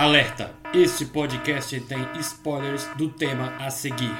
Alerta! 0.00 0.54
Este 0.72 1.04
podcast 1.04 1.78
tem 1.78 1.98
spoilers 2.20 2.88
do 2.96 3.10
tema 3.10 3.54
a 3.58 3.68
seguir. 3.68 4.16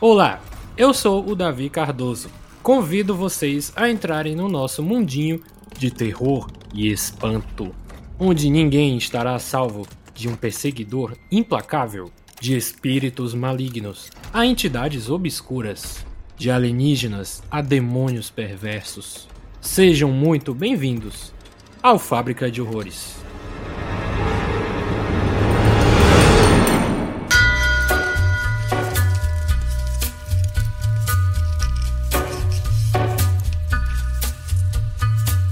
Olá, 0.00 0.40
eu 0.76 0.94
sou 0.94 1.28
o 1.28 1.34
Davi 1.34 1.68
Cardoso. 1.68 2.30
Convido 2.62 3.12
vocês 3.16 3.72
a 3.74 3.90
entrarem 3.90 4.36
no 4.36 4.48
nosso 4.48 4.84
mundinho 4.84 5.42
de 5.76 5.90
terror 5.90 6.48
e 6.72 6.92
espanto, 6.92 7.74
onde 8.20 8.48
ninguém 8.48 8.96
estará 8.96 9.36
salvo 9.40 9.84
de 10.14 10.28
um 10.28 10.36
perseguidor 10.36 11.16
implacável, 11.28 12.08
de 12.40 12.56
espíritos 12.56 13.34
malignos 13.34 14.10
a 14.32 14.46
entidades 14.46 15.10
obscuras, 15.10 16.06
de 16.40 16.50
alienígenas 16.50 17.42
a 17.50 17.60
demônios 17.60 18.30
perversos. 18.30 19.28
Sejam 19.60 20.10
muito 20.10 20.54
bem-vindos 20.54 21.34
ao 21.82 21.98
Fábrica 21.98 22.50
de 22.50 22.62
Horrores. 22.62 23.14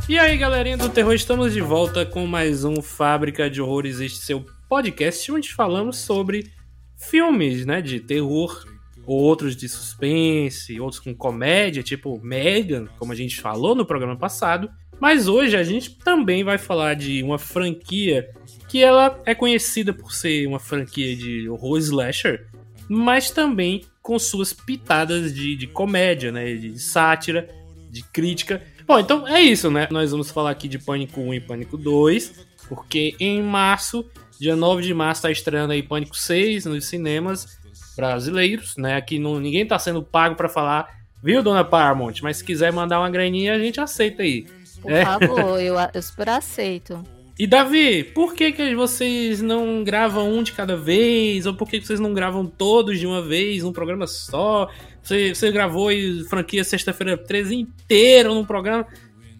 E 0.08 0.18
aí, 0.18 0.38
galerinha 0.38 0.78
do 0.78 0.88
terror, 0.88 1.12
estamos 1.12 1.52
de 1.52 1.60
volta 1.60 2.06
com 2.06 2.26
mais 2.26 2.64
um 2.64 2.80
Fábrica 2.80 3.50
de 3.50 3.60
Horrores, 3.60 4.00
este 4.00 4.20
seu 4.20 4.46
podcast 4.66 5.30
onde 5.30 5.52
falamos 5.52 5.98
sobre 5.98 6.50
filmes, 6.96 7.66
né, 7.66 7.82
de 7.82 8.00
terror, 8.00 8.64
outros 9.08 9.56
de 9.56 9.68
suspense, 9.68 10.78
outros 10.80 11.00
com 11.00 11.14
comédia, 11.14 11.82
tipo 11.82 12.20
Megan, 12.22 12.86
como 12.98 13.12
a 13.12 13.16
gente 13.16 13.40
falou 13.40 13.74
no 13.74 13.86
programa 13.86 14.16
passado. 14.16 14.70
Mas 15.00 15.28
hoje 15.28 15.56
a 15.56 15.62
gente 15.62 15.96
também 15.98 16.44
vai 16.44 16.58
falar 16.58 16.94
de 16.94 17.22
uma 17.22 17.38
franquia 17.38 18.28
que 18.68 18.82
ela 18.82 19.20
é 19.24 19.34
conhecida 19.34 19.92
por 19.92 20.12
ser 20.12 20.46
uma 20.46 20.58
franquia 20.58 21.16
de 21.16 21.48
horror 21.48 21.78
slasher, 21.78 22.46
mas 22.88 23.30
também 23.30 23.84
com 24.02 24.18
suas 24.18 24.52
pitadas 24.52 25.32
de, 25.34 25.56
de 25.56 25.66
comédia, 25.66 26.32
né, 26.32 26.54
de 26.54 26.78
sátira, 26.78 27.48
de 27.90 28.02
crítica. 28.02 28.62
Bom, 28.86 28.98
então 28.98 29.26
é 29.26 29.40
isso, 29.40 29.70
né? 29.70 29.86
Nós 29.90 30.10
vamos 30.10 30.30
falar 30.30 30.50
aqui 30.50 30.66
de 30.68 30.78
Pânico 30.78 31.20
1 31.20 31.34
e 31.34 31.40
Pânico 31.40 31.76
2, 31.76 32.46
porque 32.68 33.14
em 33.20 33.42
março 33.42 34.04
Dia 34.38 34.54
9 34.54 34.82
de 34.82 34.94
março 34.94 35.22
tá 35.22 35.30
estreando 35.32 35.72
aí 35.72 35.82
Pânico 35.82 36.16
6 36.16 36.66
nos 36.66 36.86
cinemas 36.86 37.58
brasileiros, 37.98 38.76
né? 38.76 38.94
Aqui 38.94 39.18
não, 39.18 39.40
ninguém 39.40 39.66
tá 39.66 39.76
sendo 39.76 40.00
pago 40.00 40.36
para 40.36 40.48
falar, 40.48 40.88
viu, 41.20 41.42
dona 41.42 41.64
Paramount? 41.64 42.14
Mas 42.22 42.36
se 42.36 42.44
quiser 42.44 42.72
mandar 42.72 43.00
uma 43.00 43.10
graninha, 43.10 43.54
a 43.54 43.58
gente 43.58 43.80
aceita 43.80 44.22
aí. 44.22 44.46
Por 44.80 44.92
é. 44.92 45.04
favor, 45.04 45.58
eu, 45.60 45.74
eu 45.92 46.02
super 46.02 46.28
aceito. 46.28 47.02
E 47.36 47.46
Davi, 47.46 48.04
por 48.04 48.34
que, 48.34 48.52
que 48.52 48.74
vocês 48.74 49.42
não 49.42 49.82
gravam 49.82 50.32
um 50.32 50.42
de 50.44 50.52
cada 50.52 50.76
vez? 50.76 51.44
Ou 51.44 51.54
por 51.54 51.68
que, 51.68 51.80
que 51.80 51.86
vocês 51.86 51.98
não 51.98 52.14
gravam 52.14 52.46
todos 52.46 52.98
de 52.98 53.06
uma 53.06 53.20
vez, 53.20 53.64
num 53.64 53.72
programa 53.72 54.06
só? 54.06 54.68
Você, 55.02 55.34
você 55.34 55.50
gravou 55.50 55.90
e 55.90 56.24
franquia 56.28 56.62
sexta-feira 56.62 57.16
13 57.16 57.56
inteiro 57.56 58.34
num 58.34 58.44
programa? 58.44 58.86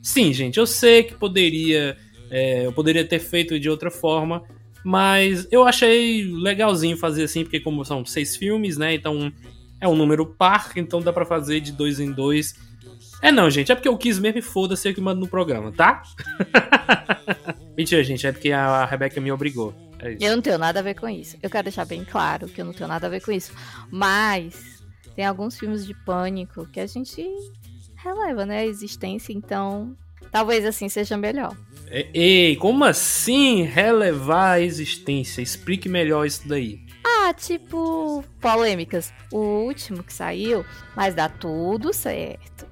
Sim, 0.03 0.33
gente, 0.33 0.59
eu 0.59 0.67
sei 0.67 1.05
que 1.05 1.15
poderia. 1.15 1.97
É, 2.31 2.67
eu 2.67 2.72
poderia 2.72 3.05
ter 3.05 3.20
feito 3.20 3.59
de 3.59 3.70
outra 3.70 3.91
forma, 3.91 4.43
mas 4.84 5.47
eu 5.51 5.65
achei 5.65 6.25
legalzinho 6.25 6.97
fazer 6.97 7.25
assim, 7.25 7.43
porque 7.43 7.61
como 7.61 7.84
são 7.84 8.05
seis 8.05 8.37
filmes, 8.37 8.77
né? 8.77 8.95
Então 8.95 9.33
é 9.81 9.89
um 9.89 9.97
número 9.97 10.27
par, 10.27 10.73
então 10.77 11.01
dá 11.01 11.12
para 11.12 11.25
fazer 11.25 11.61
de 11.61 11.73
dois 11.73 12.01
em 12.01 12.12
dois. 12.12 12.55
É 13.21 13.33
não, 13.33 13.51
gente, 13.51 13.73
é 13.73 13.75
porque 13.75 13.89
eu 13.89 13.97
quis 13.97 14.19
mesmo 14.19 14.39
e 14.39 14.43
foda-se 14.43 14.93
que 14.93 15.01
mando 15.01 15.21
no 15.21 15.29
programa, 15.29 15.73
tá? 15.73 16.03
Mentira, 17.77 18.03
gente, 18.03 18.27
é 18.27 18.33
porque 18.33 18.53
a 18.53 18.84
Rebeca 18.84 19.21
me 19.21 19.31
obrigou. 19.33 19.75
É 20.01 20.17
eu 20.21 20.34
não 20.37 20.43
tenho 20.43 20.59
nada 20.59 20.81
a 20.81 20.83
ver 20.83 20.95
com 20.95 21.09
isso. 21.09 21.37
Eu 21.43 21.50
quero 21.50 21.65
deixar 21.65 21.84
bem 21.84 22.05
claro 22.05 22.49
que 22.49 22.60
eu 22.60 22.65
não 22.65 22.72
tenho 22.72 22.89
nada 22.89 23.06
a 23.06 23.10
ver 23.10 23.21
com 23.21 23.33
isso. 23.33 23.53
Mas 23.91 24.83
tem 25.15 25.25
alguns 25.25 25.59
filmes 25.59 25.84
de 25.84 25.95
pânico 25.95 26.66
que 26.66 26.78
a 26.78 26.87
gente 26.87 27.27
releva, 27.97 28.47
né? 28.47 28.60
A 28.60 28.66
existência, 28.66 29.33
então 29.33 29.97
talvez 30.31 30.65
assim 30.65 30.89
seja 30.89 31.16
melhor. 31.16 31.56
Ei, 31.91 32.56
como 32.56 32.84
assim 32.84 33.62
relevar 33.62 34.53
a 34.53 34.61
existência? 34.61 35.41
Explique 35.41 35.89
melhor 35.89 36.27
isso 36.27 36.47
daí. 36.47 36.81
Ah, 37.05 37.33
tipo, 37.33 38.22
polêmicas. 38.41 39.12
O 39.33 39.39
último 39.39 40.03
que 40.03 40.12
saiu, 40.12 40.65
mas 40.94 41.15
dá 41.15 41.28
tudo 41.28 41.93
certo. 41.93 42.66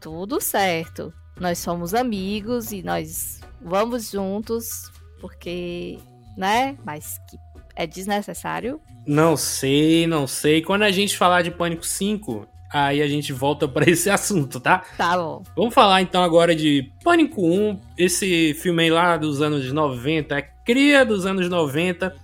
Tudo 0.00 0.40
certo. 0.40 1.12
Nós 1.38 1.58
somos 1.58 1.94
amigos 1.94 2.72
e 2.72 2.82
nós 2.82 3.40
vamos 3.62 4.10
juntos, 4.10 4.90
porque, 5.20 5.98
né? 6.36 6.76
Mas 6.84 7.18
que 7.30 7.36
é 7.74 7.86
desnecessário. 7.86 8.80
Não 9.06 9.36
sei, 9.36 10.06
não 10.06 10.26
sei. 10.26 10.60
Quando 10.60 10.82
a 10.82 10.90
gente 10.90 11.16
falar 11.16 11.42
de 11.42 11.50
Pânico 11.50 11.84
5, 11.84 12.46
aí 12.72 13.02
a 13.02 13.08
gente 13.08 13.32
volta 13.32 13.66
para 13.66 13.88
esse 13.90 14.08
assunto, 14.08 14.60
tá? 14.60 14.82
Tá 14.96 15.16
bom. 15.16 15.42
Vamos 15.56 15.74
falar 15.74 16.02
então 16.02 16.22
agora 16.22 16.54
de 16.54 16.90
Pânico 17.02 17.42
1, 17.44 17.80
esse 17.98 18.54
filme 18.54 18.84
aí 18.84 18.90
lá 18.90 19.16
dos 19.16 19.42
anos 19.42 19.70
90, 19.72 20.38
é 20.38 20.42
cria 20.64 21.04
dos 21.04 21.26
anos 21.26 21.48
90, 21.48 22.14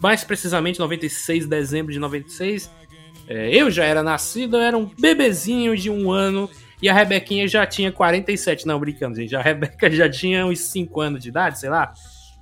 mais 0.00 0.22
precisamente 0.24 0.78
96, 0.78 1.46
dezembro 1.46 1.92
de 1.92 1.98
96. 1.98 2.70
É, 3.28 3.54
eu 3.54 3.70
já 3.70 3.84
era 3.84 4.02
nascido, 4.02 4.56
eu 4.56 4.62
era 4.62 4.76
um 4.76 4.86
bebezinho 4.86 5.76
de 5.76 5.88
um 5.88 6.10
ano 6.10 6.50
e 6.82 6.88
a 6.88 6.94
Rebequinha 6.94 7.46
já 7.46 7.66
tinha 7.66 7.92
47. 7.92 8.66
Não, 8.66 8.78
brincando, 8.80 9.16
gente. 9.16 9.36
A 9.36 9.42
Rebeca 9.42 9.90
já 9.90 10.08
tinha 10.08 10.46
uns 10.46 10.60
5 10.60 11.00
anos 11.00 11.22
de 11.22 11.28
idade, 11.28 11.58
sei 11.58 11.68
lá. 11.68 11.92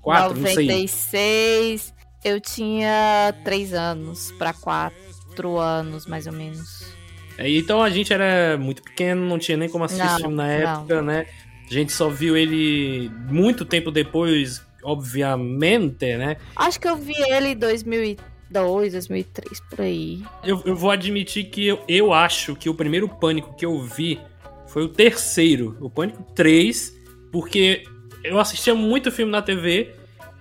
4, 0.00 0.40
96, 0.40 0.78
não 0.80 0.88
sei. 0.88 1.80
eu 2.24 2.40
tinha 2.40 3.34
3 3.44 3.74
anos 3.74 4.32
para 4.38 4.52
4 4.52 5.58
anos, 5.58 6.06
mais 6.06 6.26
ou 6.26 6.32
menos. 6.32 6.97
É, 7.38 7.48
então 7.48 7.80
a 7.80 7.88
gente 7.88 8.12
era 8.12 8.58
muito 8.58 8.82
pequeno, 8.82 9.24
não 9.24 9.38
tinha 9.38 9.56
nem 9.56 9.68
como 9.68 9.84
assistir 9.84 10.04
não, 10.04 10.16
filme 10.16 10.34
na 10.34 10.48
época, 10.48 10.96
não. 10.96 11.04
né? 11.04 11.26
A 11.70 11.72
gente 11.72 11.92
só 11.92 12.08
viu 12.08 12.36
ele 12.36 13.08
muito 13.30 13.64
tempo 13.64 13.92
depois, 13.92 14.60
obviamente, 14.82 16.16
né? 16.16 16.36
Acho 16.56 16.80
que 16.80 16.88
eu 16.88 16.96
vi 16.96 17.14
ele 17.30 17.50
em 17.50 17.56
2002, 17.56 18.92
2003, 18.92 19.60
por 19.70 19.82
aí. 19.82 20.22
Eu, 20.42 20.60
eu 20.64 20.74
vou 20.74 20.90
admitir 20.90 21.44
que 21.44 21.64
eu, 21.64 21.80
eu 21.86 22.12
acho 22.12 22.56
que 22.56 22.68
o 22.68 22.74
primeiro 22.74 23.08
Pânico 23.08 23.54
que 23.54 23.64
eu 23.64 23.80
vi 23.82 24.18
foi 24.66 24.82
o 24.82 24.88
terceiro, 24.88 25.76
o 25.80 25.88
Pânico 25.88 26.24
3, 26.34 26.92
porque 27.30 27.84
eu 28.24 28.40
assistia 28.40 28.74
muito 28.74 29.12
filme 29.12 29.30
na 29.30 29.42
TV 29.42 29.94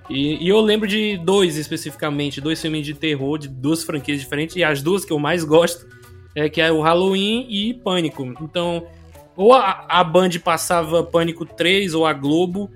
e, 0.09 0.45
e, 0.45 0.47
eu 0.47 0.59
lembro 0.61 0.87
de 0.87 1.17
dois 1.17 1.57
especificamente, 1.57 2.39
dois 2.39 2.61
filmes 2.61 2.85
de 2.85 2.93
terror, 2.93 3.37
de 3.37 3.49
duas 3.49 3.83
franquias 3.83 4.19
diferentes, 4.19 4.55
e 4.55 4.63
as 4.63 4.81
duas 4.81 5.03
que 5.03 5.11
eu 5.11 5.19
mais 5.19 5.43
gosto 5.43 5.85
é, 6.37 6.47
que 6.47 6.61
é 6.61 6.71
o 6.71 6.81
Halloween 6.81 7.47
e 7.49 7.73
Pânico. 7.73 8.23
Então, 8.39 8.85
ou 9.35 9.53
a, 9.53 9.87
a 9.89 10.03
Band 10.03 10.29
passava 10.43 11.03
Pânico 11.03 11.43
3 11.43 11.95
ou 11.95 12.05
a 12.05 12.13
Globo, 12.13 12.69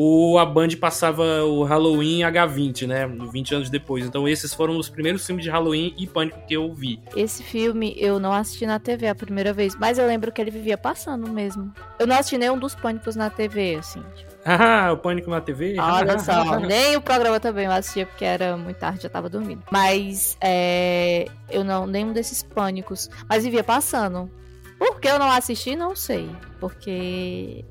ou 0.00 0.38
a 0.38 0.46
Band 0.46 0.68
passava 0.80 1.42
o 1.42 1.64
Halloween 1.64 2.20
H20, 2.20 2.86
né? 2.86 3.04
20 3.08 3.54
anos 3.56 3.68
depois. 3.68 4.06
Então, 4.06 4.28
esses 4.28 4.54
foram 4.54 4.78
os 4.78 4.88
primeiros 4.88 5.26
filmes 5.26 5.44
de 5.44 5.50
Halloween 5.50 5.92
e 5.98 6.06
Pânico 6.06 6.38
que 6.46 6.54
eu 6.54 6.72
vi. 6.72 7.00
Esse 7.16 7.42
filme 7.42 7.96
eu 7.96 8.20
não 8.20 8.32
assisti 8.32 8.64
na 8.64 8.78
TV 8.78 9.08
a 9.08 9.14
primeira 9.16 9.52
vez, 9.52 9.74
mas 9.74 9.98
eu 9.98 10.06
lembro 10.06 10.30
que 10.30 10.40
ele 10.40 10.52
vivia 10.52 10.78
passando 10.78 11.28
mesmo. 11.28 11.72
Eu 11.98 12.06
não 12.06 12.14
assisti 12.14 12.38
nenhum 12.38 12.56
dos 12.56 12.76
Pânicos 12.76 13.16
na 13.16 13.28
TV, 13.28 13.74
assim. 13.74 14.00
Ah, 14.44 14.92
o 14.92 14.98
Pânico 14.98 15.30
na 15.30 15.40
TV? 15.40 15.76
Olha 15.80 16.16
só, 16.22 16.60
nem 16.60 16.94
o 16.94 17.00
programa 17.00 17.40
também 17.40 17.64
eu 17.64 17.72
assistia 17.72 18.06
porque 18.06 18.24
era 18.24 18.56
muito 18.56 18.76
tarde, 18.76 19.02
já 19.02 19.08
tava 19.08 19.28
dormindo. 19.28 19.64
Mas 19.68 20.36
é, 20.40 21.26
eu 21.50 21.64
não, 21.64 21.88
nenhum 21.88 22.12
desses 22.12 22.40
pânicos. 22.40 23.10
Mas 23.28 23.42
vivia 23.42 23.64
passando. 23.64 24.30
Por 24.78 25.00
que 25.00 25.08
eu 25.08 25.18
não 25.18 25.28
assisti, 25.28 25.74
não 25.74 25.96
sei. 25.96 26.30
Porque 26.60 27.64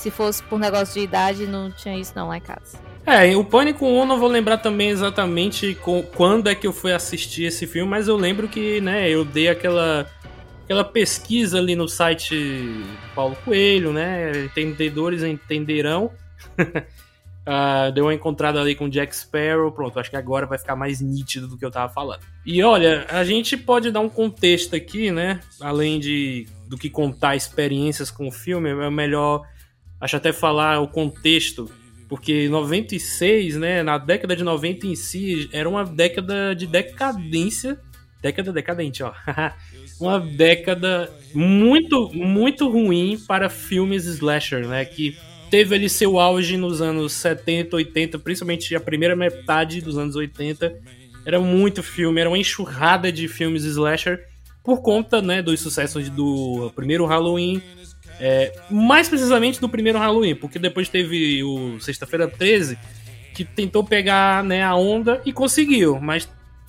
se 0.00 0.10
fosse 0.10 0.42
por 0.42 0.58
negócio 0.58 0.94
de 0.94 1.00
idade, 1.00 1.46
não 1.46 1.70
tinha 1.70 1.96
isso 1.98 2.12
não 2.16 2.28
lá 2.28 2.38
em 2.38 2.40
casa. 2.40 2.78
É, 3.06 3.34
o 3.36 3.44
Pânico 3.44 3.86
1 3.86 4.06
não 4.06 4.18
vou 4.18 4.28
lembrar 4.28 4.58
também 4.58 4.88
exatamente 4.88 5.76
quando 6.14 6.48
é 6.48 6.54
que 6.54 6.66
eu 6.66 6.72
fui 6.72 6.92
assistir 6.92 7.44
esse 7.44 7.66
filme, 7.66 7.88
mas 7.88 8.08
eu 8.08 8.16
lembro 8.16 8.46
que, 8.46 8.80
né, 8.80 9.08
eu 9.08 9.24
dei 9.24 9.48
aquela 9.48 10.06
aquela 10.70 10.84
pesquisa 10.84 11.58
ali 11.58 11.74
no 11.74 11.88
site 11.88 12.84
Paulo 13.12 13.36
Coelho, 13.44 13.92
né? 13.92 14.44
Entendedores 14.44 15.24
entenderão. 15.24 16.12
uh, 16.56 17.90
deu 17.92 18.04
uma 18.04 18.14
encontrada 18.14 18.60
ali 18.60 18.76
com 18.76 18.88
Jack 18.88 19.16
Sparrow. 19.16 19.72
Pronto, 19.72 19.98
acho 19.98 20.08
que 20.08 20.16
agora 20.16 20.46
vai 20.46 20.58
ficar 20.58 20.76
mais 20.76 21.00
nítido 21.00 21.48
do 21.48 21.58
que 21.58 21.64
eu 21.64 21.72
tava 21.72 21.92
falando. 21.92 22.20
E 22.46 22.62
olha, 22.62 23.04
a 23.10 23.24
gente 23.24 23.56
pode 23.56 23.90
dar 23.90 23.98
um 23.98 24.08
contexto 24.08 24.76
aqui, 24.76 25.10
né? 25.10 25.40
Além 25.60 25.98
de 25.98 26.46
do 26.68 26.78
que 26.78 26.88
contar 26.88 27.34
experiências 27.34 28.08
com 28.08 28.28
o 28.28 28.32
filme, 28.32 28.70
é 28.70 28.88
melhor, 28.88 29.42
acho 30.00 30.16
até 30.16 30.32
falar 30.32 30.80
o 30.80 30.88
contexto. 30.88 31.70
Porque 32.08 32.48
96, 32.48 33.56
né, 33.56 33.82
na 33.84 33.96
década 33.96 34.34
de 34.34 34.42
90 34.42 34.86
em 34.86 34.96
si, 34.96 35.48
era 35.52 35.68
uma 35.68 35.84
década 35.84 36.54
de 36.54 36.66
decadência. 36.66 37.78
Década 38.20 38.52
decadente, 38.52 39.02
ó. 39.02 39.12
uma 40.00 40.18
década 40.18 41.10
muito, 41.32 42.10
muito 42.12 42.68
ruim 42.68 43.18
para 43.28 43.48
filmes 43.48 44.06
slasher, 44.06 44.66
né? 44.66 44.84
Que 44.84 45.16
teve 45.50 45.74
ali 45.74 45.88
seu 45.88 46.18
auge 46.18 46.56
nos 46.56 46.80
anos 46.80 47.12
70, 47.12 47.76
80, 47.76 48.18
principalmente 48.18 48.74
a 48.74 48.80
primeira 48.80 49.14
metade 49.14 49.80
dos 49.80 49.96
anos 49.96 50.16
80. 50.16 50.74
Era 51.24 51.38
muito 51.38 51.82
filme, 51.82 52.20
era 52.20 52.30
uma 52.30 52.38
enxurrada 52.38 53.12
de 53.12 53.28
filmes 53.28 53.64
slasher 53.64 54.24
por 54.62 54.82
conta 54.82 55.20
né, 55.22 55.42
dos 55.42 55.60
sucessos 55.60 56.08
do 56.10 56.70
primeiro 56.74 57.06
Halloween. 57.06 57.62
É, 58.20 58.52
mais 58.70 59.08
precisamente 59.08 59.60
do 59.60 59.68
primeiro 59.68 59.98
Halloween, 59.98 60.34
porque 60.34 60.58
depois 60.58 60.88
teve 60.90 61.42
o 61.42 61.80
Sexta-feira 61.80 62.28
13, 62.28 62.78
que 63.34 63.44
tentou 63.44 63.82
pegar 63.82 64.44
né, 64.44 64.62
a 64.62 64.74
onda 64.74 65.22
e 65.24 65.32
conseguiu, 65.32 65.98
mas 65.98 66.28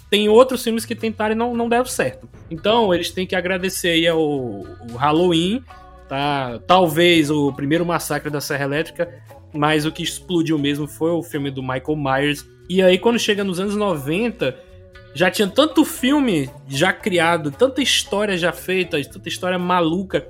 tem 0.10 0.30
outros 0.30 0.64
filmes 0.64 0.86
que 0.86 0.96
tentaram 0.96 1.34
e 1.34 1.38
não, 1.38 1.56
não 1.56 1.68
deram 1.70 1.86
certo. 1.86 2.30
Então, 2.50 2.94
eles 2.94 3.12
têm 3.12 3.28
que 3.28 3.36
agradecer 3.36 3.90
aí 3.90 4.08
ao, 4.08 4.20
ao 4.20 4.98
Halloween, 4.98 5.64
tá? 6.08 6.60
Talvez 6.68 7.30
o 7.30 7.54
primeiro 7.54 7.86
massacre 7.86 8.30
da 8.30 8.42
Serra 8.42 8.66
Elétrica, 8.66 9.10
mas 9.54 9.86
o 9.86 9.92
que 9.92 10.04
explodiu 10.04 10.58
mesmo 10.58 10.88
foi 10.88 11.12
o 11.12 11.24
filme 11.24 11.50
do 11.50 11.62
Michael 11.62 11.96
Myers. 11.96 12.46
E 12.70 12.82
aí, 12.82 12.98
quando 12.98 13.20
chega 13.20 13.44
nos 13.44 13.60
anos 13.60 13.76
90, 13.76 14.54
já 15.14 15.32
tinha 15.32 15.48
tanto 15.48 15.84
filme 15.84 16.50
já 16.68 16.92
criado, 16.94 17.52
tanta 17.52 17.82
história 17.82 18.38
já 18.38 18.52
feita, 18.52 19.02
tanta 19.06 19.30
história 19.30 19.58
maluca, 19.58 20.28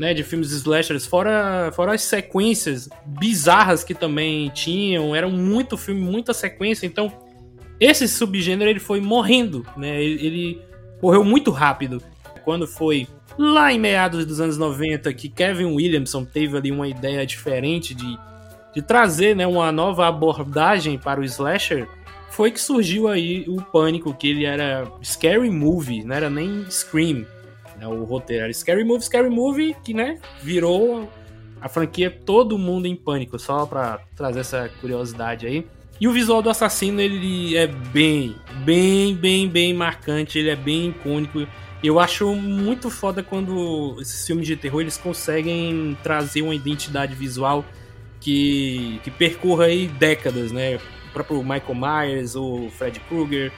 né, 0.00 0.14
de 0.14 0.24
filmes 0.24 0.50
slashers, 0.50 1.04
fora, 1.04 1.70
fora 1.74 1.92
as 1.92 2.00
sequências 2.00 2.88
bizarras 3.04 3.84
que 3.84 3.94
também 3.94 4.48
tinham, 4.48 5.14
era 5.14 5.28
muito 5.28 5.76
filme, 5.76 6.00
muita 6.00 6.32
sequência, 6.32 6.86
então 6.86 7.12
esse 7.78 8.08
subgênero 8.08 8.70
ele 8.70 8.80
foi 8.80 8.98
morrendo, 8.98 9.62
né? 9.76 10.02
Ele, 10.02 10.26
ele 10.26 10.62
morreu 11.02 11.22
muito 11.22 11.50
rápido. 11.50 12.02
Quando 12.44 12.66
foi 12.66 13.06
lá 13.38 13.74
em 13.74 13.78
meados 13.78 14.24
dos 14.24 14.40
anos 14.40 14.56
90 14.56 15.12
que 15.12 15.28
Kevin 15.28 15.74
Williamson 15.74 16.24
teve 16.24 16.56
ali 16.56 16.72
uma 16.72 16.88
ideia 16.88 17.26
diferente 17.26 17.94
de, 17.94 18.18
de 18.74 18.80
trazer 18.80 19.36
né, 19.36 19.46
uma 19.46 19.70
nova 19.70 20.08
abordagem 20.08 20.96
para 20.96 21.20
o 21.20 21.24
slasher, 21.24 21.86
foi 22.30 22.50
que 22.50 22.60
surgiu 22.60 23.06
aí 23.06 23.44
o 23.46 23.60
Pânico, 23.60 24.14
que 24.14 24.30
ele 24.30 24.46
era 24.46 24.90
Scary 25.04 25.50
Movie, 25.50 26.04
não 26.04 26.16
era 26.16 26.30
nem 26.30 26.64
Scream, 26.70 27.26
né, 27.80 27.86
o 27.86 28.04
roteiro 28.04 28.44
era 28.44 28.52
Scary 28.52 28.84
Movie, 28.84 29.04
Scary 29.04 29.30
Movie, 29.30 29.76
que 29.82 29.94
né, 29.94 30.18
virou 30.42 31.10
a 31.60 31.68
franquia 31.68 32.10
Todo 32.10 32.58
Mundo 32.58 32.86
em 32.86 32.94
Pânico, 32.94 33.38
só 33.38 33.64
para 33.64 34.00
trazer 34.14 34.40
essa 34.40 34.70
curiosidade 34.80 35.46
aí. 35.46 35.66
E 36.00 36.08
o 36.08 36.12
visual 36.12 36.40
do 36.40 36.48
assassino, 36.48 37.00
ele 37.00 37.56
é 37.56 37.66
bem, 37.66 38.34
bem, 38.64 39.14
bem, 39.14 39.48
bem 39.48 39.74
marcante, 39.74 40.38
ele 40.38 40.50
é 40.50 40.56
bem 40.56 40.88
icônico. 40.88 41.46
Eu 41.82 41.98
acho 41.98 42.34
muito 42.34 42.90
foda 42.90 43.22
quando 43.22 43.96
esses 44.00 44.26
filmes 44.26 44.46
de 44.46 44.56
terror 44.56 44.80
eles 44.80 44.96
conseguem 44.96 45.96
trazer 46.02 46.42
uma 46.42 46.54
identidade 46.54 47.14
visual 47.14 47.64
que, 48.18 49.00
que 49.02 49.10
percorra 49.10 49.64
aí 49.64 49.88
décadas, 49.88 50.52
né? 50.52 50.76
O 50.76 51.12
próprio 51.12 51.42
Michael 51.42 51.74
Myers, 51.74 52.34
o 52.34 52.70
Fred 52.70 53.00
Krueger, 53.00 53.52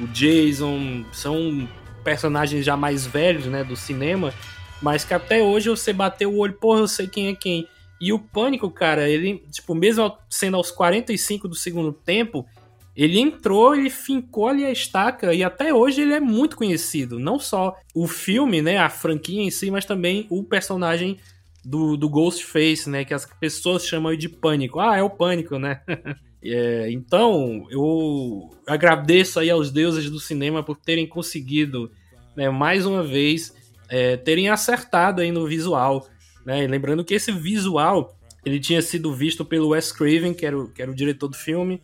o 0.00 0.06
Jason, 0.08 1.04
são 1.12 1.66
personagens 2.06 2.64
já 2.64 2.76
mais 2.76 3.04
velhos, 3.04 3.46
né, 3.46 3.64
do 3.64 3.74
cinema, 3.74 4.32
mas 4.80 5.04
que 5.04 5.12
até 5.12 5.42
hoje 5.42 5.68
você 5.68 5.92
bateu 5.92 6.32
o 6.32 6.38
olho, 6.38 6.52
porra, 6.52 6.78
eu 6.78 6.86
sei 6.86 7.08
quem 7.08 7.26
é 7.26 7.34
quem. 7.34 7.66
E 8.00 8.12
o 8.12 8.18
Pânico, 8.20 8.70
cara, 8.70 9.08
ele, 9.08 9.42
tipo, 9.50 9.74
mesmo 9.74 10.16
sendo 10.30 10.56
aos 10.56 10.70
45 10.70 11.48
do 11.48 11.56
segundo 11.56 11.92
tempo, 11.92 12.46
ele 12.94 13.18
entrou 13.18 13.74
e 13.74 13.90
fincou 13.90 14.46
ali 14.46 14.64
a 14.64 14.70
estaca 14.70 15.34
e 15.34 15.42
até 15.42 15.74
hoje 15.74 16.02
ele 16.02 16.14
é 16.14 16.20
muito 16.20 16.56
conhecido. 16.56 17.18
Não 17.18 17.40
só 17.40 17.76
o 17.92 18.06
filme, 18.06 18.62
né, 18.62 18.78
a 18.78 18.88
franquia 18.88 19.42
em 19.42 19.50
si, 19.50 19.68
mas 19.68 19.84
também 19.84 20.28
o 20.30 20.44
personagem 20.44 21.18
do, 21.64 21.96
do 21.96 22.08
Ghostface, 22.08 22.88
né, 22.88 23.04
que 23.04 23.14
as 23.14 23.26
pessoas 23.26 23.84
chamam 23.84 24.14
de 24.14 24.28
Pânico. 24.28 24.78
Ah, 24.78 24.96
é 24.96 25.02
o 25.02 25.10
Pânico, 25.10 25.58
né? 25.58 25.80
é, 26.52 26.90
então, 26.90 27.66
eu 27.70 28.50
agradeço 28.66 29.40
aí 29.40 29.50
aos 29.50 29.70
deuses 29.70 30.10
do 30.10 30.20
cinema 30.20 30.62
por 30.62 30.76
terem 30.76 31.06
conseguido, 31.06 31.90
né, 32.36 32.50
mais 32.50 32.84
uma 32.86 33.02
vez, 33.02 33.54
é, 33.88 34.16
terem 34.16 34.48
acertado 34.48 35.20
aí 35.20 35.30
no 35.30 35.46
visual. 35.46 36.06
Né? 36.44 36.66
Lembrando 36.66 37.04
que 37.04 37.14
esse 37.14 37.32
visual 37.32 38.16
ele 38.44 38.60
tinha 38.60 38.80
sido 38.80 39.12
visto 39.12 39.44
pelo 39.44 39.68
Wes 39.68 39.90
Craven, 39.90 40.32
que 40.32 40.46
era 40.46 40.56
o, 40.56 40.68
que 40.68 40.80
era 40.80 40.90
o 40.90 40.94
diretor 40.94 41.28
do 41.28 41.36
filme. 41.36 41.82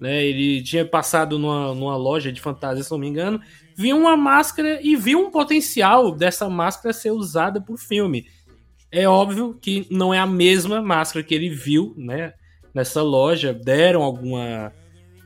Né? 0.00 0.24
Ele 0.24 0.62
tinha 0.62 0.84
passado 0.84 1.38
numa, 1.38 1.74
numa 1.74 1.96
loja 1.96 2.30
de 2.30 2.40
fantasia, 2.40 2.84
se 2.84 2.90
não 2.90 2.98
me 2.98 3.08
engano, 3.08 3.40
viu 3.76 3.96
uma 3.96 4.16
máscara 4.16 4.80
e 4.82 4.94
viu 4.94 5.18
um 5.18 5.30
potencial 5.30 6.12
dessa 6.12 6.48
máscara 6.48 6.92
ser 6.92 7.10
usada 7.10 7.60
por 7.60 7.78
filme. 7.78 8.26
É 8.90 9.08
óbvio 9.08 9.58
que 9.60 9.86
não 9.90 10.14
é 10.14 10.18
a 10.18 10.26
mesma 10.26 10.80
máscara 10.80 11.24
que 11.24 11.34
ele 11.34 11.50
viu 11.50 11.92
né, 11.96 12.34
nessa 12.76 13.02
loja. 13.02 13.54
Deram 13.54 14.02
alguma. 14.02 14.70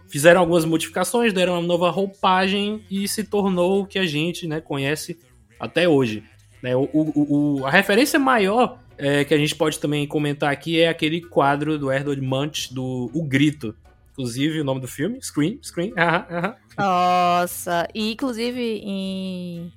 Fizeram 0.09 0.41
algumas 0.41 0.65
modificações, 0.65 1.33
deram 1.33 1.55
uma 1.55 1.63
nova 1.63 1.91
roupagem 1.91 2.85
e 2.91 3.07
se 3.07 3.23
tornou 3.23 3.83
o 3.83 3.87
que 3.87 3.99
a 3.99 4.07
gente 4.07 4.47
né, 4.47 4.61
conhece 4.61 5.21
até 5.59 5.89
hoje. 5.89 6.25
Né? 6.61 6.75
O, 6.75 6.89
o, 6.93 7.59
o, 7.61 7.67
a 7.67 7.71
referência 7.71 8.19
maior 8.19 8.81
é, 8.99 9.25
que 9.25 9.33
a 9.33 9.39
gente 9.39 9.55
pode 9.55 9.79
também 9.79 10.09
comentar 10.09 10.51
aqui 10.51 10.81
é 10.81 10.89
aquele 10.89 11.21
quadro 11.21 11.79
do 11.79 11.93
Edward 11.93 12.21
Munch 12.21 12.75
do 12.75 13.09
O 13.15 13.23
Grito. 13.23 13.77
Inclusive, 14.11 14.61
o 14.61 14.65
nome 14.65 14.81
do 14.81 14.89
filme, 14.89 15.23
Scream, 15.23 15.59
Scream, 15.63 15.93
aham, 15.97 16.27
aham. 16.29 16.57
Nossa, 16.77 17.89
e 17.95 18.13
inclusive 18.13 18.81
em 18.83 19.73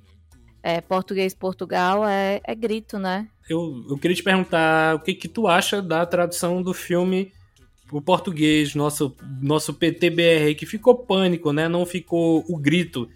é, 0.62 0.80
português 0.80 1.32
Portugal 1.32 2.04
é, 2.04 2.40
é 2.42 2.54
grito, 2.56 2.98
né? 2.98 3.28
Eu, 3.48 3.84
eu 3.88 3.96
queria 3.96 4.16
te 4.16 4.22
perguntar 4.22 4.96
o 4.96 5.00
que, 5.00 5.14
que 5.14 5.28
tu 5.28 5.46
acha 5.46 5.80
da 5.80 6.04
tradução 6.04 6.60
do 6.60 6.74
filme 6.74 7.32
o 7.92 8.00
português, 8.00 8.74
nosso, 8.74 9.14
nosso 9.40 9.74
PTBR, 9.74 10.54
que 10.54 10.66
ficou 10.66 10.94
pânico, 10.94 11.52
né? 11.52 11.68
Não 11.68 11.84
ficou 11.86 12.44
o 12.48 12.58
grito. 12.58 13.08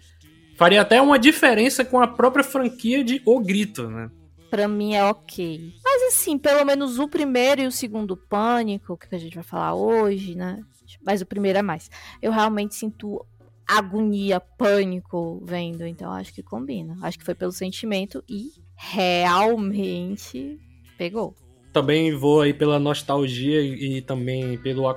Faria 0.55 0.81
até 0.81 1.01
uma 1.01 1.17
diferença 1.17 1.85
com 1.85 2.01
a 2.01 2.07
própria 2.07 2.43
franquia 2.43 3.03
de 3.03 3.21
O 3.25 3.39
Grito, 3.39 3.89
né? 3.89 4.11
Pra 4.49 4.67
mim 4.67 4.93
é 4.93 5.05
ok. 5.05 5.73
Mas 5.81 6.03
assim, 6.13 6.37
pelo 6.37 6.65
menos 6.65 6.99
o 6.99 7.07
primeiro 7.07 7.61
e 7.61 7.67
o 7.67 7.71
segundo 7.71 8.17
Pânico, 8.17 8.97
que 8.97 9.15
a 9.15 9.17
gente 9.17 9.35
vai 9.35 9.43
falar 9.43 9.73
hoje, 9.75 10.35
né? 10.35 10.61
Mas 11.05 11.21
o 11.21 11.25
primeiro 11.25 11.59
é 11.59 11.61
mais. 11.61 11.89
Eu 12.21 12.31
realmente 12.31 12.75
sinto 12.75 13.25
agonia, 13.65 14.39
pânico 14.39 15.41
vendo, 15.45 15.85
então 15.85 16.11
acho 16.11 16.33
que 16.33 16.41
combina. 16.41 16.97
Acho 17.03 17.19
que 17.19 17.23
foi 17.23 17.35
pelo 17.35 17.51
sentimento 17.51 18.23
e 18.27 18.51
realmente 18.75 20.59
pegou. 20.97 21.35
Também 21.71 22.15
vou 22.15 22.41
aí 22.41 22.53
pela 22.53 22.79
nostalgia 22.79 23.61
e 23.61 24.01
também 24.01 24.57
pelo 24.57 24.93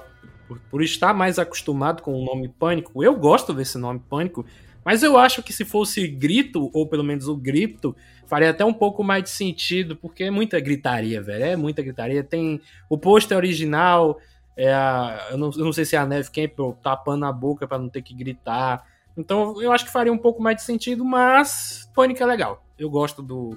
por, 0.49 0.59
por 0.71 0.83
estar 0.83 1.13
mais 1.13 1.39
acostumado 1.39 2.03
com 2.03 2.15
o 2.15 2.25
nome 2.25 2.49
Pânico. 2.49 3.03
Eu 3.03 3.15
gosto 3.15 3.53
desse 3.53 3.79
nome 3.79 4.01
Pânico 4.09 4.45
mas 4.85 5.03
eu 5.03 5.17
acho 5.17 5.43
que 5.43 5.53
se 5.53 5.65
fosse 5.65 6.07
grito, 6.09 6.71
ou 6.73 6.87
pelo 6.87 7.05
menos 7.05 7.29
o 7.29 7.37
grito, 7.37 7.95
faria 8.27 8.51
até 8.51 8.65
um 8.65 8.73
pouco 8.73 9.05
mais 9.05 9.23
de 9.25 9.31
sentido, 9.31 9.97
porque 9.97 10.25
é 10.25 10.31
muita 10.31 10.59
gritaria, 10.59 11.23
velho. 11.23 11.45
É 11.45 11.57
muita 11.57 11.83
gritaria. 11.83 12.25
Tem 12.25 12.61
o 12.89 12.99
pôster 12.99 13.37
original, 13.37 14.19
é 14.57 14.73
a, 14.73 15.29
eu, 15.31 15.39
não, 15.39 15.51
eu 15.53 15.65
não 15.65 15.73
sei 15.73 15.85
se 15.85 15.95
é 15.95 15.99
a 15.99 16.07
Neve 16.07 16.31
Campbell 16.31 16.77
tapando 16.83 17.25
a 17.25 17.33
boca 17.33 17.67
para 17.67 17.79
não 17.79 17.89
ter 17.89 18.03
que 18.03 18.15
gritar. 18.15 18.85
Então 19.17 19.61
eu 19.63 19.71
acho 19.71 19.85
que 19.85 19.93
faria 19.93 20.13
um 20.13 20.19
pouco 20.19 20.43
mais 20.43 20.57
de 20.57 20.63
sentido, 20.63 21.05
mas 21.05 21.89
Pânico 21.95 22.23
é 22.23 22.27
legal. 22.27 22.65
Eu 22.77 22.91
gosto 22.91 23.23
do, 23.23 23.57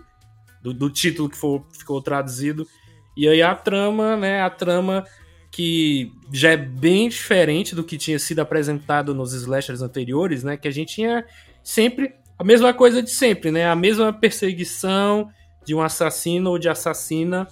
do, 0.62 0.74
do 0.74 0.90
título 0.92 1.30
que 1.30 1.38
for, 1.38 1.66
ficou 1.72 2.02
traduzido. 2.02 2.68
E 3.16 3.28
aí 3.28 3.42
a 3.42 3.56
trama, 3.56 4.18
né? 4.18 4.42
A 4.42 4.50
trama 4.50 5.06
que 5.52 6.12
já 6.34 6.52
é 6.52 6.58
bem 6.58 7.08
diferente 7.08 7.74
do 7.74 7.84
que 7.84 7.98
tinha 7.98 8.20
sido 8.20 8.40
apresentado 8.40 9.16
nos 9.16 9.34
slashers 9.34 9.82
anteriores, 9.82 10.44
né? 10.44 10.58
Que 10.58 10.68
a 10.68 10.72
gente 10.72 10.96
tinha 10.96 11.26
sempre 11.64 12.14
a 12.38 12.44
mesma 12.44 12.74
coisa 12.74 13.02
de 13.02 13.10
sempre, 13.10 13.52
né? 13.52 13.66
A 13.66 13.76
mesma 13.76 14.12
perseguição 14.12 15.30
de 15.66 15.74
um 15.74 15.82
assassino 15.82 16.50
ou 16.50 16.60
de 16.60 16.68
assassina, 16.68 17.48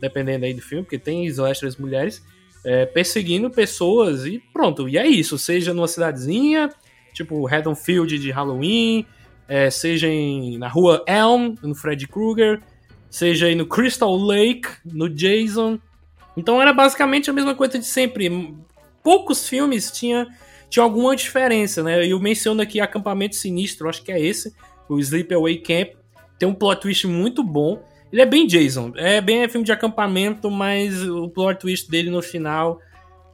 dependendo 0.00 0.44
aí 0.44 0.54
do 0.54 0.62
filme, 0.62 0.84
porque 0.84 0.98
tem 0.98 1.26
slashers 1.26 1.76
mulheres, 1.76 2.22
é, 2.64 2.86
perseguindo 2.86 3.50
pessoas 3.50 4.24
e 4.24 4.38
pronto. 4.52 4.88
E 4.88 4.96
é 4.96 5.06
isso, 5.06 5.36
seja 5.36 5.74
numa 5.74 5.88
cidadezinha, 5.88 6.70
tipo 7.12 7.46
Haddonfield 7.46 8.18
de 8.18 8.30
Halloween, 8.30 9.04
é, 9.48 9.70
seja 9.70 10.06
em, 10.06 10.58
na 10.58 10.68
rua 10.68 11.02
Elm, 11.06 11.54
no 11.62 11.74
Fred 11.74 12.06
Krueger, 12.06 12.60
seja 13.10 13.46
aí 13.46 13.54
no 13.54 13.66
Crystal 13.66 14.14
Lake, 14.16 14.68
no 14.84 15.08
Jason, 15.08 15.78
então 16.36 16.62
era 16.62 16.72
basicamente 16.72 17.28
a 17.28 17.32
mesma 17.32 17.54
coisa 17.54 17.78
de 17.78 17.84
sempre. 17.84 18.54
Poucos 19.02 19.48
filmes 19.48 19.90
tinham 19.90 20.26
tinha 20.70 20.82
alguma 20.82 21.16
diferença, 21.16 21.82
né? 21.82 22.06
Eu 22.06 22.20
menciono 22.20 22.60
aqui 22.60 22.80
Acampamento 22.80 23.36
Sinistro, 23.36 23.88
acho 23.88 24.02
que 24.02 24.12
é 24.12 24.20
esse, 24.20 24.54
o 24.88 24.98
Sleepaway 24.98 25.58
Camp. 25.58 25.94
Tem 26.38 26.48
um 26.48 26.54
plot 26.54 26.82
twist 26.82 27.06
muito 27.06 27.42
bom. 27.42 27.82
Ele 28.12 28.22
é 28.22 28.26
bem 28.26 28.46
Jason, 28.46 28.92
é 28.96 29.20
bem 29.20 29.48
filme 29.48 29.64
de 29.64 29.72
acampamento, 29.72 30.50
mas 30.50 31.02
o 31.02 31.28
plot 31.28 31.58
twist 31.60 31.90
dele 31.90 32.10
no 32.10 32.22
final 32.22 32.80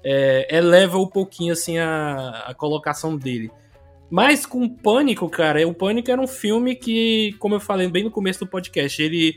é, 0.02 0.56
eleva 0.56 0.98
um 0.98 1.06
pouquinho 1.06 1.52
assim 1.52 1.78
a, 1.78 2.44
a 2.46 2.54
colocação 2.54 3.16
dele. 3.16 3.50
Mas 4.10 4.46
com 4.46 4.68
Pânico, 4.68 5.28
cara, 5.28 5.66
o 5.66 5.74
Pânico 5.74 6.10
era 6.10 6.20
um 6.20 6.26
filme 6.26 6.74
que, 6.74 7.34
como 7.38 7.54
eu 7.54 7.60
falei 7.60 7.88
bem 7.88 8.04
no 8.04 8.10
começo 8.10 8.40
do 8.40 8.46
podcast, 8.46 9.02
ele 9.02 9.36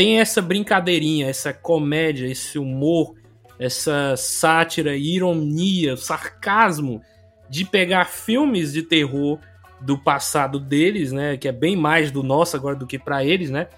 tem 0.00 0.18
essa 0.18 0.40
brincadeirinha, 0.40 1.28
essa 1.28 1.52
comédia, 1.52 2.26
esse 2.26 2.58
humor, 2.58 3.14
essa 3.58 4.16
sátira, 4.16 4.96
ironia, 4.96 5.94
sarcasmo 5.94 7.02
de 7.50 7.66
pegar 7.66 8.06
filmes 8.06 8.72
de 8.72 8.82
terror 8.82 9.38
do 9.78 9.98
passado 9.98 10.58
deles, 10.58 11.12
né, 11.12 11.36
que 11.36 11.46
é 11.46 11.52
bem 11.52 11.76
mais 11.76 12.10
do 12.10 12.22
nosso 12.22 12.56
agora 12.56 12.74
do 12.74 12.86
que 12.86 12.98
para 12.98 13.22
eles, 13.22 13.50
né? 13.50 13.68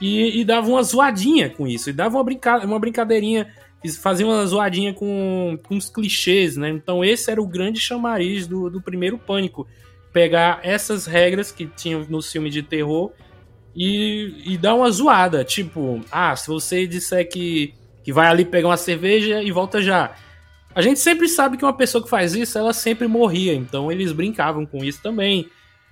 E, 0.00 0.40
e, 0.40 0.44
dava 0.44 0.68
uma 0.68 0.82
zoadinha 0.82 1.48
com 1.48 1.68
isso, 1.68 1.90
e 1.90 1.92
dava 1.92 2.16
uma, 2.16 2.24
brinca 2.24 2.58
uma 2.66 2.80
brincadeirinha, 2.80 3.46
fazia 4.02 4.26
uma 4.26 4.44
zoadinha 4.46 4.92
com, 4.92 5.56
com 5.68 5.76
os 5.76 5.88
clichês, 5.88 6.56
né? 6.56 6.68
Então 6.68 7.04
esse 7.04 7.30
era 7.30 7.40
o 7.40 7.46
grande 7.46 7.78
chamariz 7.78 8.44
do, 8.44 8.68
do 8.68 8.82
primeiro 8.82 9.16
Pânico, 9.16 9.68
pegar 10.12 10.58
essas 10.64 11.06
regras 11.06 11.52
que 11.52 11.64
tinham 11.64 12.04
no 12.08 12.20
filme 12.20 12.50
de 12.50 12.60
terror 12.60 13.12
e, 13.74 14.34
e 14.44 14.58
dar 14.58 14.74
uma 14.74 14.90
zoada, 14.90 15.44
tipo, 15.44 16.00
ah, 16.10 16.34
se 16.34 16.48
você 16.48 16.86
disser 16.86 17.28
que, 17.28 17.74
que 18.02 18.12
vai 18.12 18.28
ali 18.28 18.44
pegar 18.44 18.68
uma 18.68 18.76
cerveja 18.76 19.42
e 19.42 19.50
volta 19.50 19.80
já. 19.80 20.14
A 20.74 20.82
gente 20.82 21.00
sempre 21.00 21.28
sabe 21.28 21.56
que 21.56 21.64
uma 21.64 21.72
pessoa 21.76 22.02
que 22.02 22.10
faz 22.10 22.34
isso, 22.34 22.56
ela 22.56 22.72
sempre 22.72 23.06
morria, 23.06 23.54
então 23.54 23.90
eles 23.90 24.12
brincavam 24.12 24.64
com 24.64 24.84
isso 24.84 25.02
também. 25.02 25.48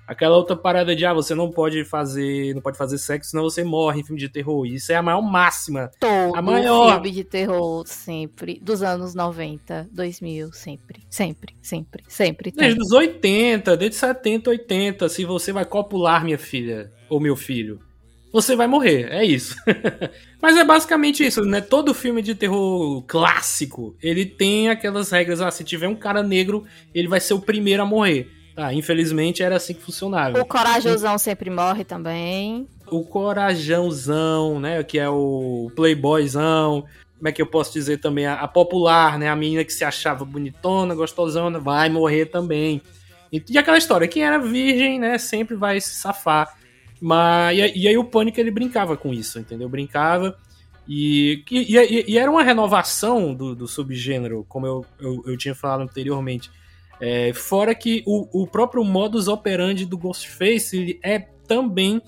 Aquela 0.08 0.38
outra 0.38 0.56
parada 0.56 0.96
de, 0.96 1.04
ah, 1.04 1.12
você 1.12 1.34
não 1.34 1.50
pode 1.50 1.84
fazer, 1.84 2.54
não 2.54 2.62
pode 2.62 2.78
fazer 2.78 2.96
sexo, 2.96 3.32
senão 3.32 3.42
você 3.42 3.62
morre 3.62 4.00
em 4.00 4.02
filme 4.02 4.18
de 4.18 4.30
terror. 4.30 4.64
Isso 4.64 4.90
é 4.90 4.94
a 4.94 5.02
maior 5.02 5.20
máxima. 5.20 5.90
Todo 6.00 6.34
a 6.34 6.40
maior. 6.40 6.94
filme 6.94 7.10
de 7.10 7.24
terror, 7.24 7.86
sempre. 7.86 8.58
Dos 8.62 8.82
anos 8.82 9.14
90, 9.14 9.86
2000, 9.92 10.50
sempre. 10.54 11.02
Sempre, 11.10 11.54
sempre, 11.60 12.04
sempre. 12.08 12.50
Desde 12.50 12.80
os 12.80 12.90
80, 12.90 13.76
desde 13.76 13.96
70, 13.96 14.48
80. 14.48 15.10
Se 15.10 15.26
você 15.26 15.52
vai 15.52 15.66
copular, 15.66 16.24
minha 16.24 16.38
filha, 16.38 16.90
ou 17.10 17.20
meu 17.20 17.36
filho, 17.36 17.78
você 18.32 18.56
vai 18.56 18.66
morrer. 18.66 19.08
É 19.10 19.22
isso. 19.22 19.56
Mas 20.40 20.56
é 20.56 20.64
basicamente 20.64 21.22
isso, 21.22 21.42
né? 21.42 21.60
Todo 21.60 21.92
filme 21.92 22.22
de 22.22 22.34
terror 22.34 23.02
clássico, 23.02 23.94
ele 24.02 24.24
tem 24.24 24.70
aquelas 24.70 25.10
regras. 25.10 25.42
Ah, 25.42 25.50
se 25.50 25.64
tiver 25.64 25.88
um 25.88 25.94
cara 25.94 26.22
negro, 26.22 26.64
ele 26.94 27.08
vai 27.08 27.20
ser 27.20 27.34
o 27.34 27.40
primeiro 27.42 27.82
a 27.82 27.86
morrer. 27.86 28.37
Ah, 28.60 28.74
infelizmente 28.74 29.40
era 29.40 29.54
assim 29.54 29.72
que 29.72 29.80
funcionava. 29.80 30.40
O 30.40 30.44
Corajãozão 30.44 31.16
sempre 31.16 31.48
morre 31.48 31.84
também. 31.84 32.66
O 32.90 33.04
Corajãozão, 33.04 34.58
né? 34.58 34.82
Que 34.82 34.98
é 34.98 35.08
o 35.08 35.70
Playboyzão. 35.76 36.84
Como 37.16 37.28
é 37.28 37.30
que 37.30 37.40
eu 37.40 37.46
posso 37.46 37.72
dizer 37.72 37.98
também? 37.98 38.26
A, 38.26 38.34
a 38.34 38.48
popular, 38.48 39.16
né? 39.16 39.28
A 39.28 39.36
menina 39.36 39.62
que 39.62 39.72
se 39.72 39.84
achava 39.84 40.24
bonitona, 40.24 40.92
gostosona, 40.92 41.60
vai 41.60 41.88
morrer 41.88 42.26
também. 42.26 42.82
E, 43.32 43.40
e 43.48 43.56
aquela 43.56 43.78
história, 43.78 44.08
quem 44.08 44.24
era 44.24 44.40
virgem, 44.40 44.98
né? 44.98 45.18
Sempre 45.18 45.54
vai 45.54 45.80
se 45.80 45.94
safar. 45.94 46.52
Mas, 47.00 47.56
e, 47.56 47.82
e 47.82 47.88
aí 47.88 47.96
o 47.96 48.02
Pânico 48.02 48.40
ele 48.40 48.50
brincava 48.50 48.96
com 48.96 49.14
isso, 49.14 49.38
entendeu? 49.38 49.68
Brincava. 49.68 50.36
E, 50.88 51.44
e, 51.48 52.12
e, 52.12 52.18
era 52.18 52.28
uma 52.28 52.42
renovação 52.42 53.32
do, 53.32 53.54
do 53.54 53.68
subgênero, 53.68 54.44
como 54.48 54.66
eu, 54.66 54.86
eu, 54.98 55.22
eu 55.26 55.36
tinha 55.36 55.54
falado 55.54 55.82
anteriormente. 55.82 56.50
É, 57.00 57.32
fora 57.32 57.74
que 57.74 58.02
o, 58.06 58.42
o 58.42 58.46
próprio 58.46 58.82
modus 58.84 59.28
operandi 59.28 59.86
do 59.86 59.96
Ghostface 59.96 60.98
é 61.02 61.20
também 61.46 62.02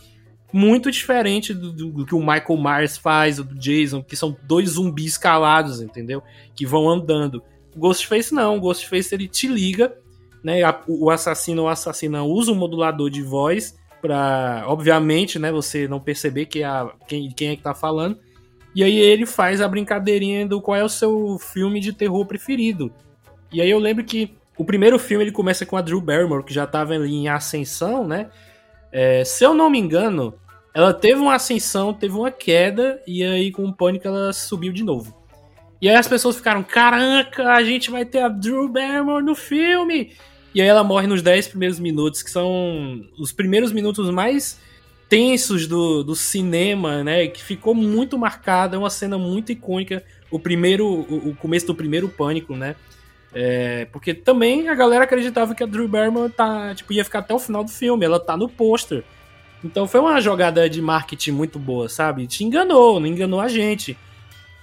muito 0.52 0.90
diferente 0.90 1.54
do, 1.54 1.72
do, 1.72 1.90
do, 1.90 2.06
que 2.06 2.14
o 2.14 2.18
Michael 2.18 2.60
Myers 2.60 2.96
faz, 2.96 3.38
ou 3.38 3.44
do 3.44 3.54
Jason, 3.54 4.02
que 4.02 4.16
são 4.16 4.36
dois 4.42 4.70
zumbis 4.70 5.16
calados, 5.16 5.80
entendeu? 5.80 6.22
Que 6.54 6.66
vão 6.66 6.88
andando. 6.88 7.42
O 7.74 7.78
Ghostface 7.78 8.34
não, 8.34 8.56
o 8.56 8.60
Ghostface 8.60 9.14
ele 9.14 9.28
te 9.28 9.46
liga, 9.46 9.96
né? 10.42 10.60
O 10.88 11.10
assassino 11.10 11.62
ou 11.62 11.68
assassina 11.68 12.24
usa 12.24 12.50
um 12.50 12.56
modulador 12.56 13.08
de 13.10 13.22
voz 13.22 13.78
para, 14.00 14.64
obviamente, 14.66 15.38
né, 15.38 15.52
você 15.52 15.86
não 15.86 16.00
perceber 16.00 16.46
que 16.46 16.64
a, 16.64 16.90
quem, 17.06 17.28
quem 17.30 17.50
é 17.50 17.56
que 17.56 17.62
tá 17.62 17.74
falando. 17.74 18.18
E 18.74 18.82
aí 18.82 18.98
ele 18.98 19.26
faz 19.26 19.60
a 19.60 19.68
brincadeirinha 19.68 20.46
do 20.46 20.60
qual 20.60 20.76
é 20.76 20.84
o 20.84 20.88
seu 20.88 21.38
filme 21.38 21.80
de 21.80 21.92
terror 21.92 22.24
preferido. 22.24 22.92
E 23.52 23.60
aí 23.60 23.68
eu 23.68 23.78
lembro 23.78 24.04
que 24.04 24.36
o 24.60 24.64
primeiro 24.64 24.98
filme 24.98 25.24
ele 25.24 25.32
começa 25.32 25.64
com 25.64 25.74
a 25.74 25.80
Drew 25.80 26.02
Barrymore, 26.02 26.44
que 26.44 26.52
já 26.52 26.64
estava 26.64 26.92
ali 26.92 27.14
em 27.14 27.28
ascensão, 27.28 28.06
né? 28.06 28.28
É, 28.92 29.24
se 29.24 29.42
eu 29.42 29.54
não 29.54 29.70
me 29.70 29.78
engano, 29.78 30.34
ela 30.74 30.92
teve 30.92 31.18
uma 31.18 31.34
ascensão, 31.34 31.94
teve 31.94 32.14
uma 32.14 32.30
queda, 32.30 33.00
e 33.06 33.24
aí 33.24 33.50
com 33.50 33.64
o 33.64 33.72
pânico 33.72 34.06
ela 34.06 34.34
subiu 34.34 34.70
de 34.70 34.84
novo. 34.84 35.16
E 35.80 35.88
aí 35.88 35.96
as 35.96 36.06
pessoas 36.06 36.36
ficaram, 36.36 36.62
caraca, 36.62 37.54
a 37.54 37.64
gente 37.64 37.90
vai 37.90 38.04
ter 38.04 38.18
a 38.18 38.28
Drew 38.28 38.68
Barrymore 38.68 39.24
no 39.24 39.34
filme! 39.34 40.12
E 40.54 40.60
aí 40.60 40.68
ela 40.68 40.84
morre 40.84 41.06
nos 41.06 41.22
10 41.22 41.48
primeiros 41.48 41.80
minutos, 41.80 42.22
que 42.22 42.30
são 42.30 43.02
os 43.18 43.32
primeiros 43.32 43.72
minutos 43.72 44.10
mais 44.10 44.60
tensos 45.08 45.66
do, 45.66 46.04
do 46.04 46.14
cinema, 46.14 47.02
né? 47.02 47.28
Que 47.28 47.42
ficou 47.42 47.74
muito 47.74 48.18
marcada, 48.18 48.76
é 48.76 48.78
uma 48.78 48.90
cena 48.90 49.16
muito 49.16 49.52
icônica. 49.52 50.04
O 50.30 50.38
primeiro, 50.38 50.86
o, 50.86 51.30
o 51.30 51.36
começo 51.36 51.66
do 51.66 51.74
primeiro 51.74 52.10
pânico, 52.10 52.54
né? 52.54 52.76
É, 53.32 53.86
porque 53.86 54.12
também 54.12 54.68
a 54.68 54.74
galera 54.74 55.04
acreditava 55.04 55.54
que 55.54 55.62
a 55.62 55.66
Drew 55.66 55.86
Barrymore 55.86 56.32
tá, 56.32 56.74
tipo, 56.74 56.92
ia 56.92 57.04
ficar 57.04 57.20
até 57.20 57.32
o 57.32 57.38
final 57.38 57.62
do 57.62 57.70
filme, 57.70 58.04
ela 58.04 58.18
tá 58.18 58.36
no 58.36 58.48
pôster. 58.48 59.04
Então 59.62 59.86
foi 59.86 60.00
uma 60.00 60.20
jogada 60.20 60.68
de 60.68 60.80
marketing 60.80 61.32
muito 61.32 61.58
boa, 61.58 61.88
sabe? 61.88 62.26
Te 62.26 62.44
enganou, 62.44 62.98
não 62.98 63.06
enganou 63.06 63.40
a 63.40 63.48
gente. 63.48 63.96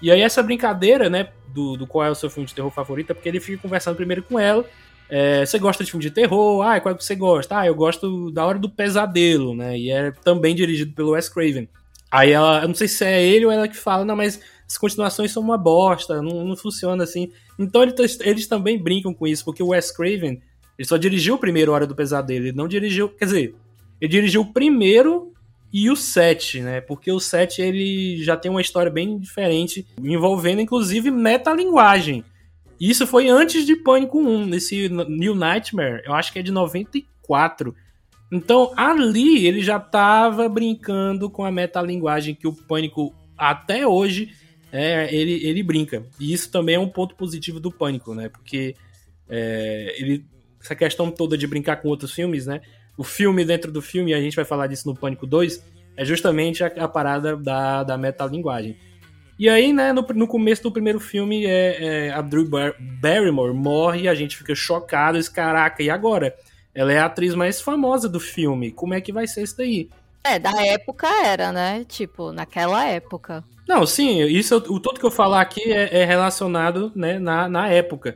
E 0.01 0.11
aí 0.11 0.21
essa 0.21 0.43
brincadeira, 0.43 1.09
né, 1.09 1.29
do, 1.47 1.77
do 1.77 1.87
qual 1.87 2.05
é 2.05 2.09
o 2.09 2.15
seu 2.15 2.29
filme 2.29 2.47
de 2.47 2.53
terror 2.53 2.71
favorito, 2.71 3.11
é 3.11 3.13
porque 3.13 3.29
ele 3.29 3.39
fica 3.39 3.61
conversando 3.61 3.95
primeiro 3.95 4.23
com 4.23 4.39
ela. 4.39 4.65
É, 5.09 5.45
você 5.45 5.57
gosta 5.57 5.83
de 5.83 5.91
filme 5.91 6.03
de 6.03 6.11
terror? 6.11 6.61
Ah, 6.61 6.79
qual 6.79 6.93
é 6.93 6.97
que 6.97 7.03
você 7.03 7.15
gosta? 7.15 7.59
Ah, 7.59 7.65
eu 7.65 7.75
gosto 7.75 8.29
da 8.31 8.45
Hora 8.45 8.59
do 8.59 8.69
Pesadelo, 8.69 9.55
né? 9.55 9.77
E 9.77 9.89
é 9.89 10.11
também 10.23 10.53
dirigido 10.53 10.93
pelo 10.93 11.11
Wes 11.11 11.29
Craven. 11.29 11.69
Aí 12.11 12.31
ela, 12.31 12.61
eu 12.61 12.67
não 12.67 12.75
sei 12.75 12.87
se 12.87 13.05
é 13.05 13.23
ele 13.23 13.45
ou 13.45 13.51
ela 13.51 13.67
que 13.67 13.77
fala, 13.77 14.03
não, 14.03 14.15
mas 14.15 14.41
as 14.67 14.77
continuações 14.77 15.31
são 15.31 15.41
uma 15.41 15.57
bosta, 15.57 16.21
não, 16.21 16.45
não 16.45 16.55
funciona 16.55 17.03
assim. 17.03 17.31
Então 17.57 17.83
eles, 17.83 18.19
eles 18.19 18.47
também 18.47 18.77
brincam 18.77 19.13
com 19.13 19.25
isso, 19.25 19.45
porque 19.45 19.63
o 19.63 19.69
Wes 19.69 19.91
Craven, 19.91 20.41
ele 20.77 20.87
só 20.87 20.97
dirigiu 20.97 21.35
o 21.35 21.39
primeiro 21.39 21.71
Hora 21.71 21.87
do 21.87 21.95
Pesadelo, 21.95 22.45
ele 22.45 22.57
não 22.57 22.67
dirigiu, 22.67 23.09
quer 23.09 23.25
dizer, 23.25 23.55
ele 24.01 24.11
dirigiu 24.11 24.41
o 24.41 24.53
primeiro 24.53 25.33
e 25.71 25.89
o 25.89 25.95
7, 25.95 26.61
né? 26.61 26.81
Porque 26.81 27.11
o 27.11 27.19
7 27.19 27.61
ele 27.61 28.23
já 28.23 28.35
tem 28.35 28.51
uma 28.51 28.61
história 28.61 28.91
bem 28.91 29.17
diferente, 29.17 29.85
envolvendo 30.01 30.61
inclusive 30.61 31.09
metalinguagem. 31.11 32.23
Isso 32.79 33.07
foi 33.07 33.27
antes 33.27 33.65
de 33.65 33.75
Pânico 33.75 34.19
1, 34.19 34.45
nesse 34.45 34.89
New 34.89 35.33
Nightmare, 35.33 36.03
eu 36.05 36.13
acho 36.13 36.31
que 36.31 36.39
é 36.39 36.43
de 36.43 36.51
94. 36.51 37.75
Então, 38.31 38.71
ali 38.75 39.47
ele 39.47 39.61
já 39.63 39.77
estava 39.77 40.47
brincando 40.49 41.29
com 41.29 41.43
a 41.43 41.51
metalinguagem 41.51 42.35
que 42.35 42.47
o 42.47 42.53
Pânico 42.53 43.15
até 43.37 43.87
hoje 43.87 44.31
é, 44.71 45.13
ele, 45.13 45.45
ele 45.45 45.63
brinca. 45.63 46.03
E 46.19 46.33
isso 46.33 46.51
também 46.51 46.75
é 46.75 46.79
um 46.79 46.89
ponto 46.89 47.15
positivo 47.15 47.59
do 47.59 47.71
Pânico, 47.71 48.13
né? 48.13 48.29
Porque 48.29 48.75
é, 49.29 49.95
ele, 49.97 50.25
essa 50.61 50.75
questão 50.75 51.11
toda 51.11 51.37
de 51.37 51.47
brincar 51.47 51.77
com 51.77 51.87
outros 51.87 52.11
filmes, 52.11 52.45
né? 52.45 52.61
O 52.97 53.03
filme 53.03 53.45
dentro 53.45 53.71
do 53.71 53.81
filme, 53.81 54.13
a 54.13 54.21
gente 54.21 54.35
vai 54.35 54.45
falar 54.45 54.67
disso 54.67 54.87
no 54.87 54.95
Pânico 54.95 55.27
2, 55.27 55.63
é 55.95 56.03
justamente 56.03 56.63
a, 56.63 56.67
a 56.67 56.87
parada 56.87 57.35
da, 57.35 57.83
da 57.83 57.97
metalinguagem. 57.97 58.77
E 59.39 59.47
aí, 59.47 59.71
né, 59.71 59.93
no, 59.93 60.01
no 60.01 60.27
começo 60.27 60.63
do 60.63 60.71
primeiro 60.71 60.99
filme, 60.99 61.45
é, 61.45 62.07
é 62.07 62.11
a 62.11 62.21
Drew 62.21 62.49
Bar 62.49 62.75
Barrymore 62.79 63.53
morre 63.53 64.01
e 64.01 64.07
a 64.07 64.15
gente 64.15 64.35
fica 64.35 64.55
chocado, 64.55 65.17
diz, 65.17 65.29
caraca, 65.29 65.83
e 65.83 65.91
agora? 65.91 66.35
Ela 66.73 66.93
é 66.93 66.99
a 66.99 67.05
atriz 67.05 67.35
mais 67.35 67.61
famosa 67.61 68.09
do 68.09 68.19
filme, 68.19 68.71
como 68.71 68.95
é 68.95 69.01
que 69.01 69.13
vai 69.13 69.27
ser 69.27 69.43
isso 69.43 69.57
daí? 69.57 69.89
É, 70.23 70.39
da 70.39 70.51
época 70.65 71.07
era, 71.23 71.51
né? 71.51 71.85
Tipo, 71.87 72.31
naquela 72.31 72.85
época. 72.85 73.43
Não, 73.67 73.85
sim, 73.85 74.21
isso 74.23 74.55
o 74.55 74.79
tudo 74.79 74.99
que 74.99 75.05
eu 75.05 75.11
falar 75.11 75.41
aqui 75.41 75.61
é, 75.71 76.01
é, 76.01 76.05
relacionado 76.05 76.91
né, 76.95 77.19
na, 77.19 77.49
na 77.49 77.67
época. 77.67 78.15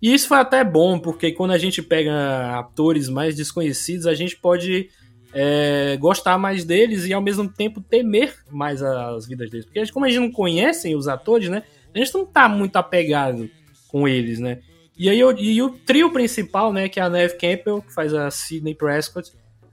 E 0.00 0.12
isso 0.12 0.28
foi 0.28 0.38
até 0.38 0.62
bom, 0.62 0.98
porque 0.98 1.32
quando 1.32 1.52
a 1.52 1.58
gente 1.58 1.82
pega 1.82 2.58
atores 2.58 3.08
mais 3.08 3.34
desconhecidos, 3.34 4.06
a 4.06 4.14
gente 4.14 4.36
pode 4.36 4.88
é, 5.32 5.96
gostar 5.98 6.38
mais 6.38 6.64
deles 6.64 7.06
e 7.06 7.12
ao 7.12 7.22
mesmo 7.22 7.48
tempo 7.48 7.80
temer 7.80 8.34
mais 8.50 8.82
as 8.82 9.26
vidas 9.26 9.50
deles. 9.50 9.66
Porque 9.66 9.92
como 9.92 10.04
a 10.04 10.08
gente 10.08 10.20
não 10.20 10.30
conhece 10.30 10.94
os 10.94 11.08
atores, 11.08 11.48
né? 11.48 11.62
A 11.94 11.98
gente 11.98 12.14
não 12.14 12.24
tá 12.24 12.48
muito 12.48 12.76
apegado 12.76 13.48
com 13.88 14.06
eles, 14.06 14.38
né? 14.38 14.60
E 14.96 15.08
aí 15.08 15.18
e 15.18 15.62
o 15.62 15.70
trio 15.70 16.12
principal, 16.12 16.72
né, 16.72 16.88
que 16.88 17.00
é 17.00 17.02
a 17.02 17.08
Neve 17.08 17.38
Campbell, 17.38 17.80
que 17.80 17.92
faz 17.92 18.12
a 18.12 18.30
Sidney 18.30 18.74
Prescott, 18.74 19.32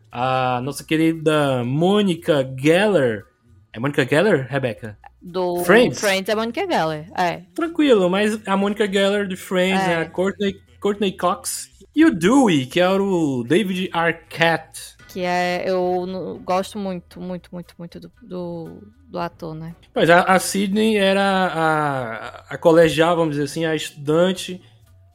a 0.09 0.61
nossa 0.63 0.85
querida 0.85 1.63
Mônica 1.65 2.49
Geller. 2.57 3.25
É 3.73 3.79
Mônica 3.79 4.07
Geller, 4.07 4.47
Rebecca? 4.49 4.97
Do 5.21 5.63
Friends, 5.63 5.99
Friends 5.99 6.29
é 6.29 6.33
a 6.33 6.35
Monica 6.35 6.61
Geller. 6.61 7.09
É. 7.17 7.41
Tranquilo, 7.53 8.09
mas 8.09 8.39
a 8.47 8.55
Monica 8.55 8.91
Geller 8.91 9.27
de 9.27 9.35
Friends 9.35 9.87
é, 9.87 9.93
é 9.93 9.95
a 9.97 10.09
Courtney, 10.09 10.55
Courtney 10.79 11.11
Cox. 11.11 11.69
E 11.95 12.05
o 12.05 12.13
Dewey, 12.13 12.65
que 12.67 12.79
é 12.79 12.89
o 12.89 13.43
David 13.43 13.89
Arquette. 13.91 14.95
Que 15.07 15.21
é. 15.21 15.63
Eu 15.65 16.39
gosto 16.43 16.77
muito, 16.77 17.19
muito, 17.19 17.49
muito, 17.51 17.73
muito 17.77 17.99
do, 17.99 18.11
do, 18.21 18.83
do 19.09 19.19
ator, 19.19 19.55
né? 19.55 19.75
Pois 19.93 20.09
a, 20.09 20.21
a 20.21 20.37
Sidney 20.37 20.97
era 20.97 21.23
a, 21.23 22.53
a 22.53 22.57
colegial, 22.57 23.15
vamos 23.15 23.35
dizer 23.35 23.45
assim, 23.45 23.65
a 23.65 23.75
estudante. 23.75 24.61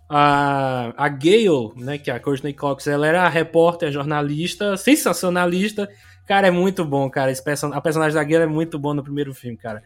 A, 0.09 0.93
a 0.97 1.09
Gale, 1.09 1.73
né, 1.77 1.97
que 1.97 2.11
é 2.11 2.15
a 2.15 2.21
Courtney 2.21 2.53
Cox, 2.53 2.87
ela 2.87 3.07
era 3.07 3.27
repórter, 3.29 3.91
jornalista, 3.91 4.77
sensacionalista. 4.77 5.89
Cara, 6.27 6.49
é 6.49 6.51
muito 6.51 6.85
bom, 6.85 7.09
cara. 7.09 7.31
Esse 7.31 7.43
person 7.43 7.73
a 7.73 7.81
personagem 7.81 8.15
da 8.15 8.25
Gale 8.25 8.45
é 8.45 8.47
muito 8.47 8.79
bom 8.79 8.93
no 8.93 9.03
primeiro 9.03 9.33
filme, 9.33 9.57
cara. 9.57 9.83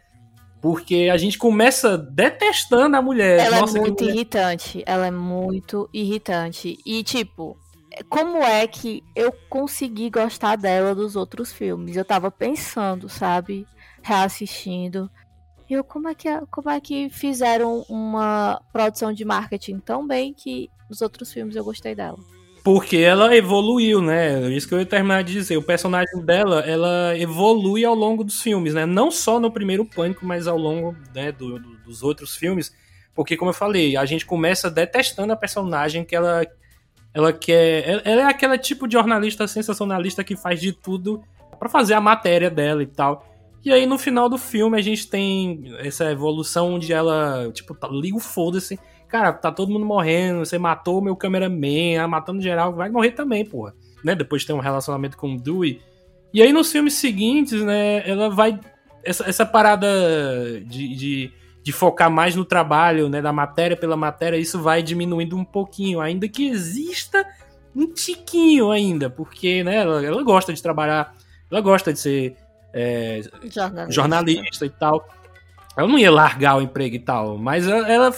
Porque 0.61 1.09
a 1.13 1.17
gente 1.17 1.39
começa 1.39 1.97
detestando 1.97 2.97
a 2.97 3.03
mulher. 3.03 3.39
Ela 3.39 3.61
Nossa, 3.61 3.79
é 3.79 3.81
muito 3.81 4.03
mulher... 4.03 4.15
irritante. 4.15 4.83
Ela 4.87 5.07
é 5.07 5.11
muito 5.11 5.89
irritante. 5.93 6.79
E, 6.85 7.05
tipo, 7.05 7.57
como 8.09 8.39
é 8.39 8.67
que 8.67 9.03
eu 9.15 9.33
consegui 9.49 10.11
gostar 10.11 10.57
dela 10.57 10.95
dos 10.95 11.17
outros 11.17 11.53
filmes? 11.53 11.97
Eu 11.97 12.05
tava 12.05 12.31
pensando, 12.31 13.09
sabe? 13.09 13.67
Reassistindo. 14.03 15.11
Eu, 15.69 15.83
como 15.83 16.09
é 16.09 16.15
que, 16.15 16.29
como 16.51 16.71
é 16.71 16.81
que 16.81 17.09
fizeram 17.11 17.85
uma 17.89 18.61
produção 18.73 19.13
de 19.13 19.25
marketing 19.25 19.79
tão 19.81 20.07
bem 20.07 20.33
que 20.33 20.71
nos 20.89 21.03
outros 21.03 21.33
filmes 21.33 21.57
eu 21.57 21.65
gostei 21.65 21.95
dela? 21.95 22.19
Porque 22.67 22.97
ela 22.97 23.33
evoluiu, 23.37 24.03
né? 24.03 24.51
Isso 24.51 24.67
que 24.67 24.75
eu 24.75 24.81
ia 24.81 24.85
terminar 24.85 25.23
de 25.23 25.33
dizer. 25.33 25.57
O 25.57 25.63
personagem 25.63 26.21
dela, 26.25 26.63
ela 26.67 27.17
evolui 27.17 27.85
ao 27.85 27.95
longo 27.95 28.25
dos 28.25 28.43
filmes, 28.43 28.75
né? 28.75 28.85
Não 28.85 29.09
só 29.09 29.39
no 29.39 29.53
primeiro 29.53 29.85
Pânico, 29.85 30.27
mas 30.27 30.49
ao 30.49 30.59
longo 30.59 30.97
né, 31.15 31.31
do, 31.31 31.61
do, 31.61 31.77
dos 31.85 32.03
outros 32.03 32.35
filmes. 32.35 32.75
Porque, 33.15 33.37
como 33.37 33.51
eu 33.51 33.55
falei, 33.55 33.97
a 33.97 34.05
gente 34.05 34.27
começa 34.27 34.69
detestando 34.69 35.33
a 35.33 35.37
personagem 35.37 36.05
que 36.05 36.17
ela, 36.17 36.45
ela 37.15 37.33
quer. 37.33 38.03
Ela 38.05 38.23
é 38.23 38.25
aquele 38.25 38.59
tipo 38.59 38.89
de 38.89 38.95
jornalista 38.95 39.47
sensacionalista 39.47 40.25
que 40.25 40.35
faz 40.35 40.61
de 40.61 40.73
tudo 40.73 41.23
para 41.61 41.69
fazer 41.69 41.95
a 41.95 42.01
matéria 42.01 42.51
dela 42.51 42.83
e 42.83 42.87
tal. 42.89 43.25
E 43.65 43.73
aí 43.73 43.87
no 43.87 43.97
final 43.97 44.29
do 44.29 44.39
filme 44.39 44.77
a 44.77 44.83
gente 44.83 45.07
tem 45.07 45.73
essa 45.79 46.11
evolução 46.11 46.75
onde 46.75 46.93
ela, 46.93 47.49
tipo, 47.53 47.77
tá, 47.77 47.87
liga 47.87 48.17
o 48.17 48.21
foda-se. 48.21 48.77
Cara, 49.09 49.33
tá 49.33 49.53
todo 49.53 49.71
mundo 49.71 49.87
morrendo, 49.87 50.45
você 50.45 50.59
matou 50.59 50.99
o 50.99 51.03
meu 51.03 51.15
cameraman, 51.15 51.99
ah, 52.01 52.09
matando 52.09 52.41
geral, 52.41 52.73
vai 52.73 52.89
morrer 52.91 53.13
também, 53.13 53.45
porra. 53.45 53.75
Né? 54.05 54.15
Depois 54.15 54.43
de 54.43 54.49
ter 54.49 54.53
um 54.53 54.61
relacionamento 54.61 55.17
com 55.17 55.35
o 55.35 55.41
Dewey. 55.41 55.81
E 56.33 56.43
aí 56.43 56.53
nos 56.53 56.71
filmes 56.71 56.95
seguintes, 56.95 57.63
né, 57.63 58.09
ela 58.09 58.29
vai. 58.29 58.59
Essa, 59.03 59.29
essa 59.29 59.47
parada 59.47 59.87
de, 60.67 60.95
de, 60.97 61.33
de, 61.63 61.73
focar 61.73 62.11
mais 62.11 62.35
no 62.35 62.45
trabalho, 62.45 63.09
né, 63.09 63.23
da 63.23 63.33
matéria 63.33 63.77
pela 63.77 63.97
matéria, 63.97 64.37
isso 64.37 64.61
vai 64.61 64.83
diminuindo 64.83 65.37
um 65.37 65.45
pouquinho, 65.45 66.01
ainda 66.01 66.29
que 66.29 66.49
exista 66.49 67.25
um 67.75 67.87
tiquinho 67.93 68.71
ainda, 68.73 69.09
porque, 69.09 69.63
né, 69.63 69.77
ela, 69.77 70.05
ela 70.05 70.23
gosta 70.25 70.53
de 70.53 70.61
trabalhar, 70.61 71.15
ela 71.49 71.61
gosta 71.61 71.93
de 71.93 72.01
ser 72.01 72.37
é, 72.73 73.21
jornalista. 73.51 73.93
jornalista. 73.93 74.67
e 74.67 74.71
tal. 74.71 75.09
Ela 75.77 75.89
não 75.89 75.99
ia 75.99 76.11
largar 76.11 76.57
o 76.57 76.63
emprego 76.63 76.97
e 76.97 76.99
tal, 76.99 77.37
mas 77.37 77.67
ela, 77.67 77.89
ela 77.89 78.15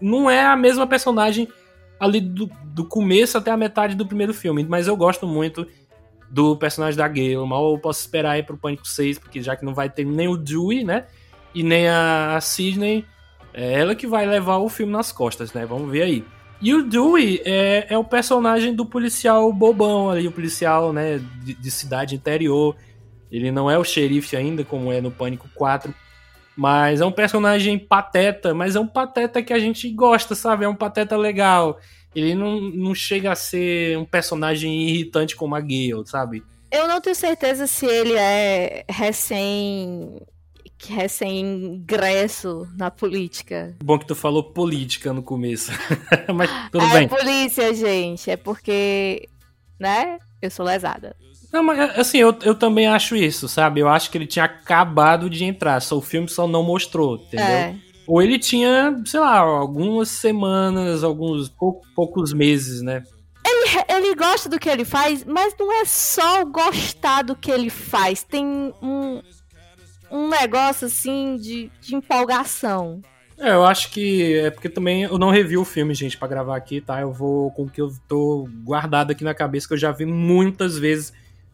não 0.00 0.30
é 0.30 0.44
a 0.44 0.56
mesma 0.56 0.86
personagem 0.86 1.48
ali 1.98 2.20
do, 2.20 2.50
do, 2.64 2.84
começo 2.84 3.36
até 3.36 3.50
a 3.50 3.56
metade 3.56 3.94
do 3.94 4.06
primeiro 4.06 4.32
filme. 4.32 4.64
Mas 4.64 4.86
eu 4.86 4.96
gosto 4.96 5.26
muito 5.26 5.66
do 6.30 6.56
personagem 6.56 6.96
da 6.96 7.08
Gale. 7.08 7.36
Mal 7.46 7.72
eu 7.72 7.78
posso 7.78 8.00
esperar 8.00 8.32
aí 8.32 8.42
pro 8.42 8.56
Pânico 8.56 8.86
6, 8.86 9.18
porque 9.18 9.42
já 9.42 9.56
que 9.56 9.64
não 9.64 9.74
vai 9.74 9.90
ter 9.90 10.04
nem 10.04 10.28
o 10.28 10.36
Dewey, 10.36 10.84
né? 10.84 11.06
E 11.54 11.62
nem 11.62 11.88
a, 11.88 12.36
a 12.36 12.40
Sidney, 12.40 13.04
é 13.52 13.80
ela 13.80 13.94
que 13.94 14.06
vai 14.06 14.24
levar 14.24 14.58
o 14.58 14.68
filme 14.68 14.92
nas 14.92 15.12
costas, 15.12 15.52
né? 15.52 15.66
Vamos 15.66 15.90
ver 15.90 16.02
aí. 16.02 16.24
E 16.60 16.72
o 16.74 16.82
Dewey 16.82 17.42
é, 17.44 17.86
é 17.90 17.98
o 17.98 18.04
personagem 18.04 18.74
do 18.74 18.86
policial 18.86 19.52
bobão 19.52 20.08
ali, 20.08 20.28
o 20.28 20.32
policial, 20.32 20.92
né, 20.92 21.20
de, 21.42 21.54
de 21.54 21.70
cidade 21.72 22.14
interior 22.14 22.76
ele 23.32 23.50
não 23.50 23.70
é 23.70 23.78
o 23.78 23.84
xerife 23.84 24.36
ainda, 24.36 24.62
como 24.62 24.92
é 24.92 25.00
no 25.00 25.10
Pânico 25.10 25.48
4. 25.54 25.92
Mas 26.56 27.00
é 27.00 27.06
um 27.06 27.12
personagem 27.12 27.78
pateta, 27.78 28.52
mas 28.52 28.76
é 28.76 28.80
um 28.80 28.86
pateta 28.86 29.42
que 29.42 29.52
a 29.52 29.58
gente 29.58 29.88
gosta, 29.90 30.34
sabe? 30.34 30.64
É 30.64 30.68
um 30.68 30.74
pateta 30.74 31.16
legal. 31.16 31.78
Ele 32.14 32.34
não, 32.34 32.60
não 32.60 32.94
chega 32.94 33.32
a 33.32 33.36
ser 33.36 33.96
um 33.96 34.04
personagem 34.04 34.88
irritante 34.88 35.34
como 35.34 35.54
a 35.54 35.60
Gale, 35.60 36.06
sabe? 36.06 36.42
Eu 36.70 36.86
não 36.86 37.00
tenho 37.00 37.16
certeza 37.16 37.66
se 37.66 37.86
ele 37.86 38.14
é 38.14 38.84
recém 38.88 40.20
recém-ingresso 40.88 42.66
na 42.76 42.90
política. 42.90 43.76
Bom 43.82 43.98
que 43.98 44.06
tu 44.06 44.14
falou 44.14 44.52
política 44.52 45.12
no 45.12 45.22
começo. 45.22 45.70
Mas 46.34 46.50
tudo 46.70 46.84
é 46.84 46.92
bem. 46.92 47.04
É 47.04 47.08
polícia, 47.08 47.72
gente. 47.72 48.30
É 48.30 48.36
porque, 48.36 49.28
né? 49.78 50.18
Eu 50.40 50.50
sou 50.50 50.66
lesada. 50.66 51.14
Não, 51.52 51.62
mas 51.62 51.98
assim, 51.98 52.18
eu, 52.18 52.34
eu 52.42 52.54
também 52.54 52.86
acho 52.86 53.14
isso, 53.14 53.46
sabe? 53.46 53.80
Eu 53.80 53.88
acho 53.88 54.10
que 54.10 54.16
ele 54.16 54.26
tinha 54.26 54.46
acabado 54.46 55.28
de 55.28 55.44
entrar, 55.44 55.80
só 55.80 55.98
o 55.98 56.00
filme 56.00 56.28
só 56.28 56.48
não 56.48 56.62
mostrou, 56.62 57.16
entendeu? 57.16 57.46
É. 57.46 57.74
Ou 58.06 58.22
ele 58.22 58.38
tinha, 58.38 59.00
sei 59.04 59.20
lá, 59.20 59.38
algumas 59.38 60.08
semanas, 60.08 61.04
alguns 61.04 61.48
pou, 61.48 61.82
poucos 61.94 62.32
meses, 62.32 62.80
né? 62.82 63.02
Ele, 63.46 63.84
ele 63.88 64.14
gosta 64.14 64.48
do 64.48 64.58
que 64.58 64.68
ele 64.68 64.84
faz, 64.84 65.24
mas 65.24 65.54
não 65.58 65.72
é 65.80 65.84
só 65.84 66.44
gostar 66.44 67.22
do 67.22 67.36
que 67.36 67.50
ele 67.50 67.70
faz. 67.70 68.22
Tem 68.22 68.72
um, 68.82 69.22
um 70.10 70.28
negócio 70.28 70.86
assim 70.86 71.36
de, 71.36 71.70
de 71.80 71.94
empolgação. 71.94 73.00
É, 73.38 73.50
eu 73.50 73.64
acho 73.64 73.90
que 73.90 74.34
é 74.36 74.50
porque 74.50 74.68
também 74.68 75.02
eu 75.02 75.18
não 75.18 75.30
revi 75.30 75.56
o 75.56 75.64
filme, 75.64 75.94
gente, 75.94 76.16
para 76.16 76.28
gravar 76.28 76.56
aqui, 76.56 76.80
tá? 76.80 77.00
Eu 77.00 77.12
vou 77.12 77.50
com 77.50 77.64
o 77.64 77.70
que 77.70 77.80
eu 77.80 77.92
tô 78.08 78.48
guardado 78.64 79.10
aqui 79.10 79.24
na 79.24 79.34
cabeça, 79.34 79.66
que 79.66 79.74
eu 79.74 79.78
já 79.78 79.90
vi 79.90 80.06
muitas 80.06 80.78
vezes 80.78 81.12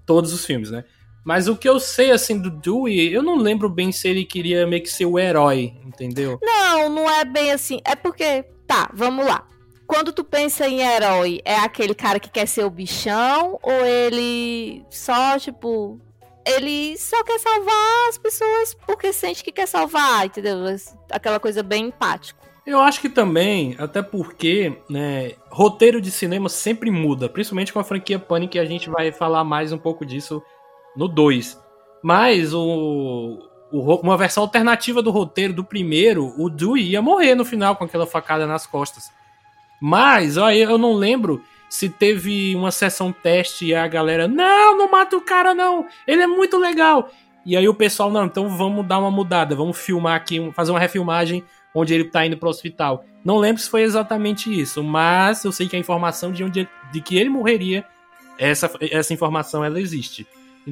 todos 0.08 0.32
os 0.32 0.46
filmes, 0.46 0.70
né? 0.70 0.84
Mas 1.22 1.46
o 1.46 1.54
que 1.54 1.68
eu 1.68 1.78
sei, 1.78 2.10
assim, 2.10 2.40
do 2.40 2.50
Dewey, 2.50 3.12
eu 3.12 3.22
não 3.22 3.36
lembro 3.36 3.68
bem 3.68 3.92
se 3.92 4.08
ele 4.08 4.24
queria 4.24 4.66
meio 4.66 4.82
que 4.82 4.88
ser 4.88 5.04
o 5.04 5.18
herói, 5.18 5.74
entendeu? 5.84 6.38
Não, 6.42 6.88
não 6.88 7.10
é 7.10 7.22
bem 7.26 7.52
assim. 7.52 7.82
É 7.84 7.94
porque, 7.94 8.46
tá, 8.66 8.90
vamos 8.94 9.26
lá. 9.26 9.46
Quando 9.86 10.10
tu 10.10 10.24
pensa 10.24 10.66
em 10.66 10.80
herói, 10.80 11.42
é 11.44 11.56
aquele 11.56 11.94
cara 11.94 12.18
que 12.18 12.30
quer 12.30 12.46
ser 12.46 12.64
o 12.64 12.70
bichão 12.70 13.58
ou 13.62 13.84
ele 13.84 14.82
só, 14.88 15.38
tipo, 15.38 16.00
ele 16.46 16.96
só 16.96 17.22
quer 17.22 17.38
salvar 17.38 18.08
as 18.08 18.16
pessoas 18.16 18.74
porque 18.86 19.12
sente 19.12 19.44
que 19.44 19.52
quer 19.52 19.68
salvar, 19.68 20.24
entendeu? 20.24 20.56
Aquela 21.10 21.38
coisa 21.38 21.62
bem 21.62 21.88
empática. 21.88 22.47
Eu 22.68 22.80
acho 22.80 23.00
que 23.00 23.08
também, 23.08 23.74
até 23.78 24.02
porque, 24.02 24.76
né, 24.90 25.32
roteiro 25.48 26.02
de 26.02 26.10
cinema 26.10 26.50
sempre 26.50 26.90
muda, 26.90 27.26
principalmente 27.26 27.72
com 27.72 27.78
a 27.78 27.84
franquia 27.84 28.18
Panic, 28.18 28.58
a 28.58 28.64
gente 28.66 28.90
vai 28.90 29.10
falar 29.10 29.42
mais 29.42 29.72
um 29.72 29.78
pouco 29.78 30.04
disso 30.04 30.42
no 30.94 31.08
2. 31.08 31.58
Mas 32.02 32.52
o, 32.52 33.38
o, 33.72 33.94
uma 34.02 34.18
versão 34.18 34.42
alternativa 34.42 35.00
do 35.00 35.10
roteiro 35.10 35.54
do 35.54 35.64
primeiro, 35.64 36.34
o 36.36 36.50
Dewey 36.50 36.90
ia 36.90 37.00
morrer 37.00 37.34
no 37.34 37.42
final 37.42 37.74
com 37.74 37.84
aquela 37.84 38.06
facada 38.06 38.46
nas 38.46 38.66
costas. 38.66 39.10
Mas, 39.80 40.36
ó, 40.36 40.50
eu 40.50 40.76
não 40.76 40.92
lembro 40.92 41.42
se 41.70 41.88
teve 41.88 42.54
uma 42.54 42.70
sessão 42.70 43.10
teste 43.10 43.64
e 43.64 43.74
a 43.74 43.88
galera, 43.88 44.28
não, 44.28 44.76
não 44.76 44.90
mata 44.90 45.16
o 45.16 45.22
cara 45.22 45.54
não, 45.54 45.86
ele 46.06 46.20
é 46.20 46.26
muito 46.26 46.58
legal. 46.58 47.08
E 47.46 47.56
aí 47.56 47.66
o 47.66 47.72
pessoal, 47.72 48.10
não, 48.10 48.26
então 48.26 48.46
vamos 48.50 48.86
dar 48.86 48.98
uma 48.98 49.10
mudada, 49.10 49.56
vamos 49.56 49.78
filmar 49.78 50.16
aqui, 50.16 50.52
fazer 50.52 50.70
uma 50.70 50.78
refilmagem 50.78 51.42
onde 51.74 51.94
ele 51.94 52.04
tá 52.04 52.26
indo 52.26 52.36
pro 52.36 52.48
hospital. 52.48 53.04
Não 53.24 53.38
lembro 53.38 53.60
se 53.60 53.68
foi 53.68 53.82
exatamente 53.82 54.48
isso, 54.48 54.82
mas 54.82 55.44
eu 55.44 55.52
sei 55.52 55.68
que 55.68 55.76
a 55.76 55.78
informação 55.78 56.32
de, 56.32 56.44
onde, 56.44 56.68
de 56.92 57.00
que 57.00 57.16
ele 57.18 57.28
morreria, 57.28 57.84
essa, 58.38 58.70
essa 58.80 59.12
informação 59.12 59.64
ela 59.64 59.80
existe. 59.80 60.26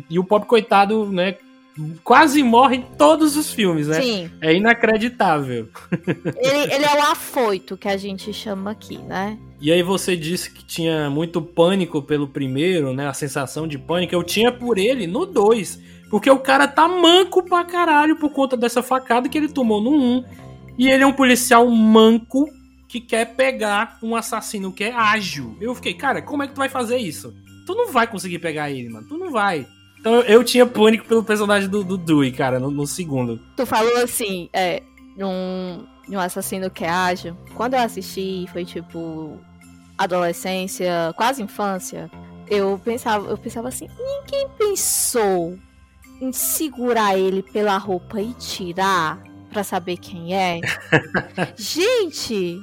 E 0.09 0.19
o 0.19 0.25
pobre 0.25 0.49
coitado, 0.49 1.07
né, 1.11 1.37
quase 2.03 2.43
morre 2.43 2.77
em 2.77 2.83
todos 2.83 3.37
os 3.37 3.53
filmes, 3.53 3.89
né? 3.89 4.01
Sim. 4.01 4.31
É 4.41 4.55
inacreditável. 4.55 5.69
Ele, 6.37 6.73
ele, 6.73 6.85
é 6.85 6.95
o 6.95 7.03
afoito 7.11 7.77
que 7.77 7.89
a 7.89 7.97
gente 7.97 8.33
chama 8.33 8.71
aqui, 8.71 8.99
né? 8.99 9.39
E 9.61 9.73
aí 9.73 9.83
você 9.83 10.17
disse 10.17 10.51
que 10.51 10.65
tinha 10.65 11.11
muito 11.11 11.41
pânico 11.41 12.03
pelo 12.03 12.29
primeiro, 12.29 12.93
né? 12.93 13.07
A 13.07 13.15
sensação 13.15 13.67
de 13.67 13.79
pânico. 13.79 14.15
Eu 14.15 14.23
tinha 14.23 14.53
por 14.53 14.79
ele 14.79 15.07
no 15.07 15.27
2. 15.27 15.97
Porque 16.11 16.31
o 16.31 16.39
cara 16.39 16.69
tá 16.69 16.87
manco 16.87 17.43
pra 17.43 17.65
caralho 17.65 18.17
por 18.17 18.31
conta 18.31 18.57
dessa 18.57 18.83
facada 18.83 19.29
que 19.29 19.37
ele 19.37 19.49
tomou 19.49 19.81
no 19.81 19.91
1. 19.91 19.95
Um. 19.95 20.25
E 20.79 20.89
ele 20.89 21.03
é 21.03 21.07
um 21.07 21.13
policial 21.13 21.69
manco 21.71 22.49
que 22.89 23.01
quer 23.01 23.35
pegar 23.35 23.99
um 24.03 24.15
assassino 24.15 24.73
que 24.73 24.85
é 24.85 24.93
ágil. 24.93 25.57
Eu 25.61 25.75
fiquei, 25.75 25.95
cara, 25.95 26.23
como 26.23 26.43
é 26.43 26.47
que 26.47 26.55
tu 26.55 26.59
vai 26.59 26.69
fazer 26.69 26.99
isso? 26.99 27.35
Tu 27.67 27.75
não 27.75 27.91
vai 27.91 28.07
conseguir 28.07 28.39
pegar 28.39 28.71
ele, 28.71 28.89
mano. 28.89 29.07
Tu 29.09 29.19
não 29.19 29.31
vai. 29.31 29.67
Então 29.99 30.21
eu, 30.21 30.45
tinha 30.45 30.65
pânico 30.65 31.05
pelo 31.07 31.25
personagem 31.25 31.69
do, 31.69 31.83
do 31.83 31.97
Dewey, 31.97 32.31
cara, 32.31 32.61
no, 32.61 32.71
no, 32.71 32.87
segundo. 32.87 33.41
Tu 33.57 33.67
falou 33.67 33.97
assim, 33.97 34.49
é, 34.53 34.83
num, 35.17 35.85
num 36.09 36.21
assassino 36.21 36.71
que 36.71 36.85
é 36.85 36.89
ágil. 36.89 37.37
Quando 37.55 37.75
eu 37.75 37.81
assisti, 37.81 38.47
foi 38.53 38.65
tipo 38.65 39.37
adolescência, 39.99 41.13
quase 41.17 41.43
infância. 41.43 42.11
Eu 42.49 42.81
pensava, 42.85 43.29
eu 43.29 43.37
pensava 43.37 43.69
assim, 43.69 43.89
ninguém 43.99 44.49
pensou 44.57 45.59
em 46.21 46.33
segurar 46.33 47.19
ele 47.19 47.43
pela 47.43 47.77
roupa 47.77 48.21
e 48.21 48.33
tirar 48.35 49.21
para 49.57 49.65
saber 49.65 49.97
quem 49.97 50.35
é. 50.35 50.61
gente, 51.57 52.63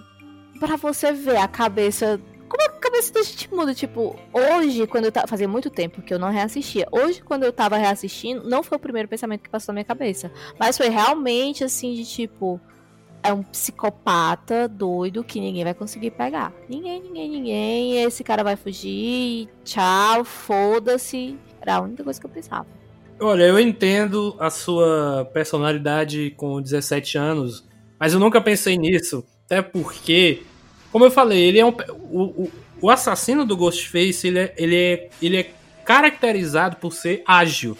para 0.59 0.75
você 0.75 1.11
ver 1.11 1.37
a 1.37 1.47
cabeça. 1.47 2.21
Como 2.47 2.63
a 2.63 2.69
cabeça 2.69 3.11
da 3.11 3.23
gente 3.23 3.51
muda? 3.51 3.73
Tipo, 3.73 4.15
hoje, 4.31 4.85
quando 4.85 5.05
eu 5.05 5.11
tava. 5.11 5.25
Fazia 5.25 5.47
muito 5.47 5.71
tempo 5.71 6.03
que 6.03 6.13
eu 6.13 6.19
não 6.19 6.29
reassistia. 6.29 6.87
Hoje, 6.91 7.19
quando 7.23 7.41
eu 7.41 7.51
tava 7.51 7.77
reassistindo, 7.77 8.47
não 8.47 8.61
foi 8.61 8.77
o 8.77 8.79
primeiro 8.79 9.09
pensamento 9.09 9.41
que 9.41 9.49
passou 9.49 9.73
na 9.73 9.77
minha 9.77 9.85
cabeça. 9.85 10.31
Mas 10.59 10.77
foi 10.77 10.87
realmente 10.89 11.63
assim, 11.63 11.95
de 11.95 12.05
tipo. 12.05 12.61
é 13.23 13.33
um 13.33 13.41
psicopata 13.41 14.67
doido 14.67 15.23
que 15.23 15.39
ninguém 15.39 15.63
vai 15.63 15.73
conseguir 15.73 16.11
pegar. 16.11 16.53
Ninguém, 16.69 17.01
ninguém, 17.01 17.27
ninguém. 17.27 18.03
Esse 18.03 18.23
cara 18.23 18.43
vai 18.43 18.55
fugir. 18.55 19.49
Tchau, 19.63 20.23
foda-se. 20.23 21.39
Era 21.59 21.77
a 21.77 21.81
única 21.81 22.03
coisa 22.03 22.19
que 22.19 22.25
eu 22.27 22.29
pensava. 22.29 22.67
Olha, 23.19 23.43
eu 23.43 23.59
entendo 23.59 24.35
a 24.39 24.49
sua 24.49 25.29
personalidade 25.33 26.33
com 26.35 26.61
17 26.61 27.17
anos, 27.17 27.63
mas 27.99 28.13
eu 28.13 28.19
nunca 28.19 28.41
pensei 28.41 28.77
nisso. 28.77 29.23
Até 29.45 29.61
porque, 29.61 30.43
como 30.91 31.05
eu 31.05 31.11
falei, 31.11 31.41
ele 31.41 31.59
é 31.59 31.65
um. 31.65 31.73
O, 32.11 32.23
o, 32.43 32.51
o 32.81 32.89
assassino 32.89 33.45
do 33.45 33.55
Ghostface, 33.55 34.27
ele 34.27 34.39
é, 34.39 34.53
ele, 34.57 34.75
é, 34.75 35.09
ele 35.21 35.37
é 35.37 35.51
caracterizado 35.85 36.77
por 36.77 36.93
ser 36.93 37.23
ágil. 37.25 37.77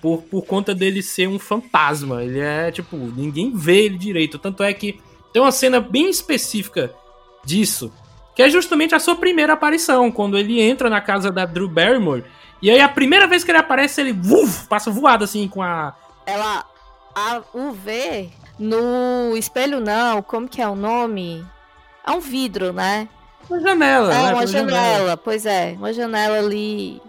Por, 0.00 0.22
por 0.22 0.46
conta 0.46 0.74
dele 0.74 1.02
ser 1.02 1.28
um 1.28 1.38
fantasma. 1.38 2.24
Ele 2.24 2.40
é, 2.40 2.72
tipo, 2.72 2.96
ninguém 2.96 3.54
vê 3.54 3.84
ele 3.84 3.98
direito. 3.98 4.38
Tanto 4.38 4.62
é 4.62 4.72
que 4.72 4.98
tem 5.32 5.42
uma 5.42 5.52
cena 5.52 5.78
bem 5.78 6.08
específica 6.08 6.92
disso. 7.44 7.92
Que 8.40 8.44
é 8.44 8.48
justamente 8.48 8.94
a 8.94 8.98
sua 8.98 9.16
primeira 9.16 9.52
aparição. 9.52 10.10
Quando 10.10 10.38
ele 10.38 10.62
entra 10.62 10.88
na 10.88 10.98
casa 10.98 11.30
da 11.30 11.44
Drew 11.44 11.68
Barrymore 11.68 12.24
e 12.62 12.70
aí 12.70 12.80
a 12.80 12.88
primeira 12.88 13.26
vez 13.26 13.44
que 13.44 13.50
ele 13.50 13.58
aparece, 13.58 14.00
ele 14.00 14.12
uf, 14.12 14.66
passa 14.66 14.90
voado 14.90 15.24
assim 15.24 15.46
com 15.46 15.60
a. 15.62 15.94
Ela. 16.24 16.64
A, 17.14 17.42
o 17.52 17.70
V 17.72 18.30
no 18.58 19.36
espelho 19.36 19.78
não, 19.78 20.22
como 20.22 20.48
que 20.48 20.62
é 20.62 20.66
o 20.66 20.74
nome? 20.74 21.46
É 22.02 22.12
um 22.12 22.20
vidro, 22.20 22.72
né? 22.72 23.10
Uma 23.46 23.60
janela, 23.60 24.14
é, 24.14 24.22
né? 24.22 24.32
uma 24.32 24.46
janela, 24.46 24.70
janela, 24.70 25.16
pois 25.18 25.44
é, 25.44 25.74
uma 25.76 25.92
janela 25.92 26.38
ali. 26.38 27.02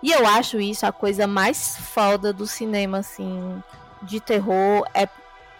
E 0.00 0.12
eu 0.12 0.24
acho 0.24 0.60
isso 0.60 0.86
a 0.86 0.92
coisa 0.92 1.26
mais 1.26 1.78
foda 1.78 2.32
do 2.32 2.46
cinema, 2.46 2.98
assim, 2.98 3.60
de 4.02 4.20
terror. 4.20 4.86
É, 4.94 5.08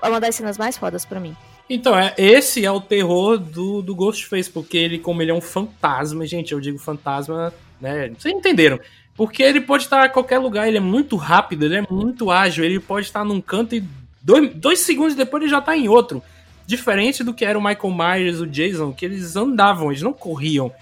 é 0.02 0.08
uma 0.08 0.20
das 0.20 0.36
cenas 0.36 0.56
mais 0.56 0.78
fodas 0.78 1.04
para 1.04 1.18
mim. 1.18 1.36
Então, 1.72 1.96
é, 1.96 2.12
esse 2.18 2.64
é 2.64 2.70
o 2.72 2.80
terror 2.80 3.38
do, 3.38 3.80
do 3.80 3.94
Ghostface, 3.94 4.50
porque 4.50 4.76
ele, 4.76 4.98
como 4.98 5.22
ele 5.22 5.30
é 5.30 5.34
um 5.34 5.40
fantasma, 5.40 6.26
gente, 6.26 6.50
eu 6.50 6.58
digo 6.58 6.76
fantasma, 6.78 7.54
né? 7.80 8.10
Vocês 8.18 8.34
entenderam. 8.34 8.80
Porque 9.14 9.40
ele 9.40 9.60
pode 9.60 9.84
estar 9.84 10.04
em 10.04 10.10
qualquer 10.10 10.38
lugar, 10.38 10.66
ele 10.66 10.78
é 10.78 10.80
muito 10.80 11.14
rápido, 11.14 11.64
ele 11.64 11.76
é 11.76 11.86
muito 11.88 12.28
ágil, 12.28 12.64
ele 12.64 12.80
pode 12.80 13.06
estar 13.06 13.24
num 13.24 13.40
canto 13.40 13.76
e 13.76 13.84
dois, 14.20 14.52
dois 14.52 14.80
segundos 14.80 15.14
depois 15.14 15.44
ele 15.44 15.50
já 15.50 15.60
está 15.60 15.76
em 15.76 15.88
outro. 15.88 16.20
Diferente 16.66 17.22
do 17.22 17.32
que 17.32 17.44
era 17.44 17.56
o 17.56 17.62
Michael 17.62 17.94
Myers, 17.94 18.40
o 18.40 18.48
Jason, 18.48 18.92
que 18.92 19.04
eles 19.04 19.36
andavam, 19.36 19.92
eles 19.92 20.02
não 20.02 20.12
corriam. 20.12 20.72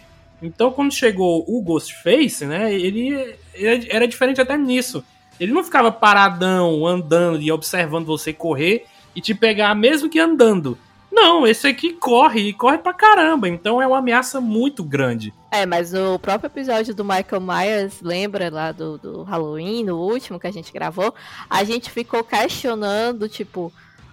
Então, 0.40 0.70
quando 0.70 0.94
chegou 0.94 1.44
o 1.46 1.60
Ghostface, 1.60 2.46
né, 2.46 2.72
ele, 2.72 3.36
ele 3.52 3.88
era 3.90 4.08
diferente 4.08 4.40
até 4.40 4.56
nisso. 4.56 5.04
Ele 5.38 5.52
não 5.52 5.62
ficava 5.62 5.92
paradão, 5.92 6.86
andando 6.86 7.42
e 7.42 7.52
observando 7.52 8.06
você 8.06 8.32
correr 8.32 8.86
e 9.18 9.20
te 9.20 9.34
pegar, 9.34 9.74
mesmo 9.74 10.08
que 10.08 10.20
andando. 10.20 10.78
Não, 11.10 11.44
esse 11.44 11.66
aqui 11.66 11.92
corre 11.92 12.50
e 12.50 12.52
corre 12.52 12.78
pra 12.78 12.94
caramba, 12.94 13.48
então 13.48 13.82
é 13.82 13.86
uma 13.86 13.98
ameaça 13.98 14.40
muito 14.40 14.84
grande. 14.84 15.34
É, 15.50 15.66
mas 15.66 15.92
o 15.92 16.20
próprio 16.20 16.46
episódio 16.46 16.94
do 16.94 17.04
Michael 17.04 17.40
Myers, 17.40 18.00
lembra 18.00 18.48
lá 18.48 18.70
do, 18.70 18.96
do 18.96 19.22
Halloween, 19.24 19.82
no 19.82 19.98
último 19.98 20.38
que 20.38 20.46
a 20.46 20.52
gente 20.52 20.72
gravou, 20.72 21.12
a 21.50 21.64
gente 21.64 21.90
ficou 21.90 22.22
questionando, 22.22 23.28
tipo, 23.28 23.72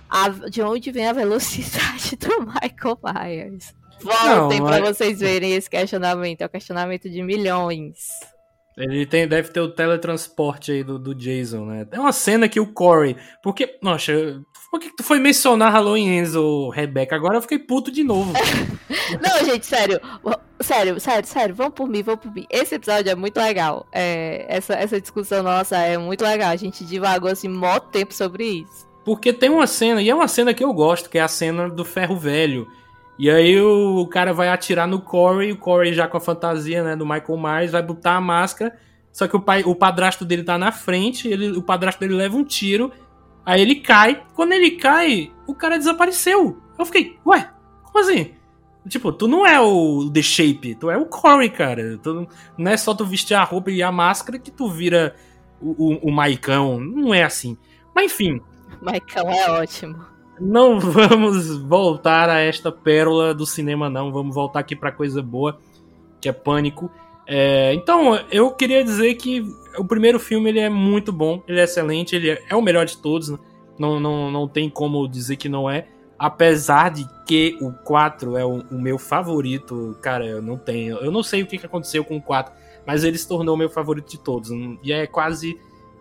a, 0.09 0.27
de 0.29 0.63
onde 0.63 0.91
vem 0.91 1.07
a 1.07 1.13
velocidade 1.13 2.15
do 2.17 2.47
Michael 2.47 2.97
Myers. 3.03 3.75
Voltem 4.01 4.63
para 4.63 4.79
mas... 4.79 4.97
vocês 4.97 5.19
verem 5.19 5.53
esse 5.53 5.69
questionamento, 5.69 6.41
é 6.41 6.45
o 6.47 6.49
questionamento 6.49 7.07
de 7.07 7.21
milhões. 7.21 8.09
Ele 8.75 9.05
tem, 9.05 9.27
deve 9.27 9.49
ter 9.49 9.61
o 9.61 9.69
teletransporte 9.69 10.71
aí 10.71 10.83
do, 10.83 10.97
do 10.97 11.13
Jason, 11.13 11.65
né? 11.65 11.85
Tem 11.85 11.99
uma 11.99 12.11
cena 12.11 12.49
que 12.49 12.59
o 12.59 12.73
Corey. 12.73 13.15
Porque, 13.41 13.77
nossa, 13.81 14.41
por 14.75 14.79
que 14.81 14.89
tu 14.89 15.03
foi 15.03 15.19
mencionar 15.19 15.71
Halloween 15.71 16.17
Enzo, 16.17 16.67
Rebeca? 16.69 17.15
Agora 17.15 17.37
eu 17.37 17.41
fiquei 17.41 17.57
puto 17.57 17.89
de 17.89 18.03
novo. 18.03 18.33
Não, 19.23 19.45
gente, 19.45 19.65
sério. 19.65 20.01
Sério, 20.59 20.99
sério, 20.99 21.27
sério. 21.27 21.55
Vamos 21.55 21.73
por 21.73 21.87
mim, 21.87 22.03
vamos 22.03 22.19
por 22.19 22.33
mim. 22.33 22.45
Esse 22.49 22.75
episódio 22.75 23.09
é 23.09 23.15
muito 23.15 23.37
legal. 23.37 23.87
É, 23.89 24.45
essa, 24.49 24.73
essa 24.73 24.99
discussão 24.99 25.41
nossa 25.41 25.77
é 25.77 25.97
muito 25.97 26.25
legal. 26.25 26.49
A 26.49 26.57
gente 26.57 26.83
divagou 26.83 27.31
assim, 27.31 27.47
mó 27.47 27.79
tempo 27.79 28.13
sobre 28.13 28.43
isso. 28.43 28.85
Porque 29.05 29.31
tem 29.31 29.49
uma 29.49 29.65
cena, 29.65 30.01
e 30.01 30.09
é 30.09 30.15
uma 30.15 30.27
cena 30.27 30.53
que 30.53 30.63
eu 30.63 30.73
gosto, 30.73 31.09
que 31.09 31.17
é 31.17 31.21
a 31.21 31.27
cena 31.29 31.69
do 31.69 31.85
ferro 31.85 32.17
velho. 32.17 32.67
E 33.17 33.29
aí 33.29 33.61
o 33.61 34.05
cara 34.07 34.33
vai 34.33 34.49
atirar 34.49 34.87
no 34.89 34.99
Corey, 34.99 35.53
o 35.53 35.57
Corey 35.57 35.93
já 35.93 36.05
com 36.05 36.17
a 36.17 36.21
fantasia, 36.21 36.83
né, 36.83 36.97
do 36.97 37.05
Michael 37.05 37.37
Myers, 37.37 37.71
vai 37.71 37.81
botar 37.81 38.15
a 38.15 38.21
máscara, 38.21 38.77
só 39.13 39.25
que 39.25 39.37
o, 39.37 39.39
pai, 39.39 39.63
o 39.63 39.73
padrasto 39.73 40.25
dele 40.25 40.43
tá 40.43 40.57
na 40.57 40.73
frente, 40.73 41.29
ele, 41.29 41.55
o 41.55 41.61
padrasto 41.61 42.01
dele 42.01 42.15
leva 42.15 42.35
um 42.35 42.43
tiro, 42.43 42.91
aí 43.45 43.61
ele 43.61 43.75
cai, 43.75 44.23
quando 44.33 44.53
ele 44.53 44.71
cai, 44.71 45.31
o 45.47 45.53
cara 45.53 45.77
desapareceu. 45.77 46.61
Eu 46.77 46.85
fiquei, 46.85 47.17
ué, 47.25 47.49
como 47.83 47.99
assim? 47.99 48.33
Tipo, 48.87 49.11
tu 49.11 49.27
não 49.27 49.45
é 49.45 49.59
o 49.59 50.09
The 50.11 50.21
Shape, 50.21 50.75
tu 50.75 50.89
é 50.91 50.97
o 50.97 51.05
Corey, 51.05 51.49
cara. 51.49 51.97
Tu, 51.97 52.27
não 52.57 52.71
é 52.71 52.77
só 52.77 52.93
tu 52.93 53.05
vestir 53.05 53.33
a 53.33 53.43
roupa 53.43 53.71
e 53.71 53.81
a 53.81 53.91
máscara 53.91 54.37
que 54.37 54.51
tu 54.51 54.69
vira 54.69 55.15
o, 55.59 55.71
o, 55.71 56.09
o 56.09 56.11
Maicão, 56.11 56.79
não 56.79 57.13
é 57.13 57.23
assim. 57.23 57.57
Mas 57.95 58.11
enfim. 58.11 58.41
Maicão 58.81 59.29
é 59.29 59.49
ótimo 59.49 60.15
não 60.39 60.79
vamos 60.79 61.57
voltar 61.57 62.29
a 62.29 62.39
esta 62.39 62.71
pérola 62.71 63.33
do 63.33 63.45
cinema, 63.45 63.89
não. 63.89 64.11
Vamos 64.11 64.35
voltar 64.35 64.59
aqui 64.59 64.75
para 64.75 64.91
coisa 64.91 65.21
boa, 65.21 65.59
que 66.19 66.29
é 66.29 66.31
Pânico. 66.31 66.91
É, 67.27 67.73
então, 67.73 68.15
eu 68.31 68.51
queria 68.51 68.83
dizer 68.83 69.15
que 69.15 69.45
o 69.77 69.85
primeiro 69.85 70.19
filme 70.19 70.49
ele 70.49 70.59
é 70.59 70.69
muito 70.69 71.11
bom, 71.11 71.41
ele 71.47 71.59
é 71.59 71.63
excelente, 71.63 72.15
ele 72.15 72.29
é 72.29 72.55
o 72.55 72.61
melhor 72.61 72.85
de 72.85 72.97
todos. 72.97 73.29
Né? 73.29 73.37
Não, 73.77 73.99
não, 73.99 74.31
não 74.31 74.47
tem 74.47 74.69
como 74.69 75.07
dizer 75.07 75.35
que 75.35 75.49
não 75.49 75.69
é. 75.69 75.87
Apesar 76.17 76.91
de 76.91 77.05
que 77.25 77.57
o 77.59 77.73
4 77.83 78.37
é 78.37 78.45
o, 78.45 78.63
o 78.71 78.79
meu 78.79 78.97
favorito, 78.97 79.97
cara, 80.01 80.25
eu 80.25 80.41
não 80.41 80.57
tenho. 80.57 80.97
Eu 80.97 81.11
não 81.11 81.21
sei 81.21 81.41
o 81.41 81.47
que, 81.47 81.57
que 81.57 81.65
aconteceu 81.65 82.05
com 82.05 82.17
o 82.17 82.21
4, 82.21 82.53
mas 82.85 83.03
ele 83.03 83.17
se 83.17 83.27
tornou 83.27 83.55
o 83.55 83.57
meu 83.57 83.69
favorito 83.69 84.09
de 84.09 84.19
todos. 84.19 84.49
E 84.81 84.93
é 84.93 85.05
quase 85.07 85.59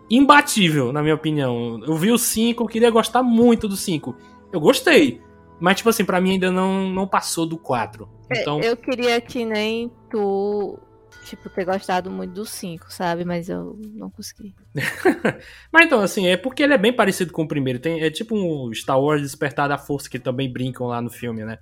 imbatível, 0.09 0.93
na 0.93 1.03
minha 1.03 1.15
opinião. 1.15 1.81
Eu 1.85 1.97
vi 1.97 2.13
o 2.13 2.19
5, 2.19 2.67
queria 2.69 2.91
gostar 2.91 3.23
muito 3.23 3.67
do 3.67 3.77
5. 3.77 4.15
Eu 4.53 4.61
gostei. 4.61 5.21
Mas, 5.59 5.79
tipo 5.79 5.89
assim, 5.89 6.05
pra 6.05 6.21
mim 6.21 6.33
ainda 6.33 6.51
não, 6.51 6.89
não 6.91 7.07
passou 7.07 7.47
do 7.47 7.57
4. 7.57 8.09
É, 8.31 8.41
então... 8.41 8.61
Eu 8.61 8.77
queria 8.77 9.21
que 9.21 9.45
nem 9.45 9.91
tu, 10.11 10.79
tipo, 11.25 11.49
ter 11.49 11.65
gostado 11.65 12.11
muito 12.11 12.33
do 12.33 12.47
5, 12.47 12.93
sabe? 12.93 13.25
Mas 13.25 13.49
eu 13.49 13.79
não 13.95 14.11
consegui. 14.11 14.55
Mas 15.73 15.87
então, 15.87 16.01
assim, 16.01 16.27
é 16.27 16.37
porque 16.37 16.63
ele 16.63 16.75
é 16.75 16.79
bem 16.79 16.93
parecido 16.93 17.33
com 17.33 17.43
o 17.43 17.49
primeiro. 17.49 17.79
Tem, 17.79 18.01
é 18.03 18.11
tipo 18.11 18.37
um 18.37 18.73
Star 18.73 19.01
Wars 19.01 19.23
Despertar 19.23 19.69
da 19.69 19.79
Força, 19.79 20.09
que 20.09 20.19
também 20.19 20.53
brincam 20.53 20.87
lá 20.87 21.01
no 21.01 21.11
filme, 21.11 21.45
né? 21.45 21.59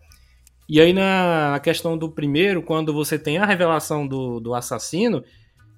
E 0.68 0.80
aí, 0.80 0.92
na 0.92 1.60
questão 1.62 1.98
do 1.98 2.10
primeiro, 2.10 2.62
quando 2.62 2.92
você 2.92 3.18
tem 3.18 3.38
a 3.38 3.46
revelação 3.46 4.06
do, 4.06 4.40
do 4.40 4.54
assassino, 4.54 5.22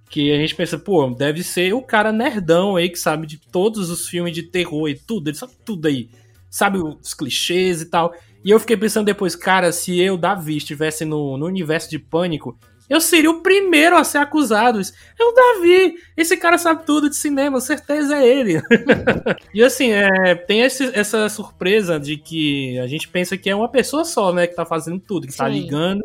que 0.08 0.32
a 0.32 0.36
gente 0.36 0.54
pensa, 0.54 0.78
pô, 0.78 1.08
deve 1.10 1.42
ser 1.42 1.72
o 1.72 1.82
cara 1.82 2.12
nerdão 2.12 2.76
aí 2.76 2.88
que 2.88 2.98
sabe 2.98 3.26
de 3.26 3.38
todos 3.38 3.90
os 3.90 4.08
filmes 4.08 4.32
de 4.32 4.42
terror 4.42 4.88
e 4.88 4.94
tudo, 4.94 5.28
ele 5.28 5.36
sabe 5.36 5.54
tudo 5.64 5.88
aí, 5.88 6.08
sabe 6.50 6.78
os 6.78 7.14
clichês 7.14 7.82
e 7.82 7.86
tal. 7.86 8.14
E 8.44 8.50
eu 8.50 8.60
fiquei 8.60 8.76
pensando 8.76 9.06
depois, 9.06 9.34
cara, 9.34 9.72
se 9.72 9.98
eu, 9.98 10.16
Davi, 10.18 10.56
estivesse 10.56 11.04
no, 11.04 11.36
no 11.36 11.46
universo 11.46 11.90
de 11.90 11.98
pânico, 11.98 12.58
eu 12.88 13.00
seria 13.00 13.30
o 13.30 13.40
primeiro 13.40 13.96
a 13.96 14.04
ser 14.04 14.18
acusado. 14.18 14.80
É 15.18 15.24
o 15.24 15.32
Davi, 15.32 15.94
esse 16.16 16.36
cara 16.36 16.58
sabe 16.58 16.84
tudo 16.84 17.08
de 17.08 17.16
cinema, 17.16 17.60
certeza 17.60 18.16
é 18.16 18.26
ele. 18.26 18.60
e 19.54 19.62
assim, 19.62 19.90
é, 19.90 20.34
tem 20.34 20.60
esse, 20.60 20.90
essa 20.94 21.28
surpresa 21.28 21.98
de 21.98 22.16
que 22.16 22.78
a 22.78 22.86
gente 22.86 23.08
pensa 23.08 23.36
que 23.36 23.48
é 23.48 23.54
uma 23.56 23.70
pessoa 23.70 24.04
só, 24.04 24.32
né, 24.32 24.46
que 24.46 24.54
tá 24.54 24.66
fazendo 24.66 25.00
tudo, 25.00 25.26
que 25.26 25.36
tá 25.36 25.46
Sim. 25.46 25.50
tá 25.50 25.56
ligando 25.60 26.04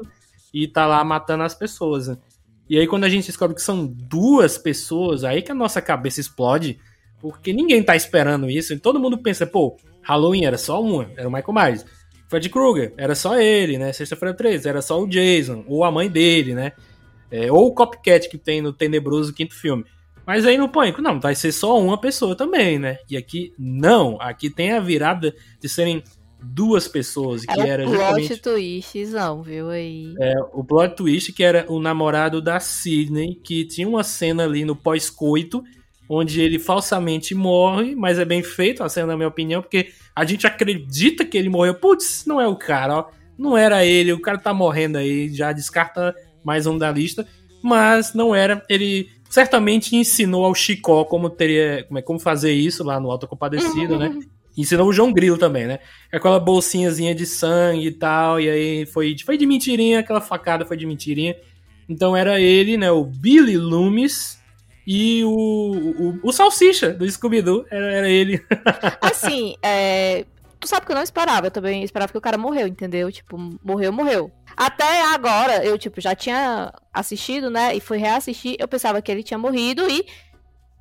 e 0.54 0.68
tá 0.68 0.86
lá 0.86 1.04
matando 1.04 1.44
as 1.44 1.54
pessoas. 1.54 2.18
E 2.70 2.78
aí, 2.78 2.88
quando 2.88 3.04
a 3.04 3.10
gente 3.10 3.26
descobre 3.26 3.56
que 3.56 3.62
são 3.62 3.86
duas 3.86 4.58
pessoas, 4.58 5.24
aí 5.24 5.42
que 5.42 5.52
a 5.52 5.56
nossa 5.56 5.82
cabeça 5.82 6.22
explode, 6.22 6.80
porque 7.20 7.52
ninguém 7.52 7.84
tá 7.84 7.96
esperando 7.96 8.50
isso. 8.50 8.74
E 8.74 8.80
todo 8.80 9.00
mundo 9.00 9.18
pensa, 9.18 9.46
pô, 9.46 9.76
Halloween 10.02 10.46
era 10.46 10.58
só 10.58 10.82
uma, 10.82 11.10
era 11.18 11.28
o 11.28 11.32
Michael 11.32 11.54
Myers. 11.54 11.86
Fred 12.30 12.48
Krueger, 12.48 12.94
era 12.96 13.16
só 13.16 13.40
ele, 13.40 13.80
né? 13.80 13.92
Sexta-feira 13.92 14.36
13, 14.36 14.70
era 14.70 14.82
só 14.84 15.02
o 15.02 15.08
Jason, 15.08 15.66
ou 15.68 15.84
a 15.84 15.92
mãe 15.92 16.08
dele, 16.08 16.54
né? 16.54 16.74
É, 17.32 17.52
ou 17.52 17.68
o 17.68 17.74
Copycat 17.74 18.30
que 18.30 18.38
tem 18.38 18.62
no 18.62 18.72
Tenebroso 18.72 19.34
quinto 19.34 19.56
filme. 19.56 19.84
Mas 20.28 20.46
aí 20.46 20.56
no 20.56 20.70
Pânico, 20.70 21.02
não, 21.02 21.20
vai 21.20 21.34
ser 21.34 21.52
só 21.52 21.80
uma 21.80 22.00
pessoa 22.00 22.36
também, 22.36 22.78
né? 22.78 23.00
E 23.10 23.18
aqui, 23.18 23.52
não. 23.58 24.16
Aqui 24.22 24.48
tem 24.48 24.74
a 24.74 24.80
virada 24.80 25.34
de 25.60 25.68
serem 25.68 26.04
duas 26.40 26.88
pessoas, 26.88 27.44
que 27.44 27.60
é 27.60 27.68
era 27.68 27.90
o 27.90 27.92
plot 27.92 28.38
twistzão, 28.38 29.42
viu 29.42 29.70
aí? 29.70 30.14
É, 30.20 30.36
o 30.54 30.64
plot 30.64 30.96
twist 30.96 31.34
que 31.34 31.44
era 31.44 31.66
o 31.68 31.80
namorado 31.80 32.42
da 32.42 32.60
Sidney, 32.60 33.36
que 33.44 33.66
tinha 33.66 33.88
uma 33.88 34.04
cena 34.04 34.46
ali 34.46 34.64
no 34.64 34.76
pós-coito, 34.76 35.64
onde 36.10 36.42
ele 36.42 36.58
falsamente 36.58 37.36
morre, 37.36 37.96
mas 37.96 38.18
é 38.18 38.26
bem 38.26 38.42
feito 38.42 38.84
a 38.84 38.90
cena, 38.90 39.08
na 39.08 39.16
minha 39.16 39.28
opinião, 39.28 39.62
porque 39.62 39.92
a 40.16 40.26
gente 40.26 40.48
acredita 40.48 41.24
que 41.24 41.38
ele 41.38 41.50
morreu. 41.50 41.76
Putz, 41.76 42.26
não 42.26 42.42
é 42.42 42.48
o 42.48 42.56
cara, 42.56 42.98
ó. 42.98 43.06
Não 43.38 43.56
era 43.56 43.86
ele, 43.86 44.12
o 44.12 44.20
cara 44.20 44.40
tá 44.40 44.52
morrendo 44.52 44.98
aí, 44.98 45.30
já 45.30 45.52
descarta 45.52 46.16
mais 46.44 46.66
um 46.66 46.78
da 46.78 46.92
lista. 46.92 47.28
Mas 47.62 48.14
não 48.16 48.34
era, 48.34 48.66
ele 48.68 49.10
certamente 49.30 49.96
ensinou 49.96 50.44
ao 50.44 50.56
Chicó 50.56 51.06
como 51.06 51.30
teria, 51.30 51.86
como, 51.88 52.00
é, 52.00 52.02
como 52.02 52.20
fazer 52.20 52.54
isso 52.54 52.84
lá 52.84 53.00
no 53.00 53.12
Auto 53.12 53.28
Compadecido, 53.28 53.98
né? 53.98 54.18
ensinou 54.58 54.88
o 54.88 54.94
João 54.94 55.14
Grilo 55.14 55.38
também, 55.38 55.68
né? 55.68 55.80
Aquela 56.12 56.40
bolsinhazinha 56.40 57.14
de 57.14 57.26
sangue 57.26 57.88
e 57.88 57.92
tal, 57.92 58.42
e 58.42 58.50
aí 58.50 58.86
foi, 58.88 59.16
foi 59.24 59.38
de 59.38 59.46
mentirinha, 59.46 60.00
aquela 60.00 60.20
facada 60.20 60.66
foi 60.66 60.76
de 60.76 60.86
mentirinha. 60.86 61.36
Então 61.88 62.18
era 62.18 62.42
ele, 62.42 62.78
né, 62.78 62.92
o 62.92 63.06
Billy 63.06 63.58
Loomis 63.58 64.39
e 64.92 65.24
o, 65.24 65.30
o, 65.30 66.20
o 66.24 66.32
Salsicha 66.34 66.92
do 66.92 67.08
Scooby-Doo, 67.08 67.64
era, 67.70 67.94
era 67.94 68.10
ele. 68.10 68.44
Assim, 69.00 69.56
é, 69.62 70.26
tu 70.60 70.68
sabe 70.68 70.84
que 70.84 70.92
eu 70.92 70.96
não 70.96 71.04
esperava, 71.04 71.46
eu 71.46 71.52
também 71.52 71.84
esperava 71.84 72.12
que 72.12 72.18
o 72.18 72.22
cara 72.22 72.40
morreu, 72.40 72.66
entendeu? 72.66 73.12
Tipo, 73.12 73.38
morreu, 73.64 73.94
morreu. 73.94 74.32
Até 74.58 75.04
agora, 75.14 75.64
eu, 75.64 75.78
tipo, 75.78 76.02
já 76.02 76.16
tinha 76.16 76.74
assistido, 76.92 77.52
né, 77.52 77.76
e 77.76 77.80
fui 77.80 78.00
reassistir, 78.00 78.56
eu 78.58 78.68
pensava 78.68 79.00
que 79.00 79.12
ele 79.12 79.22
tinha 79.22 79.38
morrido 79.38 79.88
e... 79.88 80.04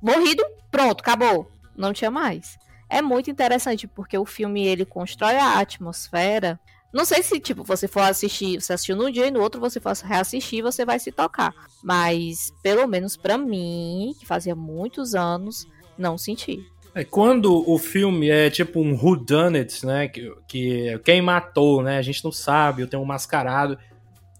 Morrido, 0.01 0.43
pronto, 0.71 1.01
acabou. 1.01 1.51
Não 1.77 1.93
tinha 1.93 2.09
mais. 2.09 2.57
É 2.89 3.03
muito 3.03 3.29
interessante, 3.29 3.85
porque 3.87 4.17
o 4.17 4.25
filme, 4.25 4.65
ele 4.65 4.85
constrói 4.85 5.35
a 5.35 5.59
atmosfera 5.59 6.59
não 6.91 7.05
sei 7.05 7.21
se, 7.21 7.39
tipo, 7.39 7.63
você 7.63 7.87
for 7.87 8.01
assistir, 8.01 8.59
você 8.59 8.73
assistiu 8.73 8.95
num 8.95 9.11
dia 9.11 9.27
e 9.27 9.31
no 9.31 9.41
outro 9.41 9.61
você 9.61 9.79
for 9.79 9.93
reassistir, 9.93 10.63
você 10.63 10.83
vai 10.83 10.99
se 10.99 11.11
tocar. 11.11 11.53
Mas, 11.83 12.51
pelo 12.63 12.87
menos 12.87 13.15
para 13.15 13.37
mim, 13.37 14.13
que 14.19 14.25
fazia 14.25 14.55
muitos 14.55 15.13
anos, 15.13 15.67
não 15.97 16.17
senti. 16.17 16.59
É, 16.95 17.03
quando 17.03 17.63
o 17.69 17.77
filme 17.77 18.29
é 18.29 18.49
tipo 18.49 18.79
um 18.79 18.93
who 18.93 19.15
done 19.15 19.59
it, 19.59 19.85
né, 19.85 20.07
que, 20.07 20.33
que 20.47 20.99
quem 21.05 21.21
matou, 21.21 21.83
né, 21.83 21.97
a 21.99 22.01
gente 22.01 22.23
não 22.23 22.31
sabe, 22.31 22.81
eu 22.81 22.87
tenho 22.87 23.03
um 23.03 23.05
mascarado. 23.05 23.77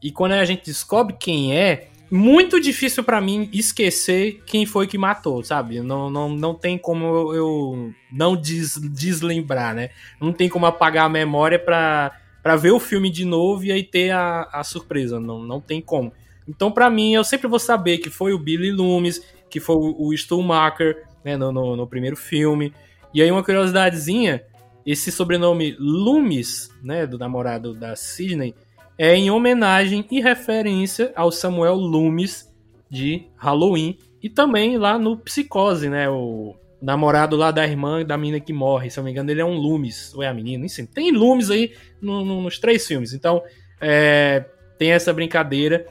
E 0.01 0.12
quando 0.12 0.31
a 0.31 0.45
gente 0.45 0.65
descobre 0.65 1.15
quem 1.19 1.55
é, 1.55 1.89
muito 2.09 2.59
difícil 2.59 3.03
para 3.03 3.21
mim 3.21 3.47
esquecer 3.53 4.41
quem 4.45 4.65
foi 4.65 4.88
que 4.88 4.97
matou, 4.97 5.43
sabe? 5.43 5.81
Não, 5.81 6.09
não, 6.09 6.29
não 6.29 6.55
tem 6.55 6.77
como 6.77 7.05
eu, 7.05 7.35
eu 7.35 7.93
não 8.12 8.35
des, 8.35 8.77
deslembrar, 8.77 9.75
né? 9.75 9.91
Não 10.19 10.33
tem 10.33 10.49
como 10.49 10.65
apagar 10.65 11.05
a 11.05 11.09
memória 11.09 11.59
pra 11.59 12.18
para 12.41 12.56
ver 12.56 12.71
o 12.71 12.80
filme 12.80 13.10
de 13.10 13.25
novo 13.25 13.65
e 13.65 13.71
aí 13.71 13.84
ter 13.84 14.12
a, 14.12 14.47
a 14.52 14.63
surpresa. 14.63 15.19
Não, 15.19 15.41
não 15.41 15.60
tem 15.60 15.82
como. 15.82 16.12
Então, 16.47 16.71
para 16.71 16.89
mim, 16.89 17.13
eu 17.13 17.23
sempre 17.23 17.47
vou 17.47 17.60
saber 17.60 17.99
que 17.99 18.10
foi 18.10 18.34
o 18.34 18.39
Billy 18.39 18.71
Loomis, 18.71 19.21
que 19.49 19.60
foi 19.60 19.75
o, 19.78 20.15
Stuhlmacher, 20.15 21.06
né, 21.23 21.38
no, 21.38 21.52
no, 21.52 21.75
no, 21.75 21.88
primeiro 21.88 22.15
filme. 22.15 22.73
E 23.13 23.21
aí, 23.21 23.32
uma 23.32 23.43
curiosidadezinha, 23.43 24.43
esse 24.86 25.12
sobrenome 25.12 25.75
Loomis, 25.80 26.71
né, 26.82 27.06
do 27.06 27.19
namorado 27.19 27.73
da 27.73 27.95
Sidney, 27.95 28.56
é 28.97 29.15
em 29.15 29.30
homenagem 29.30 30.06
e 30.10 30.19
referência 30.19 31.13
ao 31.15 31.32
Samuel 31.32 31.75
Loomis 31.75 32.52
de 32.89 33.28
Halloween. 33.38 33.97
E 34.21 34.30
também 34.30 34.78
lá 34.78 34.97
no 34.97 35.17
Psicose, 35.17 35.88
né, 35.88 36.10
o 36.10 36.56
namorado 36.82 37.36
lá 37.36 37.52
da 37.52 37.65
irmã 37.65 38.06
da 38.06 38.18
menina 38.18 38.39
que 38.39 38.54
morre, 38.54 38.89
se 38.89 39.00
eu 39.00 39.02
não 39.02 39.06
me 39.06 39.12
engano, 39.12 39.30
ele 39.30 39.42
é 39.42 39.46
um 39.46 39.56
Loomis, 39.56 40.13
ou 40.15 40.24
é 40.24 40.28
a 40.28 40.34
menina, 40.34 40.65
enfim, 40.65 40.86
tem 40.86 41.12
Loomis 41.12 41.52
aí 41.52 41.74
no, 42.02 42.24
no, 42.24 42.42
nos 42.42 42.58
três 42.58 42.88
filmes, 42.88 43.13
então 43.13 43.44
é, 43.82 44.46
tem 44.78 44.92
essa 44.92 45.12
brincadeira. 45.13 45.88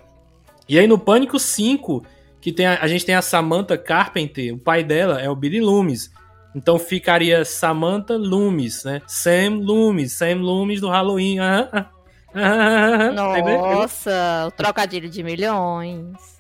E 0.69 0.79
aí 0.79 0.87
no 0.87 0.99
Pânico 0.99 1.39
5, 1.39 2.05
que 2.41 2.53
tem 2.53 2.67
a, 2.67 2.81
a, 2.81 2.89
gente 2.89 3.05
tem 3.05 3.15
a 3.15 3.23
Samantha 3.23 3.77
Carpenter, 3.77 4.55
o 4.55 4.59
pai 4.59 4.83
dela 4.83 5.21
é 5.21 5.29
o 5.29 5.37
Billy 5.37 5.61
Loomis, 5.61 6.11
então 6.55 6.79
ficaria 6.79 7.45
Samantha 7.45 8.17
Loomis, 8.17 8.85
né? 8.85 9.03
Sam 9.07 9.61
Loomis, 9.61 10.13
Sam 10.15 10.37
Loomis 10.37 10.81
do 10.81 10.89
Halloween. 10.89 11.39
Ah, 11.39 11.69
ah, 11.73 11.91
ah, 12.35 13.13
Nossa, 13.13 14.47
o 14.49 14.51
trocadilho 14.51 15.09
de 15.09 15.23
milhões. 15.23 16.38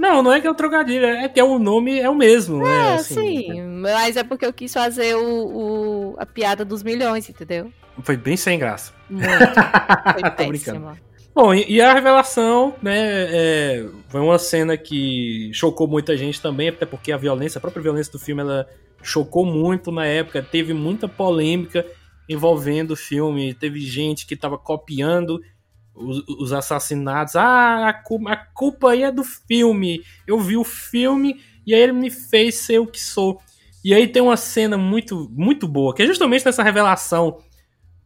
Não, 0.00 0.22
não 0.22 0.32
é 0.32 0.40
que 0.40 0.46
é 0.46 0.50
o 0.50 0.54
trocadilho, 0.54 1.04
é 1.04 1.28
que 1.28 1.38
é 1.38 1.44
o 1.44 1.58
nome 1.58 2.00
é 2.00 2.08
o 2.08 2.14
mesmo, 2.14 2.62
né, 2.62 2.64
é, 2.64 2.72
né? 2.72 2.94
Assim, 2.94 3.14
sim, 3.14 3.62
mas 3.82 4.16
é 4.16 4.24
porque 4.24 4.46
eu 4.46 4.52
quis 4.52 4.72
fazer 4.72 5.14
o, 5.14 5.22
o, 5.22 6.14
a 6.16 6.24
piada 6.24 6.64
dos 6.64 6.82
milhões, 6.82 7.28
entendeu? 7.28 7.70
Foi 8.02 8.16
bem 8.16 8.34
sem 8.34 8.58
graça. 8.58 8.94
Muito. 9.10 9.28
Foi 10.18 10.30
péssima. 10.30 10.96
Bom, 11.34 11.52
e 11.52 11.82
a 11.82 11.92
revelação, 11.92 12.74
né, 12.82 12.96
é, 12.96 13.86
foi 14.08 14.20
uma 14.22 14.38
cena 14.38 14.74
que 14.74 15.50
chocou 15.52 15.86
muita 15.86 16.16
gente 16.16 16.40
também, 16.40 16.70
até 16.70 16.86
porque 16.86 17.12
a 17.12 17.18
violência, 17.18 17.58
a 17.58 17.60
própria 17.60 17.82
violência 17.82 18.10
do 18.10 18.18
filme, 18.18 18.40
ela 18.40 18.66
chocou 19.02 19.44
muito 19.44 19.92
na 19.92 20.06
época, 20.06 20.42
teve 20.42 20.72
muita 20.72 21.06
polêmica 21.08 21.84
envolvendo 22.26 22.92
o 22.92 22.96
filme, 22.96 23.52
teve 23.52 23.80
gente 23.80 24.26
que 24.26 24.32
estava 24.32 24.56
copiando 24.56 25.42
os, 26.00 26.24
os, 26.26 26.52
assassinatos. 26.52 27.36
Ah, 27.36 27.88
a 27.88 27.92
culpa, 27.92 28.32
a 28.32 28.36
culpa 28.36 28.90
aí 28.90 29.02
é 29.02 29.12
do 29.12 29.22
filme. 29.22 30.02
Eu 30.26 30.38
vi 30.40 30.56
o 30.56 30.64
filme 30.64 31.40
e 31.66 31.74
aí 31.74 31.80
ele 31.80 31.92
me 31.92 32.10
fez 32.10 32.56
ser 32.56 32.78
o 32.78 32.86
que 32.86 33.00
sou. 33.00 33.40
E 33.84 33.94
aí 33.94 34.06
tem 34.06 34.22
uma 34.22 34.36
cena 34.36 34.76
muito, 34.76 35.30
muito 35.32 35.68
boa, 35.68 35.94
que 35.94 36.02
é 36.02 36.06
justamente 36.06 36.44
nessa 36.44 36.62
revelação 36.62 37.38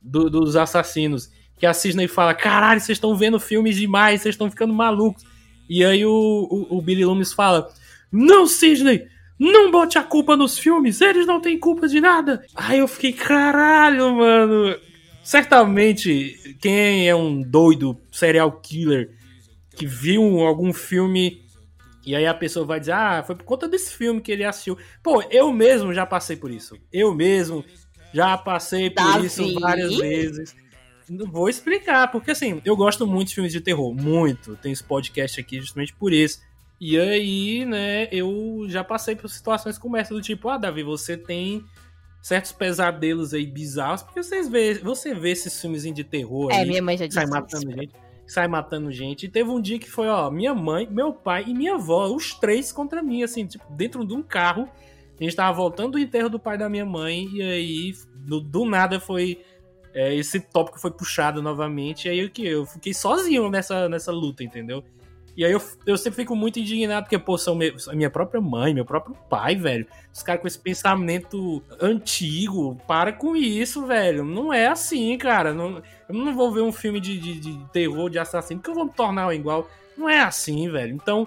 do, 0.01 0.29
dos 0.29 0.57
assassinos. 0.57 1.31
Que 1.57 1.67
a 1.67 1.73
Cisney 1.73 2.09
fala: 2.09 2.35
Caralho, 2.35 2.81
vocês 2.81 2.97
estão 2.97 3.17
vendo 3.17 3.39
filmes 3.41 3.77
demais, 3.77 4.23
vocês 4.23 4.35
estão 4.35 4.51
ficando 4.51 4.75
malucos. 4.75 5.25
E 5.69 5.85
aí 5.85 6.05
o, 6.05 6.11
o, 6.11 6.79
o 6.79 6.83
Billy 6.83 7.05
Loomis 7.05 7.33
fala: 7.33 7.69
Não, 8.11 8.47
Cisney, 8.47 9.07
não 9.39 9.71
bote 9.71 9.99
a 9.99 10.03
culpa 10.03 10.37
nos 10.37 10.59
filmes, 10.59 11.01
eles 11.01 11.27
não 11.27 11.41
têm 11.41 11.59
culpa 11.59 11.89
de 11.89 12.01
nada. 12.01 12.45
Aí 12.55 12.79
eu 12.79 12.89
fiquei, 12.89 13.13
caralho, 13.13 14.15
mano 14.15 14.77
certamente 15.25 16.57
quem 16.61 17.09
é 17.09 17.15
um 17.15 17.43
doido 17.43 17.99
serial 18.13 18.53
killer 18.61 19.11
que 19.75 19.87
viu 19.87 20.41
algum 20.41 20.73
filme 20.73 21.43
e 22.07 22.15
aí 22.15 22.27
a 22.27 22.35
pessoa 22.35 22.67
vai 22.67 22.79
dizer: 22.79 22.93
"Ah, 22.93 23.23
foi 23.27 23.35
por 23.35 23.45
conta 23.45 23.67
desse 23.67 23.97
filme 23.97 24.21
que 24.21 24.31
ele 24.31 24.45
assistiu". 24.45 24.77
Pô, 25.03 25.23
eu 25.31 25.51
mesmo 25.51 25.93
já 25.95 26.05
passei 26.05 26.37
por 26.37 26.51
isso. 26.51 26.77
Eu 26.93 27.15
mesmo 27.15 27.65
já 28.13 28.37
passei 28.37 28.91
por 28.91 29.03
Davi? 29.03 29.27
isso 29.27 29.59
várias 29.59 29.97
vezes. 29.97 30.55
Vou 31.09 31.49
explicar, 31.49 32.11
porque 32.11 32.31
assim, 32.31 32.63
eu 32.65 32.77
gosto 32.77 33.07
muito 33.07 33.29
de 33.29 33.35
filmes 33.35 33.53
de 33.53 33.61
terror, 33.61 33.93
muito. 33.95 34.57
Tem 34.57 34.73
esse 34.73 34.85
podcast 34.85 35.41
aqui 35.41 35.61
justamente 35.61 35.95
por 35.95 36.13
isso. 36.13 36.41
E 36.81 36.99
aí, 36.99 37.65
né, 37.65 38.09
eu 38.11 38.67
já 38.69 38.83
passei 38.83 39.15
por 39.15 39.29
situações 39.29 39.79
como 39.79 39.97
essa 39.97 40.13
do 40.13 40.21
tipo, 40.21 40.49
ah, 40.49 40.57
Davi, 40.57 40.83
você 40.83 41.17
tem 41.17 41.65
certos 42.25 42.53
pesadelos 42.53 43.35
aí 43.35 43.47
bizarros, 43.47 44.03
porque 44.03 44.23
vocês 44.23 44.49
vê, 44.49 44.73
você 44.77 45.15
vê 45.15 45.33
esses 45.33 45.61
filmes 45.61 45.83
de 45.83 46.03
terror 46.03 46.51
é, 46.51 46.61
aí, 46.61 46.67
minha 46.67 46.83
mãe 46.83 46.97
já 46.97 47.07
disse 47.07 47.21
sai 47.21 47.27
matando 47.27 47.69
isso. 47.69 47.79
gente, 47.79 47.95
sai 48.27 48.49
matando 48.49 48.91
gente. 48.91 49.27
E 49.27 49.29
teve 49.29 49.51
um 49.51 49.61
dia 49.61 49.79
que 49.79 49.91
foi, 49.91 50.09
ó, 50.09 50.31
minha 50.31 50.55
mãe, 50.55 50.89
meu 50.91 51.13
pai 51.13 51.45
e 51.47 51.53
minha 51.53 51.75
avó, 51.75 52.07
os 52.07 52.33
três 52.33 52.73
contra 52.73 53.03
mim, 53.03 53.23
assim, 53.23 53.45
tipo, 53.45 53.71
dentro 53.71 54.07
de 54.07 54.15
um 54.15 54.23
carro. 54.23 54.67
A 55.21 55.23
gente 55.23 55.37
tava 55.37 55.53
voltando 55.53 55.93
do 55.93 55.99
enterro 55.99 56.31
do 56.31 56.41
pai 56.41 56.57
da 56.57 56.67
minha 56.67 56.87
mãe, 56.87 57.29
e 57.31 57.43
aí, 57.43 57.93
do, 58.15 58.41
do 58.41 58.65
nada 58.65 58.99
foi. 58.99 59.45
É, 59.93 60.15
esse 60.15 60.41
tópico 60.41 60.81
foi 60.81 60.93
puxado 60.93 61.43
novamente, 61.43 62.09
e 62.09 62.11
aí 62.11 62.25
o 62.25 62.31
que? 62.31 62.47
Eu 62.47 62.65
fiquei 62.65 62.95
sozinho 62.95 63.51
nessa, 63.51 63.87
nessa 63.87 64.11
luta, 64.11 64.43
entendeu? 64.43 64.83
E 65.37 65.45
aí 65.45 65.53
eu, 65.53 65.61
eu 65.85 65.97
sempre 65.99 66.23
fico 66.23 66.37
muito 66.37 66.61
indignado, 66.61 67.05
porque, 67.05 67.19
pô, 67.19 67.37
são 67.37 67.59
a 67.89 67.95
minha 67.95 68.11
própria 68.11 68.41
mãe, 68.41 68.73
meu 68.73 68.85
próprio 68.85 69.17
pai, 69.29 69.57
velho. 69.57 69.87
Os 70.13 70.23
caras 70.23 70.41
com 70.41 70.47
esse 70.47 70.59
pensamento 70.59 71.63
antigo, 71.81 72.77
para 72.87 73.13
com 73.13 73.35
isso, 73.35 73.85
velho. 73.85 74.25
Não 74.25 74.53
é 74.53 74.69
assim, 74.69 75.17
cara. 75.19 75.53
Não, 75.53 75.83
eu 76.09 76.15
não 76.15 76.35
vou 76.35 76.53
ver 76.53 76.61
um 76.61 76.73
filme 76.73 77.01
de, 77.01 77.19
de, 77.19 77.41
de 77.41 77.59
terror, 77.73 78.09
de 78.09 78.19
assassino, 78.19 78.61
que 78.61 78.71
eu 78.71 78.75
vou 78.75 78.85
me 78.85 78.93
tornar 78.93 79.35
igual. 79.35 79.69
Não 79.97 80.09
é 80.09 80.21
assim, 80.21 80.71
velho. 80.71 80.95
Então, 80.95 81.27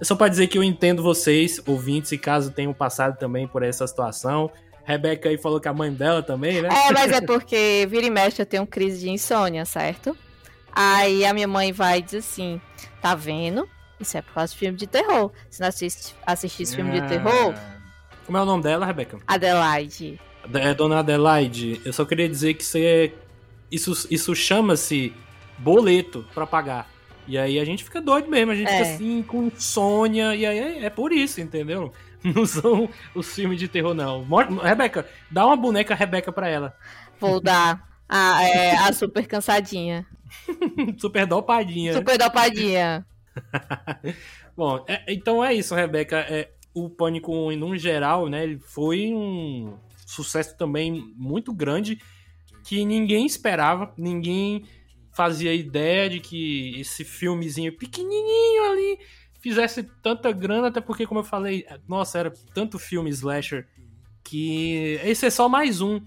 é 0.00 0.04
só 0.04 0.16
pra 0.16 0.28
dizer 0.28 0.48
que 0.48 0.58
eu 0.58 0.64
entendo 0.64 1.02
vocês, 1.02 1.60
ouvintes, 1.66 2.10
e 2.12 2.18
caso 2.18 2.50
tenham 2.50 2.74
passado 2.74 3.16
também 3.16 3.46
por 3.46 3.62
essa 3.62 3.86
situação. 3.86 4.50
Rebeca 4.84 5.28
aí 5.28 5.38
falou 5.38 5.60
que 5.60 5.68
a 5.68 5.72
mãe 5.72 5.92
dela 5.92 6.22
também, 6.22 6.62
né? 6.62 6.68
É, 6.68 6.92
mas 6.92 7.10
é 7.10 7.20
porque 7.20 7.86
vira 7.88 8.06
e 8.06 8.10
mexe 8.10 8.40
eu 8.40 8.46
tenho 8.46 8.66
crise 8.66 9.00
de 9.00 9.10
insônia, 9.10 9.64
certo? 9.64 10.16
Aí 10.78 11.24
a 11.24 11.32
minha 11.32 11.48
mãe 11.48 11.72
vai 11.72 12.02
dizer 12.02 12.18
assim: 12.18 12.60
tá 13.00 13.14
vendo? 13.14 13.66
Isso 13.98 14.18
é 14.18 14.20
por 14.20 14.34
causa 14.34 14.52
de 14.52 14.58
filme 14.58 14.76
de 14.76 14.86
terror. 14.86 15.32
Se 15.48 15.58
não 15.58 15.68
assiste, 15.68 16.14
assistisse 16.26 16.76
filme 16.76 16.98
ah. 16.98 17.00
de 17.00 17.08
terror. 17.08 17.54
Como 18.26 18.36
é 18.36 18.42
o 18.42 18.44
nome 18.44 18.62
dela, 18.62 18.84
Rebeca? 18.84 19.18
Adelaide. 19.26 20.20
É 20.52 20.74
Dona 20.74 20.98
Adelaide. 20.98 21.80
Eu 21.82 21.94
só 21.94 22.04
queria 22.04 22.28
dizer 22.28 22.52
que 22.54 22.62
você. 22.62 23.14
Isso, 23.72 24.06
isso 24.10 24.34
chama-se 24.34 25.14
boleto 25.58 26.26
para 26.34 26.46
pagar. 26.46 26.90
E 27.26 27.38
aí 27.38 27.58
a 27.58 27.64
gente 27.64 27.82
fica 27.82 28.00
doido 28.00 28.30
mesmo, 28.30 28.52
a 28.52 28.54
gente 28.54 28.68
é. 28.68 28.76
fica 28.76 28.94
assim, 28.94 29.22
com 29.22 29.44
insônia, 29.44 30.36
e 30.36 30.46
aí 30.46 30.58
é, 30.58 30.84
é, 30.84 30.90
por 30.90 31.10
isso, 31.10 31.40
entendeu? 31.40 31.92
Não 32.22 32.46
são 32.46 32.88
os 33.14 33.34
filmes 33.34 33.58
de 33.58 33.66
terror, 33.66 33.94
não. 33.94 34.26
Rebeca, 34.62 35.06
dá 35.30 35.46
uma 35.46 35.56
boneca 35.56 35.94
Rebeca 35.94 36.32
pra 36.32 36.48
ela. 36.48 36.76
Vou 37.20 37.40
dar. 37.40 37.86
A, 38.08 38.42
é, 38.42 38.76
a 38.76 38.92
super 38.92 39.26
cansadinha. 39.26 40.06
Super 40.98 41.26
dopadinha. 41.26 41.92
Super 41.92 42.18
dopadinha. 42.18 43.06
Bom, 44.56 44.84
é, 44.88 45.04
então 45.12 45.44
é 45.44 45.54
isso, 45.54 45.74
Rebeca. 45.74 46.18
É, 46.18 46.50
o 46.74 46.88
Pânico, 46.88 47.50
no 47.52 47.76
geral, 47.76 48.28
né, 48.28 48.42
ele 48.44 48.58
foi 48.58 49.12
um 49.14 49.78
sucesso 50.06 50.56
também 50.56 51.12
muito 51.16 51.52
grande 51.52 51.98
que 52.64 52.84
ninguém 52.84 53.24
esperava, 53.24 53.92
ninguém 53.96 54.64
fazia 55.12 55.54
ideia 55.54 56.10
de 56.10 56.20
que 56.20 56.78
esse 56.80 57.04
filmezinho 57.04 57.76
pequenininho 57.76 58.70
ali 58.70 58.98
fizesse 59.40 59.84
tanta 60.02 60.32
grana, 60.32 60.68
até 60.68 60.80
porque, 60.80 61.06
como 61.06 61.20
eu 61.20 61.24
falei, 61.24 61.64
nossa, 61.88 62.18
era 62.18 62.32
tanto 62.52 62.78
filme 62.78 63.08
slasher 63.10 63.66
que 64.22 64.98
esse 65.04 65.24
é 65.26 65.30
só 65.30 65.48
mais 65.48 65.80
um 65.80 66.00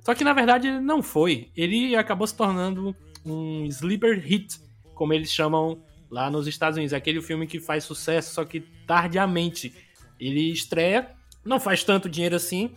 Só 0.00 0.14
que 0.14 0.24
na 0.24 0.32
verdade 0.32 0.68
ele 0.68 0.80
não 0.80 1.02
foi. 1.02 1.50
Ele 1.54 1.94
acabou 1.94 2.26
se 2.26 2.34
tornando 2.34 2.96
um 3.26 3.64
sleeper 3.66 4.18
hit, 4.20 4.60
como 4.94 5.12
eles 5.12 5.30
chamam 5.30 5.82
lá 6.10 6.30
nos 6.30 6.46
Estados 6.46 6.76
Unidos. 6.76 6.92
Aquele 6.92 7.20
filme 7.20 7.46
que 7.46 7.60
faz 7.60 7.84
sucesso, 7.84 8.34
só 8.34 8.44
que 8.44 8.60
tardiamente. 8.86 9.74
Ele 10.18 10.50
estreia, 10.50 11.10
não 11.44 11.60
faz 11.60 11.84
tanto 11.84 12.08
dinheiro 12.08 12.36
assim 12.36 12.70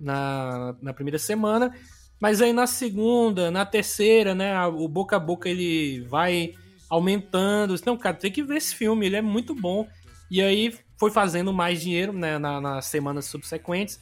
na, 0.00 0.74
na 0.80 0.94
primeira 0.94 1.18
semana, 1.18 1.74
mas 2.18 2.40
aí 2.40 2.52
na 2.52 2.66
segunda, 2.66 3.50
na 3.50 3.66
terceira, 3.66 4.34
né, 4.34 4.66
o 4.66 4.88
boca 4.88 5.16
a 5.16 5.20
boca 5.20 5.48
ele 5.48 6.00
vai 6.08 6.54
aumentando. 6.88 7.74
Não, 7.84 7.96
cara, 7.96 8.16
tem 8.16 8.32
que 8.32 8.42
ver 8.42 8.56
esse 8.56 8.74
filme, 8.74 9.06
ele 9.06 9.16
é 9.16 9.22
muito 9.22 9.54
bom. 9.54 9.86
E 10.30 10.42
aí 10.42 10.74
foi 10.96 11.10
fazendo 11.10 11.52
mais 11.52 11.80
dinheiro 11.80 12.12
né, 12.12 12.38
na, 12.38 12.60
nas 12.60 12.86
semanas 12.86 13.26
subsequentes. 13.26 14.00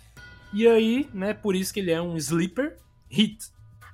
E 0.52 0.66
aí, 0.66 1.08
né, 1.12 1.34
por 1.34 1.54
isso 1.54 1.74
que 1.74 1.80
ele 1.80 1.90
é 1.90 2.00
um 2.00 2.16
sleeper 2.16 2.76
hit. 3.10 3.38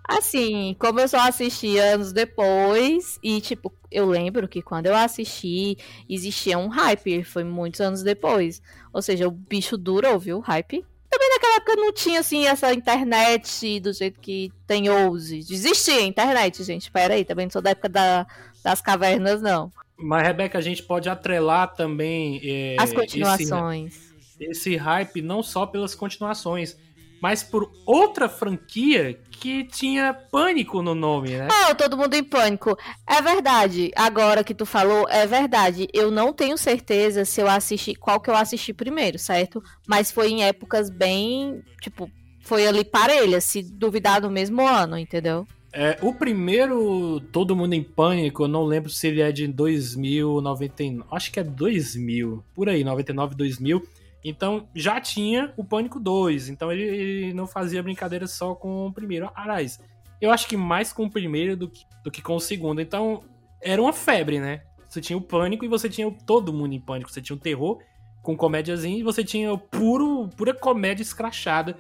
Assim, 0.05 0.77
como 0.79 1.01
eu 1.01 1.09
só 1.09 1.21
assisti 1.21 1.79
anos 1.79 2.13
depois, 2.13 3.19
e 3.23 3.41
tipo, 3.41 3.73
eu 3.91 4.07
lembro 4.07 4.49
que 4.49 4.61
quando 4.61 4.87
eu 4.87 4.97
assisti, 4.97 5.77
existia 6.09 6.59
um 6.59 6.69
hype, 6.69 7.23
foi 7.23 7.45
muitos 7.45 7.81
anos 7.81 8.03
depois. 8.03 8.61
Ou 8.93 9.01
seja, 9.01 9.29
o 9.29 9.31
bicho 9.31 9.77
durou, 9.77 10.19
viu? 10.19 10.39
O 10.39 10.41
hype. 10.41 10.85
Também 11.09 11.29
naquela 11.29 11.57
época 11.57 11.77
não 11.77 11.93
tinha, 11.93 12.21
assim, 12.21 12.47
essa 12.47 12.73
internet 12.73 13.79
do 13.81 13.93
jeito 13.93 14.19
que 14.19 14.51
tem 14.67 14.91
hoje. 14.91 15.39
Existia 15.39 15.99
a 15.99 16.03
internet, 16.03 16.65
gente. 16.65 16.91
Pera 16.91 17.15
aí, 17.15 17.25
também 17.25 17.47
não 17.47 17.51
sou 17.51 17.63
da 17.63 17.71
época 17.71 17.89
da, 17.89 18.27
das 18.65 18.81
cavernas, 18.81 19.43
não. 19.43 19.71
Mas, 19.97 20.27
Rebeca, 20.27 20.59
a 20.59 20.63
gente 20.63 20.83
pode 20.83 21.09
atrelar 21.09 21.75
também. 21.75 22.41
É, 22.43 22.77
As 22.79 22.93
continuações. 22.93 24.13
Esse, 24.19 24.45
esse 24.51 24.77
hype 24.77 25.23
não 25.23 25.43
só 25.43 25.67
pelas 25.67 25.95
continuações, 25.95 26.77
mas 27.23 27.45
por 27.45 27.71
outra 27.87 28.29
franquia 28.29 29.17
que 29.31 29.63
tinha 29.63 30.13
pânico 30.13 30.83
no 30.83 30.93
nome, 30.93 31.31
né? 31.31 31.47
É, 31.69 31.75
todo 31.75 31.97
mundo 31.97 32.15
em 32.15 32.25
pânico. 32.25 32.77
É 33.07 33.23
verdade. 33.23 33.93
Agora 33.95 34.43
que 34.43 34.53
tu 34.53 34.67
falou, 34.67 35.09
é 35.09 35.25
verdade. 35.25 35.87
Eu 35.95 36.11
não 36.11 36.33
tenho 36.33 36.59
certeza 36.59 37.25
se 37.25 37.41
eu 37.41 37.49
assisti 37.49 37.95
qual 37.95 38.21
que 38.21 38.29
eu 38.29 38.35
assisti 38.35 38.73
primeiro, 38.73 39.21
certo? 39.21 39.63
Mas 39.87 40.11
foi 40.11 40.31
em 40.31 40.43
épocas 40.43 40.91
bem, 40.91 41.63
tipo, 41.81 42.11
foi 42.41 42.67
ali 42.67 42.85
parelha, 42.85 43.41
se 43.41 43.63
duvidar 43.63 44.21
do 44.21 44.29
mesmo 44.29 44.67
ano, 44.67 44.99
entendeu? 44.99 45.47
É, 45.73 45.97
o 46.03 46.13
primeiro 46.13 47.21
Todo 47.33 47.55
Mundo 47.55 47.73
em 47.73 47.85
Pânico, 47.85 48.43
eu 48.43 48.49
não 48.49 48.65
lembro 48.65 48.91
se 48.91 49.07
ele 49.07 49.23
é 49.23 49.31
de 49.31 49.47
2000, 49.47 50.41
99, 50.41 51.09
acho 51.13 51.33
que 51.33 51.39
é 51.39 51.45
2000, 51.45 52.45
por 52.53 52.69
aí, 52.69 52.83
99, 52.83 53.37
2000. 53.37 53.83
Então 54.25 54.69
já 54.75 55.01
tinha 55.01 55.53
o 55.57 55.65
Pânico 55.65 55.99
2, 55.99 56.49
então 56.49 56.71
ele, 56.71 56.83
ele 56.83 57.35
não 57.35 57.47
fazia 57.47 57.83
brincadeira 57.83 58.27
só 58.27 58.55
com 58.55 58.87
o 58.87 58.93
primeiro. 58.93 59.31
Aliás, 59.35 59.81
eu 60.21 60.31
acho 60.31 60.47
que 60.47 60.57
mais 60.57 60.93
com 60.93 61.05
o 61.05 61.11
primeiro 61.11 61.57
do 61.57 61.69
que, 61.69 61.85
do 62.05 62.11
que 62.11 62.23
com 62.23 62.37
o 62.37 62.41
segundo. 62.41 62.81
Então 62.81 63.25
era 63.61 63.83
uma 63.83 63.93
febre, 63.93 64.39
né? 64.39 64.63
Você 64.89 65.01
tinha 65.01 65.17
o 65.17 65.23
Pânico 65.23 65.65
e 65.65 65.69
você 65.69 65.89
tinha 65.89 66.07
o 66.07 66.13
Todo 66.13 66.53
Mundo 66.53 66.75
em 66.75 66.81
Pânico. 66.81 67.11
Você 67.11 67.21
tinha 67.21 67.35
o 67.35 67.41
terror 67.41 67.83
com 68.23 68.37
comédiazinha 68.37 68.99
e 68.99 69.03
você 69.03 69.25
tinha 69.25 69.53
o 69.53 69.59
puro, 69.59 70.29
pura 70.37 70.55
comédia 70.55 71.03
escrachada 71.03 71.77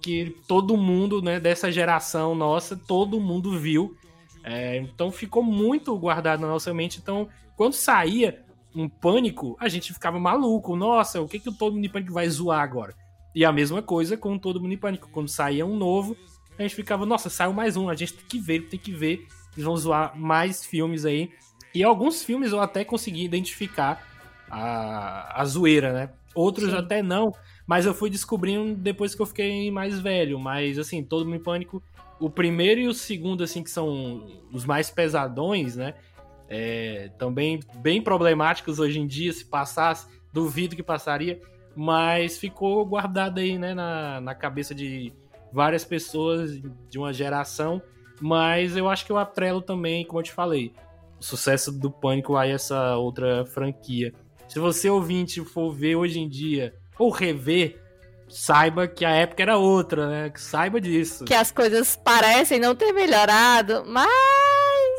que 0.00 0.34
todo 0.48 0.76
mundo, 0.76 1.22
né, 1.22 1.38
dessa 1.38 1.70
geração 1.70 2.34
nossa, 2.34 2.76
todo 2.76 3.20
mundo 3.20 3.58
viu. 3.58 3.94
É, 4.42 4.78
então 4.78 5.12
ficou 5.12 5.42
muito 5.42 5.96
guardado 5.98 6.40
na 6.40 6.48
nossa 6.48 6.72
mente. 6.72 6.98
Então, 6.98 7.28
quando 7.56 7.74
saía 7.74 8.44
um 8.74 8.88
pânico, 8.88 9.56
a 9.60 9.68
gente 9.68 9.92
ficava 9.92 10.18
maluco. 10.18 10.76
Nossa, 10.76 11.20
o 11.20 11.28
que, 11.28 11.38
que 11.38 11.48
o 11.48 11.52
Todo 11.52 11.74
Mundo 11.74 11.84
em 11.84 11.90
Pânico 11.90 12.12
vai 12.12 12.28
zoar 12.28 12.62
agora? 12.62 12.94
E 13.34 13.44
a 13.44 13.52
mesma 13.52 13.82
coisa 13.82 14.16
com 14.16 14.34
o 14.34 14.38
Todo 14.38 14.60
Mundo 14.60 14.74
em 14.74 14.78
Pânico. 14.78 15.08
Quando 15.10 15.28
saía 15.28 15.64
um 15.64 15.76
novo, 15.76 16.16
a 16.58 16.62
gente 16.62 16.74
ficava, 16.74 17.06
nossa, 17.06 17.30
saiu 17.30 17.52
mais 17.52 17.76
um, 17.76 17.88
a 17.88 17.94
gente 17.94 18.14
tem 18.14 18.26
que 18.26 18.38
ver, 18.38 18.68
tem 18.68 18.78
que 18.78 18.92
ver. 18.92 19.26
Eles 19.54 19.64
vão 19.64 19.76
zoar 19.76 20.18
mais 20.18 20.64
filmes 20.64 21.04
aí. 21.04 21.30
E 21.74 21.82
alguns 21.82 22.22
filmes 22.22 22.52
eu 22.52 22.60
até 22.60 22.84
consegui 22.84 23.24
identificar 23.24 24.06
a, 24.50 25.40
a 25.40 25.44
zoeira, 25.44 25.92
né? 25.92 26.10
Outros 26.34 26.70
Sim. 26.70 26.76
até 26.76 27.02
não. 27.02 27.34
Mas 27.66 27.86
eu 27.86 27.94
fui 27.94 28.10
descobrindo 28.10 28.74
depois 28.74 29.14
que 29.14 29.22
eu 29.22 29.26
fiquei 29.26 29.70
mais 29.70 29.98
velho. 29.98 30.38
Mas, 30.38 30.78
assim, 30.78 31.02
Todo 31.02 31.24
Mundo 31.24 31.36
em 31.36 31.42
Pânico, 31.42 31.82
o 32.20 32.28
primeiro 32.28 32.80
e 32.80 32.88
o 32.88 32.94
segundo, 32.94 33.42
assim, 33.42 33.62
que 33.62 33.70
são 33.70 34.26
os 34.52 34.64
mais 34.64 34.90
pesadões, 34.90 35.76
né? 35.76 35.94
É, 36.54 37.10
também 37.16 37.60
bem 37.76 38.02
problemáticos 38.02 38.78
hoje 38.78 39.00
em 39.00 39.06
dia, 39.06 39.32
se 39.32 39.42
passasse, 39.42 40.06
duvido 40.30 40.76
que 40.76 40.82
passaria. 40.82 41.40
Mas 41.74 42.36
ficou 42.36 42.84
guardado 42.84 43.40
aí, 43.40 43.56
né, 43.56 43.72
na, 43.72 44.20
na 44.20 44.34
cabeça 44.34 44.74
de 44.74 45.14
várias 45.50 45.82
pessoas 45.82 46.60
de 46.90 46.98
uma 46.98 47.10
geração. 47.10 47.80
Mas 48.20 48.76
eu 48.76 48.86
acho 48.86 49.06
que 49.06 49.10
eu 49.10 49.16
atrelo 49.16 49.62
também, 49.62 50.04
como 50.04 50.20
eu 50.20 50.24
te 50.24 50.32
falei, 50.32 50.74
o 51.18 51.24
sucesso 51.24 51.72
do 51.72 51.90
Pânico 51.90 52.36
a 52.36 52.46
essa 52.46 52.96
outra 52.96 53.46
franquia. 53.46 54.12
Se 54.46 54.58
você 54.58 54.90
ouvinte 54.90 55.42
for 55.42 55.72
ver 55.72 55.96
hoje 55.96 56.20
em 56.20 56.28
dia 56.28 56.74
ou 56.98 57.08
rever, 57.08 57.80
saiba 58.28 58.86
que 58.86 59.06
a 59.06 59.10
época 59.10 59.42
era 59.42 59.56
outra, 59.56 60.06
né? 60.06 60.32
Saiba 60.36 60.78
disso. 60.78 61.24
Que 61.24 61.32
as 61.32 61.50
coisas 61.50 61.96
parecem 61.96 62.60
não 62.60 62.74
ter 62.74 62.92
melhorado, 62.92 63.84
mas 63.86 64.41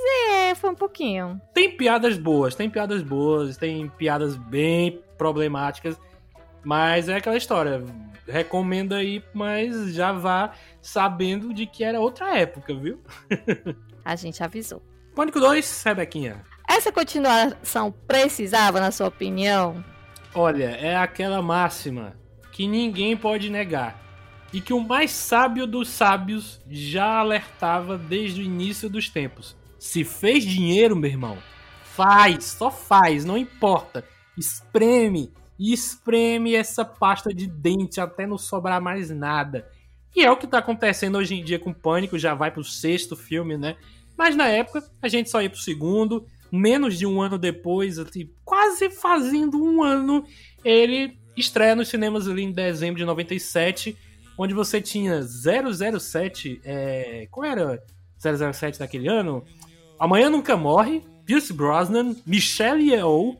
é, 0.04 0.56
foi 0.56 0.70
um 0.70 0.76
pouquinho. 0.76 1.42
Tem 1.54 1.70
piadas 1.70 2.18
boas, 2.18 2.56
tem 2.56 2.70
piadas 2.70 3.02
boas, 3.02 3.58
tem 3.58 3.88
piadas 3.90 4.36
bem 4.36 5.02
problemáticas, 5.18 6.00
mas 6.64 7.10
é 7.10 7.16
aquela 7.16 7.38
história. 7.38 7.84
Recomendo 8.28 8.94
aí, 8.94 9.24
mas 9.34 9.94
já 9.94 10.12
vá 10.12 10.52
sabendo 10.82 11.54
de 11.54 11.66
que 11.66 11.84
era 11.84 12.00
outra 12.00 12.38
época, 12.38 12.74
viu? 12.74 13.02
a 14.04 14.16
gente 14.16 14.42
avisou. 14.44 14.82
Pânico 15.16 15.40
2, 15.40 15.84
Rebequinha. 15.84 16.44
Essa 16.68 16.92
continuação 16.92 17.94
precisava, 18.08 18.80
na 18.80 18.92
sua 18.92 19.08
opinião? 19.08 19.84
Olha, 20.34 20.72
é 20.72 20.96
aquela 20.96 21.42
máxima 21.42 22.16
que 22.52 22.68
ninguém 22.68 23.16
pode 23.16 23.50
negar 23.50 24.02
e 24.54 24.62
que 24.62 24.74
o 24.74 24.80
mais 24.80 25.12
sábio 25.12 25.68
dos 25.68 25.90
sábios 25.90 26.62
já 26.70 27.18
alertava 27.18 27.98
desde 27.98 28.42
o 28.42 28.44
início 28.44 28.90
dos 28.90 29.10
tempos. 29.10 29.56
Se 29.84 30.06
fez 30.06 30.46
dinheiro, 30.46 30.96
meu 30.96 31.10
irmão, 31.10 31.38
faz, 31.84 32.46
só 32.46 32.72
faz, 32.72 33.26
não 33.26 33.38
importa. 33.38 34.06
Espreme, 34.38 35.34
espreme 35.60 36.56
essa 36.56 36.86
pasta 36.86 37.34
de 37.34 37.48
dente 37.48 38.00
até 38.00 38.26
não 38.26 38.38
sobrar 38.38 38.82
mais 38.82 39.10
nada. 39.10 39.70
E 40.16 40.24
é 40.24 40.32
o 40.32 40.38
que 40.38 40.48
tá 40.48 40.60
acontecendo 40.60 41.18
hoje 41.18 41.36
em 41.36 41.44
dia 41.44 41.60
com 41.60 41.74
Pânico, 41.74 42.18
já 42.18 42.34
vai 42.34 42.50
pro 42.50 42.64
sexto 42.64 43.18
filme, 43.18 43.58
né? 43.58 43.76
Mas 44.18 44.38
na 44.38 44.48
época 44.48 44.90
a 45.02 45.10
gente 45.10 45.30
só 45.30 45.42
ia 45.42 45.50
pro 45.50 45.60
segundo, 45.60 46.26
menos 46.50 46.98
de 46.98 47.06
um 47.06 47.22
ano 47.22 47.38
depois, 47.38 48.00
assim, 48.00 48.30
quase 48.46 48.90
fazendo 48.90 49.62
um 49.62 49.84
ano, 49.84 50.24
ele 50.64 51.20
estreia 51.36 51.76
nos 51.76 51.90
cinemas 51.90 52.26
ali 52.26 52.44
em 52.44 52.54
dezembro 52.54 53.00
de 53.00 53.06
97, 53.06 53.98
onde 54.38 54.54
você 54.54 54.80
tinha 54.82 55.22
007, 55.22 56.62
é, 56.64 57.28
qual 57.30 57.46
era 57.46 57.84
007 58.18 58.80
daquele 58.80 59.10
ano? 59.10 59.44
Amanhã 60.00 60.30
Nunca 60.30 60.58
Morre, 60.58 61.04
Pierce 61.26 61.54
Brosnan, 61.54 62.16
Michelle 62.26 62.84
Yeoh, 62.84 63.38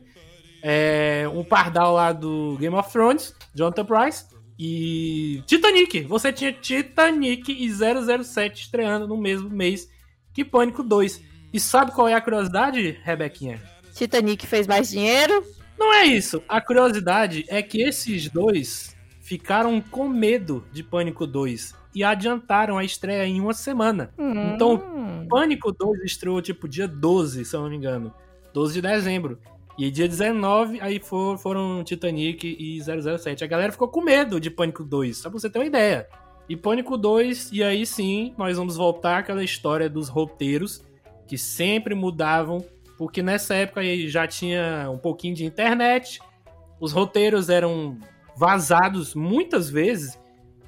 é, 0.62 1.28
um 1.32 1.44
pardal 1.44 1.92
lá 1.92 2.12
do 2.12 2.56
Game 2.58 2.74
of 2.74 2.90
Thrones, 2.90 3.34
Jonathan 3.54 3.84
Price, 3.84 4.24
e 4.58 5.42
Titanic. 5.46 6.02
Você 6.02 6.32
tinha 6.32 6.52
Titanic 6.52 7.52
e 7.52 7.70
007 8.24 8.62
estreando 8.62 9.06
no 9.06 9.16
mesmo 9.16 9.50
mês 9.50 9.88
que 10.32 10.44
Pânico 10.44 10.82
2. 10.82 11.20
E 11.52 11.60
sabe 11.60 11.92
qual 11.92 12.08
é 12.08 12.14
a 12.14 12.20
curiosidade, 12.20 12.98
Rebequinha? 13.02 13.60
Titanic 13.94 14.46
fez 14.46 14.66
mais 14.66 14.90
dinheiro? 14.90 15.44
Não 15.78 15.92
é 15.92 16.04
isso. 16.04 16.42
A 16.48 16.60
curiosidade 16.60 17.44
é 17.48 17.62
que 17.62 17.82
esses 17.82 18.28
dois 18.28 18.96
ficaram 19.20 19.80
com 19.80 20.08
medo 20.08 20.64
de 20.72 20.82
Pânico 20.82 21.26
2 21.26 21.74
e 21.94 22.02
adiantaram 22.02 22.76
a 22.76 22.84
estreia 22.84 23.24
em 23.26 23.40
uma 23.40 23.54
semana. 23.54 24.12
Hum. 24.18 24.54
Então, 24.54 25.26
Pânico 25.28 25.72
2 25.72 26.00
estreou 26.04 26.42
tipo 26.42 26.68
dia 26.68 26.88
12, 26.88 27.44
se 27.44 27.54
eu 27.54 27.62
não 27.62 27.70
me 27.70 27.76
engano. 27.76 28.12
12 28.52 28.74
de 28.74 28.80
dezembro. 28.82 29.38
E 29.76 29.90
dia 29.90 30.06
19, 30.06 30.80
aí 30.80 31.00
for, 31.00 31.36
foram 31.36 31.82
Titanic 31.82 32.46
e 32.46 32.80
007. 32.80 33.42
A 33.42 33.46
galera 33.46 33.72
ficou 33.72 33.88
com 33.88 34.00
medo 34.00 34.38
de 34.40 34.50
Pânico 34.50 34.84
2, 34.84 35.16
só 35.18 35.28
pra 35.28 35.38
você 35.38 35.50
ter 35.50 35.58
uma 35.58 35.64
ideia. 35.64 36.06
E 36.48 36.56
Pânico 36.56 36.96
2, 36.96 37.50
e 37.52 37.62
aí 37.62 37.84
sim, 37.84 38.34
nós 38.38 38.56
vamos 38.56 38.76
voltar 38.76 39.18
àquela 39.18 39.42
história 39.42 39.88
dos 39.88 40.08
roteiros 40.08 40.84
que 41.26 41.38
sempre 41.38 41.94
mudavam, 41.94 42.64
porque 42.98 43.22
nessa 43.22 43.54
época 43.54 43.82
já 44.06 44.26
tinha 44.26 44.88
um 44.90 44.98
pouquinho 44.98 45.34
de 45.34 45.44
internet, 45.44 46.20
os 46.78 46.92
roteiros 46.92 47.48
eram 47.48 47.98
vazados 48.36 49.14
muitas 49.14 49.70
vezes, 49.70 50.18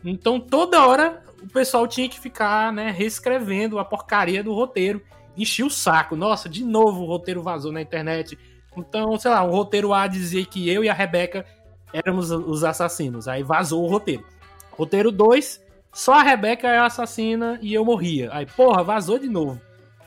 então 0.03 0.41
toda 0.41 0.87
hora 0.87 1.23
o 1.47 1.53
pessoal 1.53 1.87
tinha 1.87 2.09
que 2.09 2.19
ficar, 2.19 2.73
né, 2.73 2.91
reescrevendo 2.91 3.79
a 3.79 3.85
porcaria 3.85 4.43
do 4.43 4.53
roteiro, 4.53 5.01
enchia 5.37 5.65
o 5.65 5.71
saco. 5.71 6.17
Nossa, 6.17 6.49
de 6.49 6.65
novo 6.65 7.03
o 7.03 7.07
roteiro 7.07 7.43
vazou 7.43 7.71
na 7.71 7.81
internet. 7.81 8.37
Então, 8.77 9.17
sei 9.19 9.31
lá, 9.31 9.43
o 9.45 9.51
roteiro 9.51 9.95
A 9.95 10.07
dizia 10.07 10.45
que 10.45 10.69
eu 10.69 10.83
e 10.83 10.89
a 10.89 10.93
Rebeca 10.93 11.47
éramos 11.93 12.31
os 12.31 12.65
assassinos. 12.65 13.29
Aí 13.29 13.43
vazou 13.43 13.85
o 13.85 13.89
roteiro. 13.89 14.25
Roteiro 14.73 15.11
2, 15.11 15.65
Só 15.93 16.15
a 16.15 16.23
Rebeca 16.23 16.69
é 16.69 16.79
a 16.79 16.87
assassina 16.87 17.59
e 17.63 17.73
eu 17.73 17.85
morria. 17.85 18.29
Aí, 18.33 18.45
porra, 18.45 18.83
vazou 18.83 19.19
de 19.19 19.29
novo. 19.29 19.61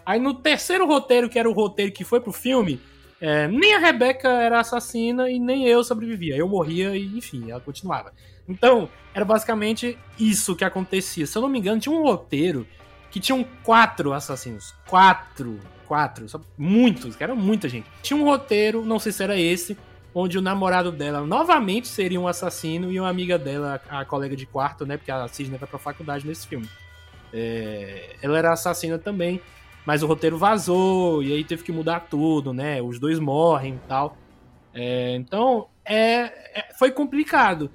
Aí 0.06 0.20
no 0.20 0.34
terceiro 0.34 0.86
roteiro, 0.86 1.30
que 1.30 1.40
era 1.40 1.50
o 1.50 1.54
roteiro 1.54 1.92
que 1.92 2.04
foi 2.04 2.20
pro 2.20 2.32
filme, 2.32 2.80
é, 3.22 3.48
nem 3.48 3.76
a 3.76 3.80
Rebeca 3.80 4.30
era 4.30 4.60
assassina 4.60 5.30
e 5.30 5.40
nem 5.40 5.66
eu 5.68 5.84
sobrevivia. 5.84 6.36
Eu 6.36 6.48
morria 6.48 6.96
e, 6.96 7.18
enfim, 7.18 7.52
ela 7.52 7.60
continuava. 7.60 8.14
Então, 8.48 8.90
era 9.14 9.26
basicamente 9.26 9.98
isso 10.18 10.56
que 10.56 10.64
acontecia. 10.64 11.28
Se 11.28 11.38
eu 11.38 11.42
não 11.42 11.50
me 11.50 11.60
engano, 11.60 11.82
tinha 11.82 11.94
um 11.94 12.04
roteiro 12.04 12.66
que 13.12 13.20
tinham 13.20 13.46
quatro 13.64 14.14
assassinos. 14.14 14.74
Quatro. 14.88 15.60
Quatro. 15.88 16.26
Muitos, 16.58 17.16
que 17.16 17.24
era 17.24 17.36
muita 17.36 17.68
gente. 17.68 17.88
Tinha 18.02 18.18
um 18.18 18.24
roteiro, 18.24 18.86
não 18.86 19.00
sei 19.00 19.12
se 19.12 19.24
era 19.24 19.38
esse, 19.38 19.78
onde 20.14 20.38
o 20.38 20.42
namorado 20.42 20.92
dela 20.92 21.22
novamente 21.22 21.88
seria 21.88 22.20
um 22.20 22.28
assassino 22.28 22.92
e 22.92 23.00
uma 23.00 23.10
amiga 23.10 23.38
dela, 23.38 23.82
a 23.90 24.06
colega 24.06 24.36
de 24.36 24.46
quarto, 24.46 24.86
né? 24.86 24.98
Porque 24.98 25.12
a 25.12 25.28
Sidney 25.28 25.58
vai 25.58 25.68
pra 25.68 25.80
faculdade 25.80 26.26
nesse 26.26 26.48
filme. 26.48 26.70
É, 27.34 28.16
ela 28.22 28.38
era 28.38 28.54
assassina 28.54 28.98
também, 28.98 29.42
mas 29.86 30.04
o 30.04 30.08
roteiro 30.08 30.38
vazou 30.38 31.24
e 31.24 31.34
aí 31.34 31.44
teve 31.44 31.64
que 31.64 31.72
mudar 31.72 32.02
tudo, 32.02 32.54
né? 32.54 32.82
Os 32.82 33.00
dois 33.00 33.20
morrem 33.20 33.76
e 33.76 33.88
tal. 33.88 34.18
É, 34.74 35.16
então, 35.16 35.68
é, 35.84 36.60
é, 36.60 36.74
foi 36.78 36.92
complicado 36.92 37.72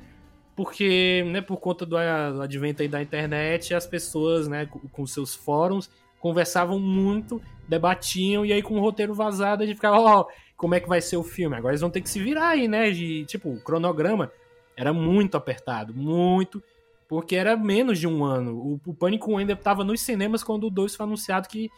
porque, 0.56 1.24
né, 1.32 1.40
por 1.40 1.56
conta 1.56 1.84
do 1.84 1.96
advento 1.96 2.80
aí 2.80 2.88
da 2.88 3.02
internet, 3.02 3.74
as 3.74 3.86
pessoas, 3.86 4.46
né, 4.46 4.68
com 4.92 5.04
seus 5.04 5.34
fóruns, 5.34 5.90
conversavam 6.20 6.78
muito, 6.78 7.42
debatiam, 7.68 8.46
e 8.46 8.52
aí 8.52 8.62
com 8.62 8.74
o 8.74 8.80
roteiro 8.80 9.12
vazado 9.14 9.62
a 9.62 9.66
gente 9.66 9.76
ficava, 9.76 9.98
ó, 9.98 10.20
oh, 10.20 10.26
como 10.56 10.74
é 10.74 10.80
que 10.80 10.88
vai 10.88 11.00
ser 11.00 11.16
o 11.16 11.24
filme? 11.24 11.56
Agora 11.56 11.72
eles 11.72 11.80
vão 11.80 11.90
ter 11.90 12.00
que 12.00 12.08
se 12.08 12.20
virar 12.20 12.50
aí, 12.50 12.68
né, 12.68 12.90
de, 12.90 13.24
tipo, 13.24 13.50
o 13.50 13.60
cronograma 13.60 14.30
era 14.76 14.92
muito 14.92 15.36
apertado, 15.36 15.92
muito, 15.92 16.62
porque 17.08 17.36
era 17.36 17.56
menos 17.56 17.98
de 17.98 18.06
um 18.06 18.24
ano. 18.24 18.56
O, 18.56 18.90
o 18.90 18.94
Pânico 18.94 19.36
ainda 19.36 19.52
estava 19.52 19.84
nos 19.84 20.00
cinemas 20.00 20.42
quando 20.42 20.68
o 20.68 20.70
2 20.70 20.94
foi 20.94 21.04
anunciado 21.04 21.48
que, 21.48 21.70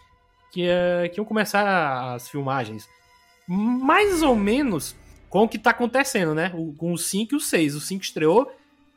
que, 0.57 0.66
uh, 0.66 1.11
que 1.12 1.20
iam 1.20 1.24
começar 1.26 2.14
as 2.14 2.30
filmagens. 2.30 2.88
Mais 3.46 4.22
ou 4.22 4.34
menos 4.34 4.96
com 5.28 5.42
o 5.42 5.48
que 5.48 5.59
tá 5.59 5.68
acontecendo, 5.68 6.34
né? 6.34 6.50
O, 6.54 6.72
com 6.72 6.92
o 6.92 6.98
5 6.98 7.34
e 7.34 7.36
o 7.36 7.40
6. 7.40 7.74
O 7.74 7.80
5 7.80 8.02
estreou 8.02 8.50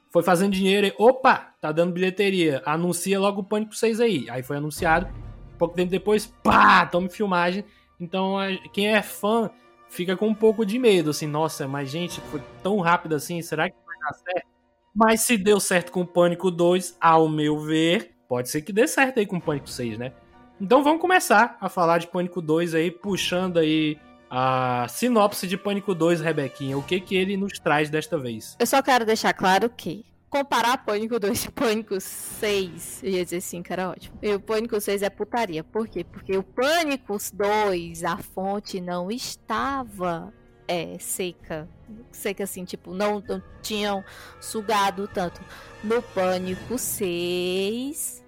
foi 0.09 0.23
fazendo 0.23 0.53
dinheiro 0.53 0.87
e, 0.87 0.93
opa, 0.97 1.53
tá 1.59 1.73
dando 1.73 1.91
bilheteria. 1.91 2.63
Anuncia 2.65 3.19
logo 3.19 3.41
o 3.41 3.43
Pânico 3.43 3.75
6 3.75 3.99
aí. 3.99 4.29
Aí 4.29 4.41
foi 4.41 4.55
anunciado. 4.55 5.09
Pouco 5.57 5.75
tempo 5.75 5.91
depois, 5.91 6.25
pá, 6.25 6.85
tome 6.85 7.09
filmagem. 7.09 7.65
Então, 7.99 8.37
quem 8.71 8.87
é 8.87 9.01
fã 9.01 9.51
fica 9.89 10.15
com 10.15 10.29
um 10.29 10.33
pouco 10.33 10.65
de 10.65 10.79
medo, 10.79 11.09
assim, 11.09 11.27
nossa, 11.27 11.67
mas 11.67 11.89
gente, 11.89 12.21
foi 12.21 12.41
tão 12.63 12.79
rápido 12.79 13.15
assim, 13.15 13.41
será 13.41 13.69
que 13.69 13.75
vai 13.85 13.97
dar 13.99 14.13
certo? 14.13 14.47
Mas 14.95 15.21
se 15.21 15.35
deu 15.35 15.59
certo 15.59 15.91
com 15.91 16.01
o 16.01 16.07
Pânico 16.07 16.49
2, 16.49 16.95
ao 17.01 17.27
meu 17.27 17.59
ver, 17.59 18.15
pode 18.29 18.49
ser 18.49 18.61
que 18.61 18.71
dê 18.71 18.87
certo 18.87 19.19
aí 19.19 19.25
com 19.25 19.37
o 19.37 19.41
Pânico 19.41 19.69
6, 19.69 19.97
né? 19.97 20.13
Então 20.61 20.83
vamos 20.83 20.99
começar 20.99 21.57
a 21.61 21.69
falar 21.69 21.99
de 21.99 22.07
Pânico 22.07 22.41
2 22.41 22.75
aí, 22.75 22.91
puxando 22.91 23.57
aí 23.57 23.97
a 24.29 24.85
sinopse 24.89 25.47
de 25.47 25.57
Pânico 25.57 25.95
2, 25.95 26.19
Rebequinha. 26.19 26.77
O 26.77 26.83
que 26.83 26.99
que 26.99 27.15
ele 27.15 27.37
nos 27.37 27.53
traz 27.59 27.89
desta 27.89 28.17
vez? 28.17 28.57
Eu 28.59 28.67
só 28.67 28.81
quero 28.81 29.05
deixar 29.05 29.33
claro 29.33 29.69
que 29.69 30.05
comparar 30.29 30.85
Pânico 30.85 31.17
2 31.17 31.45
e 31.45 31.51
Pânico 31.51 31.99
6, 31.99 33.01
eu 33.03 33.09
ia 33.09 33.23
dizer 33.23 33.41
5 33.41 33.71
era 33.71 33.89
ótimo. 33.89 34.19
E 34.21 34.33
o 34.33 34.39
Pânico 34.39 34.79
6 34.79 35.01
é 35.01 35.09
putaria. 35.09 35.63
Por 35.63 35.87
quê? 35.87 36.03
Porque 36.03 36.37
o 36.37 36.43
Pânico 36.43 37.17
2, 37.33 38.03
a 38.03 38.17
fonte 38.17 38.81
não 38.81 39.09
estava 39.09 40.33
é, 40.67 40.97
seca. 40.99 41.67
Seca 42.11 42.43
assim, 42.43 42.65
tipo, 42.65 42.93
não, 42.93 43.23
não 43.27 43.41
tinham 43.61 44.03
sugado 44.39 45.07
tanto. 45.07 45.41
No 45.83 46.01
Pânico 46.01 46.77
6, 46.77 48.23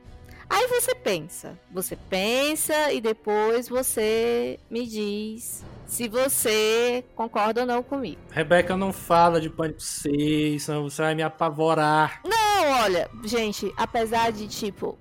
Aí 0.51 0.67
você 0.67 0.93
pensa, 0.93 1.57
você 1.71 1.95
pensa 1.95 2.91
e 2.91 2.99
depois 2.99 3.69
você 3.69 4.59
me 4.69 4.85
diz 4.85 5.63
se 5.87 6.09
você 6.09 7.05
concorda 7.15 7.61
ou 7.61 7.67
não 7.67 7.81
comigo. 7.81 8.19
Rebeca 8.29 8.75
não 8.75 8.91
fala 8.91 9.39
de 9.39 9.49
Pânico 9.49 9.81
6, 9.81 10.61
senão 10.61 10.83
você 10.89 11.03
vai 11.03 11.15
me 11.15 11.23
apavorar. 11.23 12.19
Não, 12.25 12.81
olha, 12.83 13.09
gente, 13.23 13.73
apesar 13.77 14.33
de, 14.33 14.45
tipo, 14.49 14.99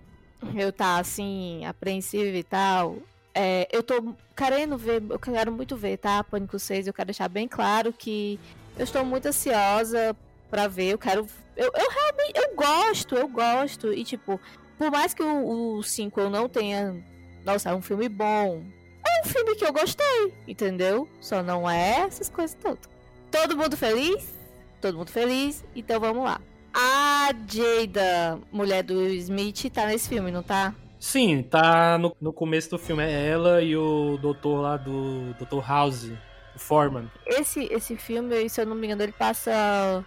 eu 0.55 0.73
tá 0.73 1.01
assim, 1.01 1.65
apreensiva 1.65 2.37
e 2.37 2.45
tal, 2.45 2.99
é, 3.35 3.67
eu 3.73 3.83
tô 3.83 4.15
querendo 4.37 4.79
ver, 4.79 5.03
eu 5.11 5.19
quero 5.19 5.51
muito 5.51 5.77
ver, 5.77 5.97
tá? 5.97 6.23
Pânico 6.23 6.61
6, 6.61 6.87
eu 6.87 6.95
quero 6.95 7.07
deixar 7.07 7.29
bem 7.29 7.49
claro 7.49 7.93
que 7.93 8.39
eu 8.79 8.85
estou 8.85 9.05
muito 9.05 9.27
ansiosa 9.27 10.17
para 10.49 10.69
ver, 10.69 10.93
eu 10.93 10.99
quero. 10.99 11.27
Eu, 11.57 11.73
eu 11.75 11.91
realmente 11.91 12.37
eu 12.37 12.55
gosto, 12.55 13.15
eu 13.17 13.29
gosto. 13.29 13.93
E 13.93 14.05
tipo, 14.05 14.41
por 14.81 14.91
mais 14.91 15.13
que 15.13 15.23
o 15.23 15.83
5 15.83 16.19
eu 16.19 16.31
não 16.31 16.49
tenha. 16.49 17.05
Nossa, 17.45 17.69
é 17.69 17.75
um 17.75 17.83
filme 17.83 18.09
bom. 18.09 18.65
É 19.07 19.21
um 19.21 19.29
filme 19.29 19.55
que 19.55 19.63
eu 19.63 19.75
gostei, 19.75 20.33
entendeu? 20.49 21.07
Só 21.21 21.43
não 21.43 21.69
é 21.69 22.07
essas 22.07 22.31
coisas 22.31 22.57
todas. 22.59 22.89
Todo 23.31 23.59
mundo 23.59 23.77
feliz? 23.77 24.33
Todo 24.81 24.97
mundo 24.97 25.11
feliz? 25.11 25.63
Então 25.77 26.01
vamos 26.01 26.25
lá. 26.25 26.41
A 26.73 27.29
Jada, 27.47 28.41
mulher 28.51 28.83
do 28.83 29.07
Smith, 29.09 29.71
tá 29.71 29.85
nesse 29.85 30.09
filme, 30.09 30.31
não 30.31 30.43
tá? 30.43 30.75
Sim, 30.99 31.43
tá 31.43 31.99
no, 31.99 32.17
no 32.19 32.33
começo 32.33 32.71
do 32.71 32.79
filme. 32.79 33.03
É 33.03 33.29
ela 33.29 33.61
e 33.61 33.77
o 33.77 34.17
doutor 34.17 34.63
lá 34.63 34.79
do 34.79 35.35
Dr. 35.35 35.61
House, 35.63 36.11
o 36.57 36.59
Foreman. 36.59 37.11
Esse, 37.27 37.65
esse 37.71 37.99
filme, 37.99 38.49
se 38.49 38.63
eu 38.63 38.65
não 38.65 38.75
me 38.75 38.87
engano, 38.87 39.03
ele 39.03 39.13
passa 39.13 40.03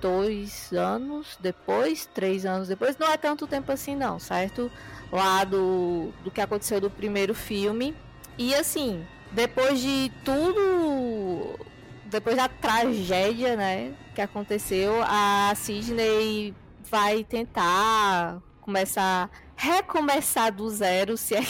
dois 0.00 0.72
anos 0.72 1.36
depois, 1.40 2.06
três 2.06 2.44
anos 2.46 2.68
depois, 2.68 2.96
não 2.98 3.10
é 3.10 3.16
tanto 3.16 3.46
tempo 3.46 3.70
assim 3.72 3.96
não, 3.96 4.18
certo? 4.18 4.70
Lá 5.10 5.44
do, 5.44 6.12
do 6.22 6.30
que 6.30 6.40
aconteceu 6.40 6.80
do 6.80 6.90
primeiro 6.90 7.34
filme. 7.34 7.94
E 8.38 8.54
assim, 8.54 9.04
depois 9.32 9.80
de 9.80 10.12
tudo, 10.24 11.58
depois 12.04 12.36
da 12.36 12.48
tragédia, 12.48 13.56
né, 13.56 13.94
que 14.14 14.20
aconteceu, 14.20 15.02
a 15.02 15.52
Sidney 15.54 16.54
vai 16.90 17.24
tentar 17.24 18.42
começar, 18.60 19.30
recomeçar 19.54 20.52
do 20.52 20.68
zero, 20.68 21.16
se 21.16 21.34
é 21.34 21.42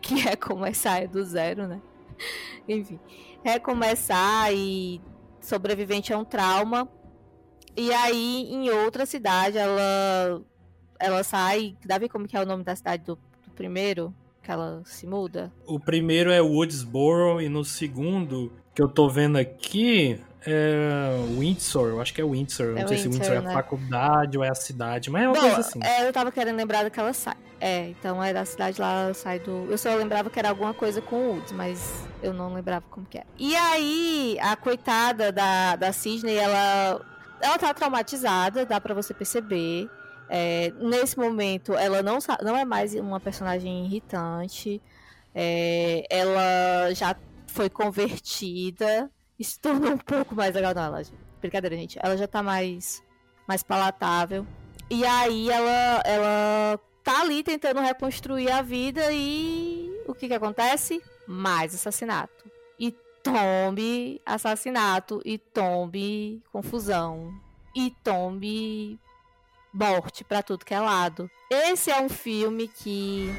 que 0.00 0.14
recomeçar 0.20 1.02
é 1.02 1.06
do 1.06 1.24
zero, 1.24 1.66
né? 1.66 1.80
Enfim, 2.68 2.98
recomeçar 3.42 4.52
e 4.52 5.00
sobrevivente 5.40 6.12
a 6.12 6.18
um 6.18 6.24
trauma 6.24 6.88
e 7.76 7.92
aí, 7.92 8.48
em 8.50 8.70
outra 8.70 9.06
cidade, 9.06 9.58
ela 9.58 10.42
ela 10.98 11.24
sai. 11.24 11.76
Davi, 11.84 12.08
como 12.08 12.28
que 12.28 12.36
é 12.36 12.40
o 12.40 12.46
nome 12.46 12.62
da 12.62 12.76
cidade 12.76 13.02
do, 13.04 13.16
do 13.16 13.50
primeiro? 13.54 14.14
Que 14.42 14.50
ela 14.50 14.82
se 14.84 15.06
muda? 15.06 15.52
O 15.66 15.78
primeiro 15.78 16.30
é 16.30 16.40
Woodsboro 16.40 17.40
e 17.40 17.48
no 17.48 17.64
segundo, 17.64 18.52
que 18.74 18.82
eu 18.82 18.88
tô 18.88 19.08
vendo 19.08 19.38
aqui, 19.38 20.20
é 20.44 21.16
Windsor, 21.38 21.90
eu 21.90 22.00
acho 22.00 22.12
que 22.12 22.20
é 22.20 22.24
Windsor. 22.24 22.76
É 22.76 22.80
não 22.80 22.88
sei 22.88 22.96
Windsor, 22.96 23.12
se 23.12 23.18
Windsor 23.18 23.30
né? 23.30 23.36
é 23.36 23.38
a 23.38 23.42
né? 23.42 23.52
faculdade 23.52 24.38
ou 24.38 24.44
é 24.44 24.48
a 24.48 24.54
cidade, 24.54 25.10
mas 25.10 25.22
é 25.22 25.28
uma 25.28 25.34
Bom, 25.34 25.40
coisa 25.40 25.60
assim. 25.60 25.80
É, 25.82 26.06
eu 26.06 26.12
tava 26.12 26.32
querendo 26.32 26.56
lembrar 26.56 26.82
daquela 26.82 27.12
sai. 27.12 27.36
É, 27.60 27.90
então 27.90 28.22
é 28.22 28.32
da 28.32 28.44
cidade 28.44 28.80
lá, 28.80 29.14
sai 29.14 29.38
do. 29.38 29.68
Eu 29.70 29.78
só 29.78 29.94
lembrava 29.94 30.28
que 30.28 30.38
era 30.38 30.48
alguma 30.48 30.74
coisa 30.74 31.00
com 31.00 31.34
Woods, 31.34 31.52
mas 31.52 32.04
eu 32.20 32.34
não 32.34 32.52
lembrava 32.52 32.84
como 32.90 33.06
que 33.06 33.18
é. 33.18 33.24
E 33.38 33.54
aí, 33.54 34.36
a 34.40 34.56
coitada 34.56 35.30
da, 35.30 35.76
da 35.76 35.92
Sidney, 35.92 36.36
ela 36.36 37.00
ela 37.42 37.58
tá 37.58 37.74
traumatizada, 37.74 38.64
dá 38.64 38.80
para 38.80 38.94
você 38.94 39.12
perceber. 39.12 39.90
É, 40.28 40.72
nesse 40.78 41.18
momento, 41.18 41.74
ela 41.74 42.02
não, 42.02 42.18
não 42.42 42.56
é 42.56 42.64
mais 42.64 42.94
uma 42.94 43.20
personagem 43.20 43.84
irritante. 43.84 44.80
É, 45.34 46.06
ela 46.08 46.94
já 46.94 47.16
foi 47.48 47.68
convertida 47.68 49.10
e 49.38 49.44
tornou 49.60 49.92
um 49.92 49.98
pouco 49.98 50.34
mais 50.34 50.54
legal. 50.54 50.72
Não, 50.74 50.84
ela, 50.84 51.02
brincadeira, 51.40 51.76
gente. 51.76 51.98
Ela 52.00 52.16
já 52.16 52.28
tá 52.28 52.42
mais, 52.42 53.02
mais 53.46 53.62
palatável. 53.62 54.46
E 54.88 55.04
aí 55.04 55.50
ela, 55.50 56.02
ela 56.04 56.80
tá 57.02 57.20
ali 57.22 57.42
tentando 57.42 57.80
reconstruir 57.80 58.50
a 58.50 58.62
vida 58.62 59.12
e 59.12 59.90
o 60.06 60.14
que 60.14 60.28
que 60.28 60.34
acontece? 60.34 61.02
Mais 61.26 61.74
assassinato 61.74 62.51
tombe 63.22 64.20
assassinato 64.26 65.20
e 65.24 65.38
tombe 65.38 66.42
confusão 66.52 67.32
e 67.74 67.90
tombe 68.02 68.98
morte 69.72 70.24
para 70.24 70.42
tudo 70.42 70.64
que 70.64 70.74
é 70.74 70.80
lado. 70.80 71.30
Esse 71.50 71.90
é 71.90 72.00
um 72.00 72.08
filme 72.08 72.68
que, 72.68 73.30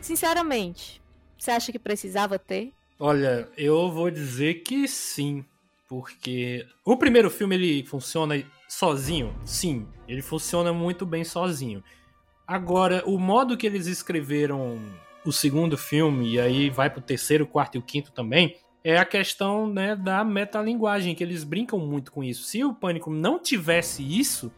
sinceramente, 0.00 1.00
você 1.38 1.50
acha 1.50 1.70
que 1.70 1.78
precisava 1.78 2.38
ter? 2.38 2.72
Olha, 2.98 3.48
eu 3.56 3.90
vou 3.90 4.10
dizer 4.10 4.62
que 4.62 4.88
sim, 4.88 5.44
porque 5.88 6.66
o 6.84 6.96
primeiro 6.96 7.30
filme 7.30 7.54
ele 7.54 7.86
funciona 7.86 8.42
sozinho, 8.68 9.34
sim, 9.44 9.86
ele 10.08 10.22
funciona 10.22 10.72
muito 10.72 11.04
bem 11.04 11.22
sozinho. 11.22 11.84
Agora, 12.46 13.02
o 13.06 13.18
modo 13.18 13.56
que 13.56 13.66
eles 13.66 13.86
escreveram 13.86 14.80
o 15.24 15.32
segundo 15.32 15.76
filme 15.76 16.34
e 16.34 16.40
aí 16.40 16.70
vai 16.70 16.88
pro 16.88 17.02
terceiro, 17.02 17.46
quarto 17.46 17.74
e 17.74 17.78
o 17.78 17.82
quinto 17.82 18.12
também, 18.12 18.56
é 18.88 18.98
a 18.98 19.04
questão 19.04 19.66
né, 19.66 19.96
da 19.96 20.22
metalinguagem, 20.22 21.14
que 21.14 21.24
eles 21.24 21.42
brincam 21.42 21.78
muito 21.78 22.12
com 22.12 22.22
isso. 22.22 22.44
Se 22.44 22.62
o 22.62 22.72
Pânico 22.72 23.10
não 23.10 23.38
tivesse 23.38 24.02
isso, 24.02 24.52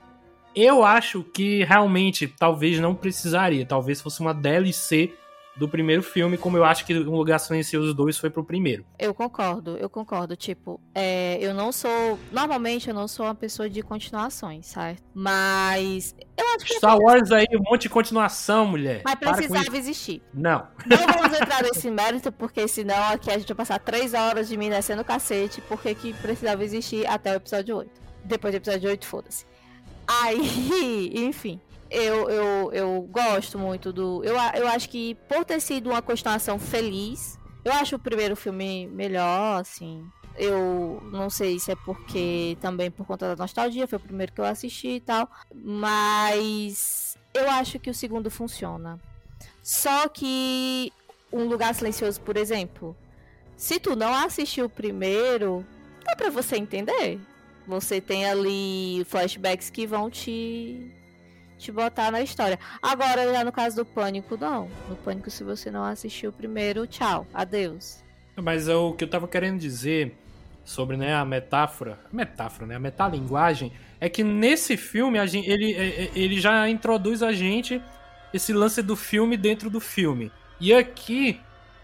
Eu 0.60 0.82
acho 0.84 1.22
que 1.22 1.62
realmente 1.62 2.26
talvez 2.26 2.80
não 2.80 2.94
precisaria. 2.94 3.64
Talvez 3.64 4.00
fosse 4.00 4.20
uma 4.20 4.34
DLC 4.34 5.14
do 5.58 5.68
primeiro 5.68 6.02
filme, 6.02 6.38
como 6.38 6.56
eu 6.56 6.64
acho 6.64 6.86
que 6.86 6.96
Um 6.96 7.16
Lugar 7.16 7.38
Silencioso 7.40 7.92
2 7.92 8.16
foi 8.16 8.30
pro 8.30 8.44
primeiro. 8.44 8.86
Eu 8.98 9.12
concordo, 9.12 9.76
eu 9.76 9.90
concordo. 9.90 10.36
Tipo, 10.36 10.80
é, 10.94 11.36
eu 11.40 11.52
não 11.52 11.72
sou. 11.72 12.18
Normalmente 12.30 12.88
eu 12.88 12.94
não 12.94 13.08
sou 13.08 13.26
uma 13.26 13.34
pessoa 13.34 13.68
de 13.68 13.82
continuações, 13.82 14.66
certo? 14.66 15.02
Mas. 15.12 16.14
Eu 16.36 16.46
acho 16.54 16.64
que. 16.64 16.74
Star 16.74 16.96
Wars 16.96 17.32
aí, 17.32 17.46
um 17.52 17.70
monte 17.70 17.82
de 17.82 17.88
continuação, 17.88 18.66
mulher. 18.66 19.02
Mas 19.04 19.16
precisava 19.16 19.76
existir. 19.76 20.22
Não. 20.32 20.68
Não 20.86 20.98
vamos 21.12 21.38
entrar 21.38 21.62
nesse 21.62 21.90
mérito, 21.90 22.30
porque 22.30 22.68
senão 22.68 23.02
aqui 23.08 23.30
a 23.30 23.38
gente 23.38 23.48
vai 23.48 23.56
passar 23.56 23.80
três 23.80 24.14
horas 24.14 24.48
de 24.48 24.56
mim 24.56 24.70
descendo 24.70 25.02
o 25.02 25.04
cacete, 25.04 25.60
porque 25.62 25.94
que 25.94 26.12
precisava 26.14 26.62
existir 26.64 27.06
até 27.06 27.32
o 27.32 27.36
episódio 27.36 27.76
8. 27.78 27.90
Depois 28.24 28.52
do 28.52 28.56
episódio 28.58 28.90
8, 28.90 29.06
foda-se. 29.06 29.44
Aí, 30.06 31.12
enfim 31.26 31.60
eu, 31.90 32.28
eu, 32.28 32.72
eu 32.72 33.02
gosto 33.10 33.58
muito 33.58 33.92
do. 33.92 34.22
Eu, 34.24 34.34
eu 34.54 34.68
acho 34.68 34.88
que 34.88 35.14
por 35.28 35.44
ter 35.44 35.60
sido 35.60 35.90
uma 35.90 36.02
continuação 36.02 36.58
feliz, 36.58 37.38
eu 37.64 37.72
acho 37.72 37.96
o 37.96 37.98
primeiro 37.98 38.36
filme 38.36 38.86
melhor, 38.88 39.60
assim. 39.60 40.04
Eu 40.36 41.02
não 41.10 41.28
sei 41.28 41.58
se 41.58 41.72
é 41.72 41.76
porque 41.76 42.56
também 42.60 42.90
por 42.90 43.06
conta 43.06 43.34
da 43.34 43.42
nostalgia, 43.42 43.88
foi 43.88 43.98
o 43.98 44.02
primeiro 44.02 44.32
que 44.32 44.40
eu 44.40 44.44
assisti 44.44 44.88
e 44.88 45.00
tal. 45.00 45.28
Mas 45.54 47.18
eu 47.34 47.50
acho 47.50 47.78
que 47.78 47.90
o 47.90 47.94
segundo 47.94 48.30
funciona. 48.30 49.00
Só 49.62 50.08
que 50.08 50.92
Um 51.32 51.44
Lugar 51.44 51.74
Silencioso, 51.74 52.20
por 52.20 52.36
exemplo, 52.36 52.96
se 53.56 53.80
tu 53.80 53.96
não 53.96 54.14
assistiu 54.14 54.66
o 54.66 54.70
primeiro, 54.70 55.66
dá 56.04 56.14
pra 56.14 56.30
você 56.30 56.56
entender. 56.56 57.20
Você 57.66 58.00
tem 58.00 58.24
ali 58.24 59.04
flashbacks 59.06 59.68
que 59.68 59.86
vão 59.86 60.08
te 60.08 60.90
te 61.58 61.72
botar 61.72 62.10
na 62.10 62.22
história. 62.22 62.58
Agora, 62.80 63.32
já 63.32 63.44
no 63.44 63.52
caso 63.52 63.76
do 63.76 63.84
Pânico, 63.84 64.36
não. 64.36 64.68
No 64.88 64.96
Pânico, 64.96 65.30
se 65.30 65.44
você 65.44 65.70
não 65.70 65.84
assistiu 65.84 66.32
primeiro, 66.32 66.86
tchau, 66.86 67.26
adeus. 67.34 68.02
Mas 68.36 68.68
é 68.68 68.74
o 68.74 68.92
que 68.92 69.04
eu 69.04 69.10
tava 69.10 69.26
querendo 69.26 69.58
dizer 69.58 70.16
sobre 70.64 70.96
né, 70.96 71.14
a 71.14 71.24
metáfora, 71.24 71.98
metáfora, 72.12 72.66
né, 72.66 72.76
a 72.76 72.78
metalinguagem, 72.78 73.72
é 73.98 74.08
que 74.08 74.22
nesse 74.22 74.76
filme 74.76 75.18
a 75.18 75.26
gente, 75.26 75.48
ele, 75.50 75.72
é, 75.72 76.04
é, 76.04 76.10
ele 76.14 76.38
já 76.38 76.68
introduz 76.68 77.22
a 77.22 77.32
gente 77.32 77.82
esse 78.32 78.52
lance 78.52 78.82
do 78.82 78.94
filme 78.94 79.36
dentro 79.36 79.70
do 79.70 79.80
filme. 79.80 80.30
E 80.60 80.72
aqui 80.74 81.40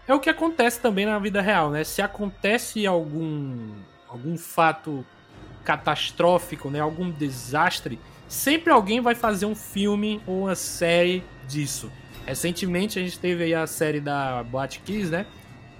é 0.07 0.13
o 0.13 0.19
que 0.19 0.29
acontece 0.29 0.79
também 0.79 1.05
na 1.05 1.17
vida 1.17 1.41
real, 1.41 1.71
né? 1.71 1.83
Se 1.83 2.01
acontece 2.01 2.85
algum 2.85 3.73
algum 4.07 4.37
fato 4.37 5.05
catastrófico, 5.63 6.69
né, 6.69 6.79
algum 6.79 7.09
desastre, 7.09 7.99
sempre 8.27 8.71
alguém 8.71 9.01
vai 9.01 9.15
fazer 9.15 9.45
um 9.45 9.55
filme 9.55 10.21
ou 10.25 10.41
uma 10.41 10.55
série 10.55 11.23
disso. 11.47 11.91
Recentemente 12.25 12.97
a 12.97 13.01
gente 13.03 13.19
teve 13.19 13.43
aí 13.43 13.53
a 13.53 13.67
série 13.67 13.99
da 13.99 14.43
Boate 14.43 14.79
Kiss, 14.79 15.09
né? 15.09 15.25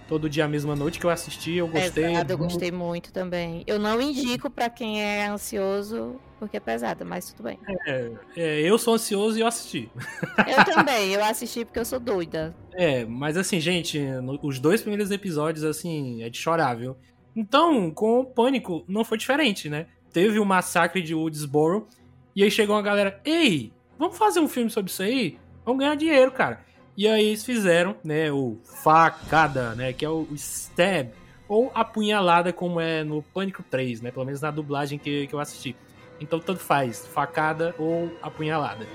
Todo 0.08 0.30
dia 0.30 0.46
a 0.46 0.48
mesma 0.48 0.76
noite 0.76 1.00
que 1.00 1.06
eu 1.06 1.10
assisti, 1.10 1.54
eu 1.56 1.68
gostei. 1.68 2.06
Pesado, 2.06 2.32
eu 2.32 2.38
gostei 2.38 2.72
muito 2.72 3.12
também. 3.12 3.64
Eu 3.66 3.80
não 3.80 4.00
indico 4.00 4.52
para 4.52 4.70
quem 4.70 5.02
é 5.02 5.26
ansioso, 5.26 6.22
porque 6.40 6.58
é 6.58 6.60
pesada, 6.60 7.04
mas 7.04 7.32
tudo 7.32 7.46
bem. 7.46 7.60
É, 7.88 8.12
é, 8.38 8.62
eu 8.62 8.78
sou 8.78 8.94
ansioso 8.94 9.36
e 9.36 9.42
eu 9.42 9.48
assisti. 9.48 9.90
Eu 10.48 10.64
também, 10.64 11.14
eu 11.14 11.24
assisti 11.24 11.66
porque 11.66 11.80
eu 11.80 11.86
sou 11.86 12.00
doida. 12.00 12.56
É, 12.74 13.04
mas 13.06 13.36
assim, 13.36 13.60
gente, 13.60 14.00
no, 14.00 14.40
os 14.44 14.60
dois 14.60 14.82
primeiros 14.82 15.10
episódios, 15.10 15.64
assim, 15.66 16.22
é 16.22 16.30
de 16.30 16.38
chorar, 16.38 16.76
viu? 16.76 16.96
Então, 17.36 17.90
com 17.90 18.20
o 18.20 18.26
Pânico, 18.26 18.86
não 18.88 19.04
foi 19.04 19.18
diferente, 19.18 19.70
né? 19.70 19.88
Teve 20.14 20.40
o 20.40 20.46
massacre 20.46 21.02
de 21.02 21.16
Woodsboro, 21.16 21.88
e 22.36 22.44
aí 22.44 22.52
chegou 22.52 22.76
uma 22.76 22.82
galera, 22.82 23.20
ei, 23.24 23.72
vamos 23.98 24.18
fazer 24.18 24.40
um 24.40 24.48
filme 24.48 24.70
sobre 24.70 24.92
isso 24.92 25.02
aí? 25.02 25.40
Vamos 25.64 25.80
ganhar 25.80 25.96
dinheiro, 25.96 26.32
cara. 26.32 26.60
E 26.98 27.08
aí 27.08 27.28
eles 27.28 27.46
fizeram, 27.46 27.96
né, 28.04 28.32
o 28.32 28.58
facada, 28.84 29.76
né, 29.76 29.94
que 29.94 30.06
é 30.06 30.10
o 30.10 30.28
stab, 30.34 31.12
ou 31.48 31.72
apunhalada, 31.74 32.52
como 32.52 32.80
é 32.80 33.04
no 33.04 33.22
Pânico 33.22 33.64
3, 33.64 34.02
né, 34.02 34.12
pelo 34.12 34.26
menos 34.26 34.42
na 34.42 34.52
dublagem 34.52 34.98
que, 34.98 35.28
que 35.28 35.34
eu 35.34 35.40
assisti. 35.40 35.76
Então 36.20 36.40
tanto 36.40 36.60
faz, 36.60 37.06
facada 37.08 37.76
ou 37.78 38.12
apunhalada. 38.22 38.88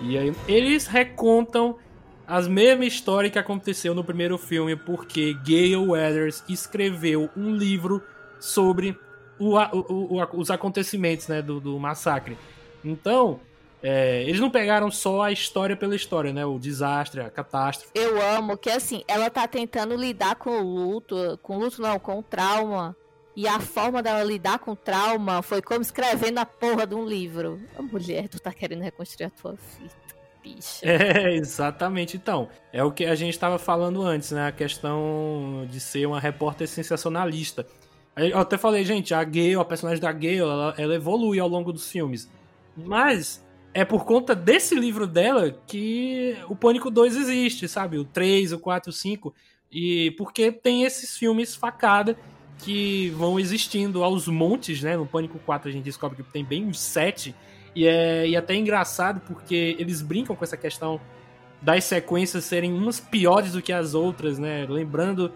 E 0.00 0.16
aí 0.16 0.34
eles 0.48 0.86
recontam 0.86 1.76
as 2.26 2.46
mesmas 2.46 2.86
histórias 2.86 3.32
que 3.32 3.38
aconteceu 3.38 3.94
no 3.94 4.04
primeiro 4.04 4.38
filme, 4.38 4.76
porque 4.76 5.34
Gale 5.34 5.76
Weathers 5.76 6.44
escreveu 6.48 7.28
um 7.36 7.54
livro 7.54 8.02
sobre 8.38 8.96
o, 9.38 9.56
o, 9.56 10.16
o, 10.16 10.38
os 10.38 10.50
acontecimentos 10.50 11.26
né, 11.26 11.42
do, 11.42 11.60
do 11.60 11.78
massacre. 11.78 12.38
Então, 12.84 13.40
é, 13.82 14.22
eles 14.22 14.40
não 14.40 14.50
pegaram 14.50 14.90
só 14.90 15.22
a 15.22 15.32
história 15.32 15.76
pela 15.76 15.96
história, 15.96 16.32
né? 16.32 16.44
O 16.44 16.58
desastre, 16.58 17.20
a 17.20 17.30
catástrofe. 17.30 17.92
Eu 17.94 18.20
amo 18.20 18.56
que, 18.56 18.70
assim, 18.70 19.02
ela 19.08 19.30
tá 19.30 19.46
tentando 19.48 19.94
lidar 19.94 20.36
com 20.36 20.50
o 20.50 20.62
luto, 20.62 21.38
com 21.42 21.56
o 21.56 21.60
luto 21.60 21.80
não, 21.80 21.98
com 21.98 22.18
o 22.18 22.22
trauma. 22.22 22.96
E 23.34 23.46
a 23.48 23.58
forma 23.58 24.02
dela 24.02 24.22
lidar 24.22 24.58
com 24.58 24.72
o 24.72 24.76
trauma 24.76 25.40
foi 25.40 25.62
como 25.62 25.80
escrevendo 25.80 26.38
a 26.38 26.44
porra 26.44 26.86
de 26.86 26.94
um 26.94 27.06
livro. 27.06 27.60
A 27.78 27.82
mulher, 27.82 28.28
tu 28.28 28.38
tá 28.38 28.52
querendo 28.52 28.82
reconstruir 28.82 29.26
a 29.26 29.30
tua 29.30 29.52
vida. 29.52 29.94
Bicha. 30.42 30.84
É, 30.84 31.34
exatamente. 31.34 32.16
Então, 32.16 32.48
é 32.72 32.82
o 32.82 32.90
que 32.90 33.04
a 33.06 33.14
gente 33.14 33.32
estava 33.32 33.58
falando 33.58 34.02
antes, 34.02 34.32
né? 34.32 34.48
A 34.48 34.52
questão 34.52 35.66
de 35.70 35.80
ser 35.80 36.06
uma 36.06 36.20
repórter 36.20 36.68
sensacionalista. 36.68 37.66
Eu 38.16 38.38
até 38.38 38.58
falei, 38.58 38.84
gente, 38.84 39.14
a 39.14 39.22
Gale, 39.22 39.54
a 39.54 39.64
personagem 39.64 40.02
da 40.02 40.12
Gale, 40.12 40.38
ela, 40.38 40.74
ela 40.76 40.94
evolui 40.94 41.38
ao 41.38 41.48
longo 41.48 41.72
dos 41.72 41.90
filmes. 41.90 42.28
Mas 42.86 43.44
é 43.72 43.84
por 43.84 44.04
conta 44.04 44.34
desse 44.34 44.74
livro 44.74 45.06
dela 45.06 45.56
que 45.66 46.36
o 46.48 46.56
Pânico 46.56 46.90
2 46.90 47.16
existe, 47.16 47.68
sabe? 47.68 47.98
O 47.98 48.04
3, 48.04 48.52
o 48.52 48.58
4, 48.58 48.90
o 48.90 48.92
5. 48.92 49.34
E 49.70 50.10
porque 50.12 50.50
tem 50.50 50.82
esses 50.84 51.16
filmes 51.16 51.54
facada 51.54 52.16
que 52.58 53.10
vão 53.10 53.38
existindo 53.38 54.02
aos 54.02 54.26
montes, 54.26 54.82
né? 54.82 54.96
No 54.96 55.06
Pânico 55.06 55.38
4 55.38 55.68
a 55.68 55.72
gente 55.72 55.84
descobre 55.84 56.22
que 56.22 56.32
tem 56.32 56.44
bem 56.44 56.66
uns 56.66 56.80
7. 56.80 57.34
E 57.74 57.86
é, 57.86 58.28
e 58.28 58.34
é 58.34 58.38
até 58.38 58.54
engraçado 58.54 59.20
porque 59.26 59.76
eles 59.78 60.02
brincam 60.02 60.34
com 60.34 60.44
essa 60.44 60.56
questão 60.56 61.00
das 61.62 61.84
sequências 61.84 62.44
serem 62.44 62.72
umas 62.72 62.98
piores 62.98 63.52
do 63.52 63.62
que 63.62 63.72
as 63.72 63.94
outras, 63.94 64.38
né? 64.38 64.66
Lembrando 64.68 65.32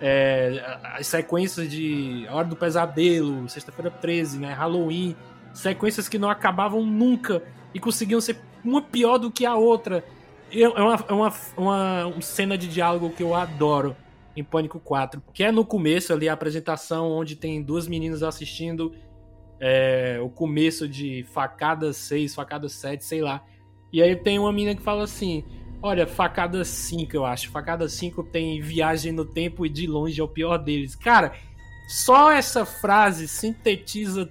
é, 0.00 0.78
as 0.82 1.06
sequências 1.06 1.70
de 1.70 2.26
Hora 2.30 2.46
do 2.46 2.54
Pesadelo, 2.54 3.48
Sexta-feira 3.48 3.90
13, 3.90 4.38
né? 4.38 4.52
Halloween 4.52 5.16
sequências 5.54 6.08
que 6.08 6.18
não 6.18 6.30
acabavam 6.30 6.84
nunca 6.84 7.42
e 7.74 7.80
conseguiam 7.80 8.20
ser 8.20 8.38
uma 8.64 8.82
pior 8.82 9.18
do 9.18 9.30
que 9.30 9.44
a 9.44 9.54
outra. 9.54 10.04
É 10.50 10.68
uma, 10.68 11.04
é 11.08 11.12
uma, 11.12 11.32
uma, 11.56 12.22
cena 12.22 12.58
de 12.58 12.68
diálogo 12.68 13.10
que 13.10 13.22
eu 13.22 13.34
adoro 13.34 13.96
em 14.36 14.44
Pânico 14.44 14.78
4, 14.78 15.22
que 15.32 15.44
é 15.44 15.50
no 15.50 15.64
começo 15.64 16.12
ali 16.12 16.28
a 16.28 16.32
apresentação 16.32 17.10
onde 17.10 17.36
tem 17.36 17.62
duas 17.62 17.86
meninas 17.88 18.22
assistindo 18.22 18.94
é, 19.60 20.18
o 20.22 20.28
começo 20.28 20.88
de 20.88 21.24
facada 21.32 21.92
6, 21.92 22.34
facada 22.34 22.68
7, 22.68 23.04
sei 23.04 23.20
lá. 23.20 23.42
E 23.92 24.02
aí 24.02 24.16
tem 24.16 24.38
uma 24.38 24.52
menina 24.52 24.74
que 24.74 24.82
fala 24.82 25.04
assim: 25.04 25.44
Olha, 25.80 26.06
facada 26.06 26.64
5, 26.64 27.14
eu 27.14 27.24
acho. 27.26 27.50
Facada 27.50 27.88
5 27.88 28.22
tem 28.24 28.60
viagem 28.60 29.12
no 29.12 29.24
tempo 29.24 29.66
e 29.66 29.68
de 29.68 29.86
longe 29.86 30.20
é 30.20 30.24
o 30.24 30.28
pior 30.28 30.56
deles. 30.58 30.94
Cara, 30.94 31.32
só 31.88 32.30
essa 32.30 32.64
frase 32.64 33.26
sintetiza 33.26 34.30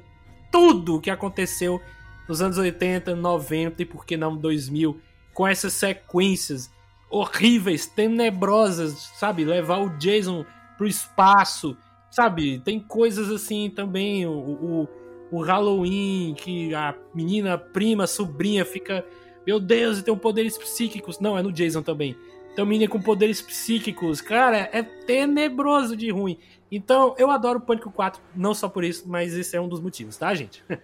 tudo 0.52 0.96
o 0.96 1.02
que 1.02 1.10
aconteceu 1.10 1.82
nos 2.28 2.42
anos 2.42 2.58
80, 2.58 3.16
90 3.16 3.82
e 3.82 3.86
por 3.86 4.06
que 4.06 4.16
não 4.16 4.36
2000, 4.36 5.00
com 5.34 5.48
essas 5.48 5.74
sequências 5.74 6.72
horríveis, 7.10 7.86
tenebrosas, 7.86 9.12
sabe? 9.16 9.44
Levar 9.44 9.80
o 9.80 9.98
Jason 9.98 10.46
pro 10.78 10.88
espaço, 10.88 11.78
sabe? 12.10 12.60
Tem 12.60 12.80
coisas 12.80 13.30
assim 13.30 13.70
também, 13.70 14.26
o, 14.26 14.32
o, 14.32 14.88
o 15.32 15.42
Halloween, 15.42 16.34
que 16.38 16.74
a 16.74 16.96
menina, 17.14 17.58
prima, 17.58 18.08
sobrinha 18.08 18.64
fica, 18.64 19.06
meu 19.46 19.60
Deus, 19.60 20.00
e 20.00 20.04
tem 20.04 20.16
poderes 20.16 20.58
psíquicos. 20.58 21.20
Não, 21.20 21.38
é 21.38 21.44
no 21.44 21.52
Jason 21.52 21.82
também. 21.82 22.16
Uma 22.58 22.66
menina 22.66 22.90
com 22.90 23.02
poderes 23.02 23.42
psíquicos. 23.42 24.22
Cara, 24.22 24.70
é 24.72 24.84
tenebroso 24.84 25.96
de 25.96 26.12
ruim. 26.12 26.38
Então, 26.72 27.14
eu 27.18 27.30
adoro 27.30 27.60
Pânico 27.60 27.92
4, 27.92 28.22
não 28.34 28.54
só 28.54 28.70
por 28.70 28.84
isso, 28.84 29.04
mas 29.06 29.36
esse 29.36 29.58
é 29.58 29.62
um 29.62 29.68
dos 29.68 29.82
motivos, 29.82 30.16
tá, 30.16 30.34
gente? 30.34 30.64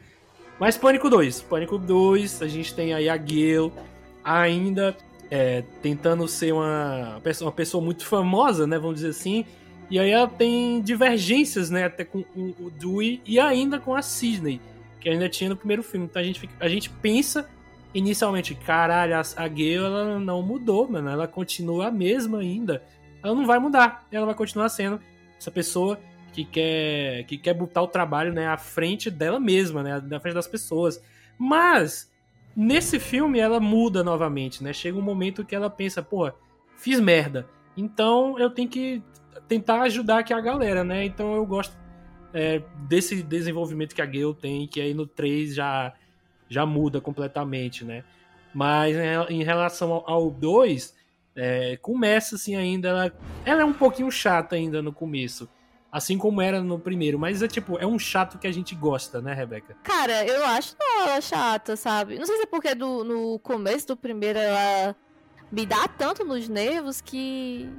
Mas 0.59 0.75
Pânico 0.75 1.07
2. 1.07 1.43
Pânico 1.43 1.77
2, 1.77 2.41
a 2.41 2.47
gente 2.47 2.73
tem 2.73 2.91
aí 2.91 3.07
a 3.07 3.15
Gale 3.15 3.71
ainda 4.23 4.97
é, 5.29 5.63
tentando 5.81 6.27
ser 6.27 6.53
uma 6.53 7.19
pessoa, 7.23 7.47
uma 7.47 7.55
pessoa 7.55 7.83
muito 7.83 8.05
famosa, 8.05 8.65
né? 8.65 8.77
Vamos 8.79 8.95
dizer 8.95 9.09
assim. 9.09 9.45
E 9.89 9.99
aí 9.99 10.09
ela 10.09 10.27
tem 10.27 10.81
divergências, 10.81 11.69
né? 11.69 11.85
Até 11.85 12.03
com 12.03 12.25
o, 12.35 12.71
Dewey 12.71 13.21
e 13.25 13.39
ainda 13.39 13.79
com 13.79 13.93
a 13.95 14.01
Sidney, 14.01 14.59
que 14.99 15.07
ainda 15.07 15.29
tinha 15.29 15.49
no 15.49 15.55
primeiro 15.55 15.83
filme. 15.83 16.07
Então 16.09 16.21
a 16.21 16.25
gente, 16.25 16.49
a 16.59 16.67
gente 16.67 16.89
pensa 16.89 17.47
inicialmente, 17.93 18.53
caralho, 18.55 19.15
a, 19.15 19.21
a 19.35 19.47
Gale 19.47 19.75
ela 19.75 20.19
não 20.19 20.41
mudou, 20.41 20.89
mano. 20.89 21.09
Ela 21.09 21.27
continua 21.27 21.87
a 21.87 21.91
mesma 21.91 22.39
ainda. 22.39 22.83
Ela 23.23 23.35
não 23.35 23.45
vai 23.45 23.59
mudar. 23.59 24.07
Ela 24.11 24.25
vai 24.25 24.35
continuar 24.35 24.69
sendo 24.69 24.99
essa 25.37 25.51
pessoa 25.51 25.99
que 26.33 26.43
quer 26.43 27.23
que 27.23 27.37
quer 27.37 27.53
botar 27.53 27.81
o 27.81 27.87
trabalho 27.87 28.33
né, 28.33 28.47
à 28.47 28.57
frente 28.57 29.09
dela 29.09 29.39
mesma, 29.39 29.83
né, 29.83 30.01
na 30.05 30.19
frente 30.19 30.35
das 30.35 30.47
pessoas. 30.47 31.01
Mas 31.37 32.11
Nesse 32.59 32.99
filme 32.99 33.37
ela 33.37 33.59
muda 33.59 34.03
novamente, 34.03 34.63
né? 34.63 34.73
Chega 34.73 34.97
um 34.97 35.01
momento 35.01 35.45
que 35.45 35.53
ela 35.53 35.69
pensa, 35.69 36.01
pô, 36.01 36.31
fiz 36.75 36.99
merda. 36.99 37.47
Então 37.77 38.39
eu 38.39 38.49
tenho 38.49 38.67
que 38.67 38.99
tentar 39.47 39.83
ajudar 39.83 40.17
aqui 40.17 40.33
a 40.33 40.41
galera, 40.41 40.83
né? 40.83 41.05
Então 41.05 41.35
eu 41.35 41.45
gosto 41.45 41.77
é, 42.33 42.63
desse 42.87 43.21
desenvolvimento 43.21 43.93
que 43.93 44.01
a 44.01 44.07
Gale 44.07 44.33
tem, 44.33 44.65
que 44.65 44.81
aí 44.81 44.95
no 44.95 45.05
3 45.05 45.53
já, 45.53 45.93
já 46.49 46.65
muda 46.65 46.99
completamente, 46.99 47.85
né? 47.85 48.03
Mas 48.55 48.97
em 49.29 49.43
relação 49.43 50.03
ao 50.07 50.31
2, 50.31 50.96
é, 51.37 51.77
começa 51.77 52.35
assim 52.35 52.55
ainda. 52.55 52.89
Ela, 52.89 53.13
ela 53.45 53.61
é 53.61 53.65
um 53.65 53.73
pouquinho 53.73 54.11
chata 54.11 54.55
ainda 54.55 54.81
no 54.81 54.91
começo. 54.91 55.47
Assim 55.89 56.17
como 56.17 56.41
era 56.41 56.61
no 56.61 56.77
primeiro, 56.77 57.17
mas 57.17 57.41
é 57.41 57.47
tipo, 57.47 57.77
é 57.77 57.85
um 57.85 57.97
chato 57.97 58.37
que 58.37 58.45
a 58.45 58.51
gente 58.51 58.75
gosta, 58.75 59.21
né, 59.21 59.33
Rebeca? 59.33 59.75
Cara, 59.83 60.25
eu 60.25 60.43
acho 60.45 60.75
ela 61.01 61.21
chata, 61.21 61.77
sabe? 61.77 62.19
Não 62.19 62.25
sei 62.25 62.35
se 62.37 62.43
é 62.43 62.45
porque 62.45 62.75
do, 62.75 63.05
no 63.05 63.39
começo 63.39 63.87
do 63.87 63.95
primeiro 63.95 64.37
ela 64.37 64.95
me 65.49 65.65
dá 65.65 65.87
tanto 65.87 66.25
nos 66.25 66.49
nervos 66.49 66.99
que 66.99 67.69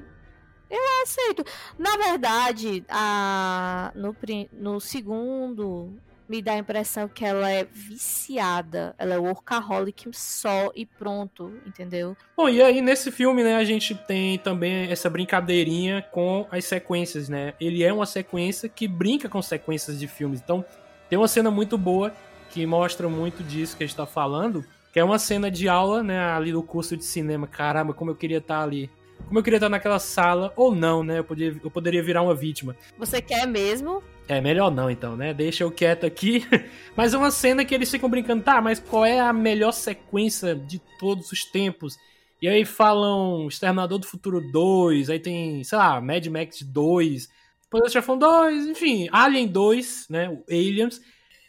eu 0.71 0.81
aceito. 1.03 1.45
Na 1.79 1.97
verdade, 1.97 2.83
a, 2.89 3.93
no, 3.95 4.17
no 4.53 4.81
segundo, 4.81 6.01
me 6.29 6.43
dá 6.43 6.53
a 6.53 6.59
impressão 6.59 7.09
que 7.09 7.25
ela 7.25 7.51
é 7.51 7.65
viciada. 7.65 8.95
Ela 8.99 9.15
é 9.15 9.19
workaholic 9.19 10.09
só 10.13 10.71
e 10.75 10.85
pronto, 10.85 11.53
entendeu? 11.67 12.17
Bom, 12.37 12.49
e 12.49 12.63
aí 12.63 12.81
nesse 12.81 13.11
filme, 13.11 13.43
né, 13.43 13.57
a 13.57 13.65
gente 13.65 13.95
tem 13.95 14.39
também 14.39 14.91
essa 14.91 15.09
brincadeirinha 15.09 16.03
com 16.11 16.47
as 16.51 16.65
sequências, 16.65 17.29
né? 17.29 17.55
Ele 17.61 17.83
é 17.83 17.93
uma 17.93 18.07
sequência 18.07 18.69
que 18.69 18.87
brinca 18.87 19.29
com 19.29 19.41
sequências 19.41 19.99
de 19.99 20.07
filmes. 20.07 20.41
Então, 20.41 20.65
tem 21.09 21.19
uma 21.19 21.29
cena 21.29 21.51
muito 21.51 21.79
boa 21.79 22.13
que 22.51 22.65
mostra 22.67 23.09
muito 23.09 23.43
disso 23.43 23.77
que 23.77 23.85
a 23.85 23.87
gente 23.87 23.97
tá 23.97 24.07
falando, 24.07 24.65
que 24.93 25.01
é 25.01 25.05
uma 25.05 25.19
cena 25.19 25.51
de 25.51 25.69
aula, 25.69 26.03
né, 26.03 26.19
ali 26.19 26.53
do 26.53 26.63
curso 26.63 26.97
de 26.97 27.05
cinema. 27.05 27.47
Caramba, 27.47 27.95
como 27.95 28.11
eu 28.11 28.17
queria 28.17 28.39
estar 28.39 28.59
tá 28.59 28.63
ali 28.63 28.91
como 29.27 29.39
eu 29.39 29.43
queria 29.43 29.57
estar 29.57 29.69
naquela 29.69 29.99
sala, 29.99 30.53
ou 30.57 30.75
não, 30.75 31.03
né? 31.03 31.19
Eu, 31.19 31.25
podia, 31.25 31.55
eu 31.63 31.71
poderia 31.71 32.03
virar 32.03 32.23
uma 32.23 32.35
vítima. 32.35 32.77
Você 32.97 33.21
quer 33.21 33.47
mesmo? 33.47 34.03
É, 34.29 34.41
melhor 34.41 34.71
não, 34.71 34.91
então, 34.91 35.17
né? 35.17 35.33
Deixa 35.33 35.65
eu 35.65 35.71
quieto 35.71 36.05
aqui. 36.05 36.47
mas 36.95 37.15
é 37.15 37.19
uma 37.19 37.31
cena 37.31 37.65
que 37.65 37.75
eles 37.75 37.91
ficam 37.91 38.11
brincando, 38.11 38.43
tá, 38.43 38.61
mas 38.61 38.79
qual 38.79 39.05
é 39.05 39.19
a 39.19 39.33
melhor 39.33 39.73
sequência 39.73 40.55
de 40.55 40.79
todos 40.99 41.33
os 41.33 41.45
tempos? 41.45 41.97
E 42.41 42.47
aí 42.47 42.65
falam 42.65 43.49
Exterminador 43.49 43.99
do 43.99 44.07
Futuro 44.07 44.41
2, 44.53 45.11
aí 45.11 45.19
tem, 45.19 45.65
sei 45.65 45.79
lá, 45.79 46.01
Mad 46.01 46.27
Max 46.27 46.63
2, 46.63 47.29
Poderoso 47.71 47.93
Chefão 47.93 48.19
2, 48.19 48.67
enfim, 48.67 49.09
Alien 49.11 49.49
2, 49.49 50.07
né? 50.11 50.29
O 50.29 50.45
Aliens. 50.49 51.01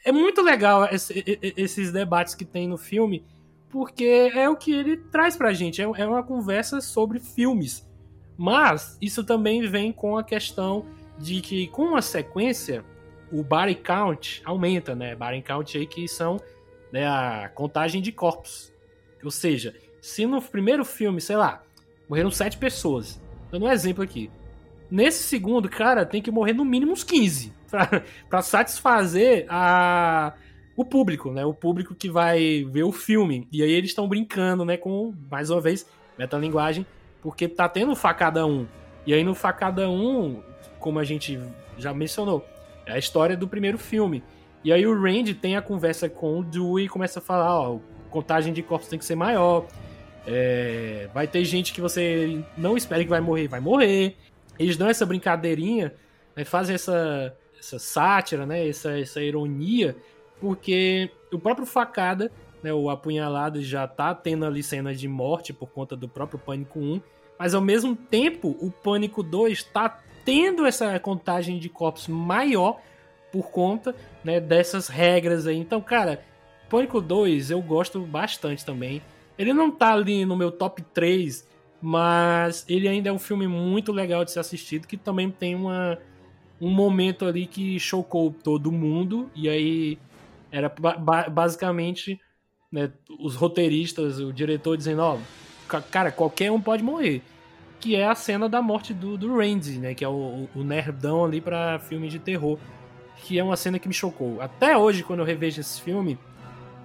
É 0.06 0.12
muito 0.12 0.42
legal 0.42 0.86
esse, 0.92 1.40
esses 1.58 1.92
debates 1.92 2.34
que 2.34 2.46
tem 2.46 2.68
no 2.68 2.78
filme 2.78 3.24
porque 3.70 4.32
é 4.34 4.50
o 4.50 4.56
que 4.56 4.72
ele 4.72 4.98
traz 4.98 5.38
pra 5.38 5.54
gente, 5.54 5.82
é, 5.82 5.86
é 5.86 6.08
uma 6.08 6.24
conversa 6.24 6.82
sobre 6.82 7.20
filmes. 7.20 7.88
Mas 8.38 8.98
isso 9.02 9.24
também 9.24 9.68
vem 9.68 9.92
com 9.92 10.18
a 10.18 10.24
questão 10.24 10.86
de 11.20 11.42
que 11.42 11.68
com 11.68 11.96
a 11.96 12.02
sequência 12.02 12.84
o 13.32 13.44
body 13.44 13.76
count 13.76 14.42
aumenta, 14.44 14.96
né? 14.96 15.16
Body 15.16 15.42
count 15.42 15.78
aí 15.78 15.86
que 15.86 16.08
são 16.08 16.42
né, 16.92 17.06
a 17.08 17.50
contagem 17.54 18.02
de 18.02 18.12
corpos. 18.12 18.74
Ou 19.24 19.30
seja, 19.30 19.76
se 20.02 20.26
no 20.26 20.42
primeiro 20.42 20.84
filme, 20.84 21.22
sei 21.22 21.36
lá, 21.36 21.62
morreram 22.08 22.32
sete 22.32 22.58
pessoas, 22.58 23.22
dando 23.52 23.66
um 23.66 23.72
exemplo 23.72 24.04
aqui. 24.04 24.32
Nesse 24.90 25.22
segundo, 25.24 25.70
cara, 25.70 26.06
tem 26.06 26.22
que 26.22 26.32
morrer 26.32 26.54
no 26.54 26.66
mínimo 26.66 26.94
uns 26.94 27.04
15 27.04 27.54
para 28.30 28.42
satisfazer 28.42 29.46
a 29.50 30.34
o 30.76 30.86
público, 30.86 31.30
né? 31.30 31.46
O 31.46 31.54
público 31.54 31.94
que 31.94 32.10
vai 32.10 32.66
ver 32.72 32.84
o 32.84 32.92
filme. 32.94 33.46
E 33.52 33.62
aí 33.62 33.70
eles 33.70 33.90
estão 33.90 34.08
brincando, 34.08 34.64
né? 34.64 34.78
Com, 34.78 35.14
mais 35.30 35.50
uma 35.50 35.60
vez, 35.60 35.86
metalinguagem, 36.18 36.86
porque 37.22 37.50
tá 37.50 37.68
tendo 37.68 37.94
facada 37.98 38.46
1. 38.46 38.66
E 39.06 39.14
aí 39.14 39.22
no 39.22 39.36
facada 39.36 39.90
1, 39.90 40.42
como 40.80 41.00
a 41.00 41.04
gente 41.04 41.40
já 41.78 41.94
mencionou, 41.94 42.46
é 42.86 42.94
a 42.94 42.98
história 42.98 43.36
do 43.36 43.48
primeiro 43.48 43.78
filme. 43.78 44.24
E 44.64 44.74
aí 44.74 44.86
o 44.86 45.02
Randy 45.02 45.34
tem 45.34 45.56
a 45.56 45.62
conversa 45.62 46.10
com 46.10 46.40
o 46.40 46.44
Dewey 46.44 46.86
e 46.86 46.90
começa 46.90 47.20
a 47.20 47.22
falar, 47.22 47.60
ó, 47.60 47.80
contagem 48.10 48.52
de 48.52 48.62
corpos 48.62 48.90
tem 48.90 49.00
que 49.00 49.06
ser 49.06 49.16
maior. 49.16 49.66
É, 50.28 51.10
vai 51.14 51.28
ter 51.28 51.44
gente 51.46 51.72
que 51.74 51.80
você 51.80 52.44
não 52.58 52.76
espera 52.76 53.04
que 53.04 53.10
vai 53.10 53.22
morrer, 53.22 53.48
vai 53.48 53.60
morrer. 53.60 54.18
Eles 54.58 54.76
dão 54.76 54.90
essa 54.90 55.06
brincadeirinha, 55.06 55.94
né, 56.36 56.44
fazem 56.44 56.76
essa, 56.76 57.36
essa 57.58 57.80
sátira, 57.80 58.46
né, 58.46 58.68
essa, 58.68 59.00
essa 59.00 59.22
ironia 59.22 59.96
porque 60.40 61.12
o 61.32 61.40
próprio 61.40 61.66
Facada, 61.66 62.32
né, 62.64 62.74
o 62.74 62.90
apunhalado, 62.90 63.62
já 63.62 63.88
tá 63.88 64.14
tendo 64.16 64.46
ali 64.46 64.64
cena 64.64 64.94
de 64.94 65.08
morte 65.08 65.54
por 65.54 65.70
conta 65.70 65.96
do 65.96 66.08
próprio 66.08 66.40
Pânico 66.40 66.80
1, 66.80 67.02
mas 67.38 67.54
ao 67.54 67.62
mesmo 67.62 67.96
tempo 67.96 68.56
o 68.60 68.72
Pânico 68.72 69.22
2 69.22 69.64
tá 69.64 70.00
tendo 70.30 70.68
essa 70.68 71.00
contagem 71.00 71.58
de 71.58 71.68
corpos 71.68 72.08
maior 72.08 72.80
por 73.32 73.50
conta 73.50 73.96
né, 74.24 74.40
dessas 74.40 74.88
regras 74.88 75.48
aí. 75.48 75.58
Então, 75.58 75.82
cara, 75.82 76.24
Pânico 76.70 77.02
2 77.02 77.50
eu 77.50 77.60
gosto 77.64 78.00
bastante 78.02 78.64
também. 78.64 79.02
Ele 79.40 79.54
não 79.54 79.72
tá 79.72 79.92
ali 79.92 80.26
no 80.26 80.38
meu 80.38 80.52
top 80.52 80.84
3, 80.94 81.48
mas 81.82 82.64
ele 82.70 82.88
ainda 82.88 83.10
é 83.10 83.12
um 83.12 83.18
filme 83.18 83.48
muito 83.48 83.92
legal 83.92 84.24
de 84.24 84.32
ser 84.32 84.40
assistido, 84.40 84.86
que 84.86 84.98
também 84.98 85.32
tem 85.32 85.56
uma, 85.56 85.98
um 86.62 86.70
momento 86.70 87.26
ali 87.26 87.48
que 87.48 87.80
chocou 87.80 88.32
todo 88.32 88.72
mundo, 88.72 89.32
e 89.34 89.50
aí 89.50 89.98
era 90.52 90.70
ba 90.70 91.28
basicamente 91.28 92.22
né, 92.72 92.92
os 93.20 93.36
roteiristas, 93.36 94.20
o 94.20 94.32
diretor 94.32 94.78
dizendo, 94.78 95.02
ó, 95.02 95.18
oh, 95.18 95.82
cara, 95.90 96.12
qualquer 96.12 96.52
um 96.52 96.62
pode 96.62 96.84
morrer. 96.84 97.24
Que 97.80 97.96
é 97.96 98.06
a 98.06 98.16
cena 98.16 98.50
da 98.50 98.62
morte 98.62 98.94
do, 98.94 99.18
do 99.18 99.38
Randy, 99.38 99.80
né? 99.80 99.94
Que 99.94 100.04
é 100.04 100.10
o, 100.10 100.48
o 100.54 100.64
nerdão 100.64 101.26
ali 101.26 101.40
para 101.40 101.80
filme 101.80 102.10
de 102.10 102.20
terror. 102.20 102.58
Que 103.18 103.40
é 103.40 103.44
uma 103.44 103.56
cena 103.56 103.80
que 103.80 103.88
me 103.88 103.94
chocou. 103.94 104.42
Até 104.42 104.78
hoje, 104.78 105.04
quando 105.04 105.20
eu 105.20 105.26
revejo 105.26 105.62
esse 105.62 105.82
filme, 105.82 106.18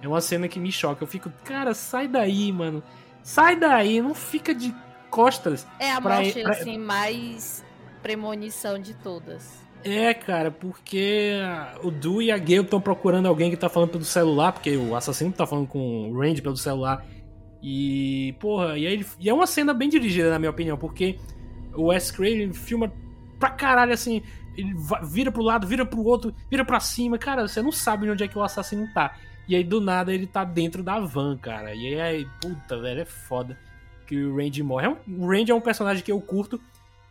é 0.01 0.07
uma 0.07 0.21
cena 0.21 0.47
que 0.47 0.59
me 0.59 0.71
choca. 0.71 1.03
Eu 1.03 1.07
fico, 1.07 1.31
cara, 1.43 1.73
sai 1.73 2.07
daí, 2.07 2.51
mano. 2.51 2.83
Sai 3.23 3.55
daí, 3.55 4.01
não 4.01 4.13
fica 4.13 4.53
de 4.53 4.73
costas. 5.09 5.65
É 5.79 5.91
a 5.91 5.99
morte, 5.99 6.41
pra... 6.41 6.51
assim, 6.51 6.77
mais 6.77 7.65
premonição 8.01 8.77
de 8.77 8.93
todas. 8.93 9.65
É, 9.83 10.13
cara, 10.13 10.49
porque 10.49 11.33
o 11.83 11.91
Du 11.91 12.21
e 12.21 12.31
a 12.31 12.37
Gale 12.37 12.61
estão 12.61 12.81
procurando 12.81 13.27
alguém 13.27 13.49
que 13.51 13.57
tá 13.57 13.69
falando 13.69 13.91
pelo 13.91 14.03
celular, 14.03 14.51
porque 14.51 14.75
o 14.75 14.95
assassino 14.95 15.31
tá 15.31 15.45
falando 15.45 15.67
com 15.67 16.09
o 16.09 16.19
Randy 16.19 16.41
pelo 16.41 16.57
celular. 16.57 17.05
E, 17.67 18.35
porra, 18.39 18.77
e, 18.77 18.85
aí, 18.85 19.03
e 19.19 19.27
é 19.27 19.33
uma 19.33 19.47
cena 19.47 19.73
bem 19.73 19.89
dirigida, 19.89 20.29
na 20.29 20.37
minha 20.37 20.51
opinião, 20.51 20.77
porque 20.77 21.17
o 21.73 21.85
Wes 21.85 22.11
Craven 22.11 22.53
filma 22.53 22.93
pra 23.39 23.49
caralho 23.49 23.91
assim. 23.91 24.21
Ele 24.55 24.75
vira 25.01 25.31
pro 25.31 25.41
lado, 25.41 25.65
vira 25.65 25.83
pro 25.83 26.03
outro, 26.03 26.31
vira 26.47 26.63
pra 26.63 26.79
cima. 26.79 27.17
Cara, 27.17 27.47
você 27.47 27.63
não 27.63 27.71
sabe 27.71 28.07
onde 28.07 28.23
é 28.23 28.27
que 28.27 28.37
o 28.37 28.43
assassino 28.43 28.87
tá. 28.93 29.17
E 29.47 29.55
aí, 29.55 29.63
do 29.63 29.81
nada, 29.81 30.13
ele 30.13 30.27
tá 30.27 30.43
dentro 30.43 30.83
da 30.83 30.99
van, 30.99 31.35
cara. 31.37 31.73
E 31.73 31.99
aí, 31.99 32.27
puta, 32.39 32.79
velho, 32.79 33.01
é 33.01 33.05
foda 33.05 33.57
que 34.05 34.15
o 34.15 34.37
Randy 34.37 34.61
morre. 34.61 34.85
É 34.85 34.89
o 34.89 35.27
Randy 35.27 35.51
é 35.51 35.55
um 35.55 35.59
personagem 35.59 36.03
que 36.03 36.11
eu 36.11 36.21
curto. 36.21 36.61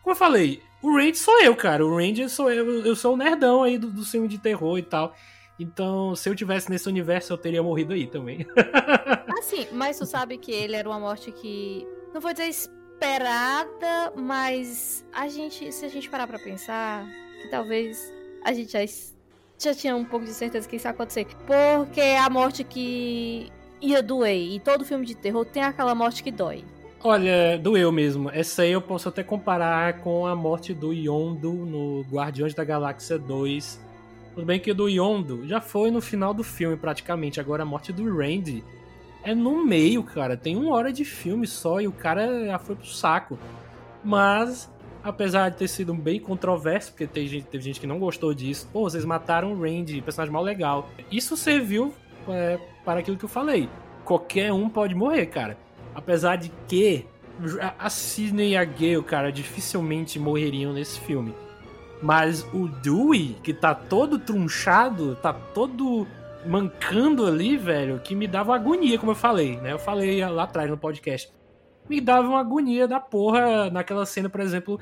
Como 0.01 0.13
eu 0.13 0.17
falei, 0.17 0.61
o 0.81 0.95
Randy 0.95 1.17
sou 1.17 1.41
eu, 1.41 1.53
cara. 1.53 1.85
O 1.85 1.97
Randy 1.97 2.29
sou 2.29 2.49
eu. 2.49 2.85
Eu 2.85 2.95
sou 2.95 3.13
o 3.13 3.17
nerdão 3.17 3.61
aí 3.61 3.77
do, 3.77 3.91
do 3.91 4.05
filme 4.05 4.29
de 4.29 4.37
terror 4.37 4.77
e 4.77 4.83
tal. 4.83 5.13
Então, 5.59 6.15
se 6.15 6.29
eu 6.29 6.35
tivesse 6.35 6.69
nesse 6.69 6.87
universo, 6.87 7.31
eu 7.31 7.37
teria 7.37 7.63
morrido 7.63 7.93
aí 7.93 8.07
também. 8.07 8.45
assim, 9.39 9.67
mas 9.71 9.97
tu 9.97 10.05
sabe 10.05 10.37
que 10.37 10.51
ele 10.51 10.75
era 10.75 10.87
uma 10.87 10.99
morte 10.99 11.31
que. 11.31 11.87
Não 12.13 12.19
vou 12.19 12.33
dizer 12.33 12.47
esperada, 12.47 14.13
mas 14.15 15.05
a 15.13 15.27
gente. 15.27 15.71
Se 15.71 15.85
a 15.85 15.89
gente 15.89 16.09
parar 16.09 16.27
pra 16.27 16.39
pensar, 16.39 17.05
que 17.41 17.47
talvez 17.49 18.11
a 18.43 18.53
gente 18.53 18.71
já, 18.71 18.79
já 19.57 19.73
tinha 19.73 19.95
um 19.95 20.05
pouco 20.05 20.25
de 20.25 20.33
certeza 20.33 20.67
que 20.67 20.75
isso 20.75 20.87
ia 20.87 20.91
acontecer. 20.91 21.25
Porque 21.45 22.01
é 22.01 22.19
a 22.19 22.29
morte 22.29 22.63
que 22.63 23.49
ia 23.81 24.03
doer. 24.03 24.35
E 24.35 24.59
todo 24.59 24.83
filme 24.83 25.05
de 25.05 25.15
terror 25.15 25.45
tem 25.45 25.63
aquela 25.63 25.95
morte 25.95 26.21
que 26.21 26.31
dói. 26.31 26.65
Olha, 27.03 27.57
doeu 27.59 27.91
mesmo. 27.91 28.31
Essa 28.31 28.63
aí 28.63 28.71
eu 28.71 28.81
posso 28.81 29.09
até 29.09 29.23
comparar 29.23 29.99
com 29.99 30.25
a 30.25 30.35
morte 30.35 30.73
do 30.73 30.91
Yondo 30.91 31.53
no 31.53 32.01
Guardiões 32.09 32.53
da 32.55 32.63
Galáxia 32.63 33.19
2. 33.19 33.84
Tudo 34.35 34.45
bem 34.45 34.59
que 34.59 34.69
o 34.69 34.75
do 34.75 34.89
Yondo 34.89 35.47
já 35.47 35.61
foi 35.61 35.89
no 35.89 36.01
final 36.01 36.33
do 36.33 36.43
filme, 36.43 36.75
praticamente. 36.75 37.39
Agora 37.39 37.63
a 37.63 37.65
morte 37.65 37.93
do 37.93 38.03
Randy 38.17 38.65
é 39.23 39.33
no 39.33 39.65
meio, 39.65 40.03
cara. 40.03 40.35
Tem 40.35 40.57
uma 40.57 40.75
hora 40.75 40.91
de 40.91 41.05
filme 41.05 41.47
só 41.47 41.79
e 41.79 41.87
o 41.87 41.91
cara 41.93 42.45
já 42.45 42.59
foi 42.59 42.75
pro 42.75 42.85
saco. 42.85 43.39
Mas, 44.03 44.69
apesar 45.01 45.49
de 45.49 45.57
ter 45.57 45.69
sido 45.69 45.93
bem 45.93 46.19
controverso, 46.19 46.91
porque 46.91 47.07
teve 47.07 47.27
gente, 47.27 47.45
teve 47.45 47.63
gente 47.63 47.79
que 47.79 47.87
não 47.87 47.97
gostou 47.97 48.33
disso, 48.33 48.67
pô, 48.73 48.81
vocês 48.81 49.05
mataram 49.05 49.53
o 49.53 49.61
Randy, 49.61 50.01
personagem 50.01 50.33
mal 50.33 50.43
legal. 50.43 50.89
Isso 51.09 51.37
serviu 51.37 51.93
é, 52.27 52.59
para 52.83 52.99
aquilo 52.99 53.15
que 53.15 53.23
eu 53.23 53.29
falei. 53.29 53.69
Qualquer 54.03 54.51
um 54.51 54.67
pode 54.67 54.93
morrer, 54.93 55.27
cara. 55.27 55.57
Apesar 55.95 56.35
de 56.35 56.51
que 56.67 57.05
a 57.79 57.89
Sidney 57.89 58.51
e 58.51 58.57
a 58.57 58.65
Gale, 58.65 59.01
cara, 59.01 59.31
dificilmente 59.31 60.19
morreriam 60.19 60.73
nesse 60.73 60.99
filme. 60.99 61.33
Mas 62.05 62.43
o 62.53 62.67
Dewey, 62.67 63.35
que 63.41 63.51
tá 63.51 63.73
todo 63.73 64.19
trunchado, 64.19 65.15
tá 65.15 65.33
todo 65.33 66.05
mancando 66.45 67.25
ali, 67.25 67.57
velho, 67.57 67.99
que 67.99 68.13
me 68.13 68.27
dava 68.27 68.53
agonia, 68.53 68.99
como 68.99 69.13
eu 69.13 69.15
falei, 69.15 69.57
né? 69.57 69.71
Eu 69.71 69.79
falei 69.79 70.23
lá 70.23 70.43
atrás 70.43 70.69
no 70.69 70.77
podcast. 70.77 71.33
Me 71.89 71.99
dava 71.99 72.27
uma 72.27 72.39
agonia 72.39 72.87
da 72.87 72.99
porra 72.99 73.71
naquela 73.71 74.05
cena, 74.05 74.29
por 74.29 74.39
exemplo, 74.39 74.79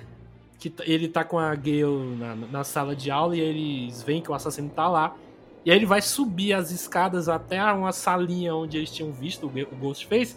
que 0.60 0.74
ele 0.82 1.08
tá 1.08 1.24
com 1.24 1.40
a 1.40 1.56
Gale 1.56 2.18
na, 2.20 2.36
na 2.36 2.64
sala 2.66 2.94
de 2.94 3.10
aula 3.10 3.38
e 3.38 3.40
eles 3.40 4.04
veem 4.04 4.22
que 4.22 4.30
o 4.30 4.34
assassino 4.34 4.70
tá 4.70 4.90
lá. 4.90 5.16
E 5.64 5.72
aí 5.72 5.78
ele 5.78 5.86
vai 5.86 6.02
subir 6.02 6.52
as 6.52 6.72
escadas 6.72 7.30
até 7.30 7.64
uma 7.72 7.94
salinha 7.94 8.54
onde 8.54 8.76
eles 8.76 8.92
tinham 8.92 9.14
visto 9.14 9.48
o 9.48 9.76
Ghostface. 9.78 10.36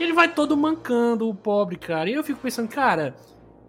E 0.00 0.02
ele 0.02 0.12
vai 0.12 0.26
todo 0.26 0.56
mancando, 0.56 1.28
o 1.28 1.34
pobre, 1.34 1.76
cara. 1.76 2.10
E 2.10 2.14
eu 2.14 2.24
fico 2.24 2.40
pensando, 2.40 2.68
cara, 2.68 3.14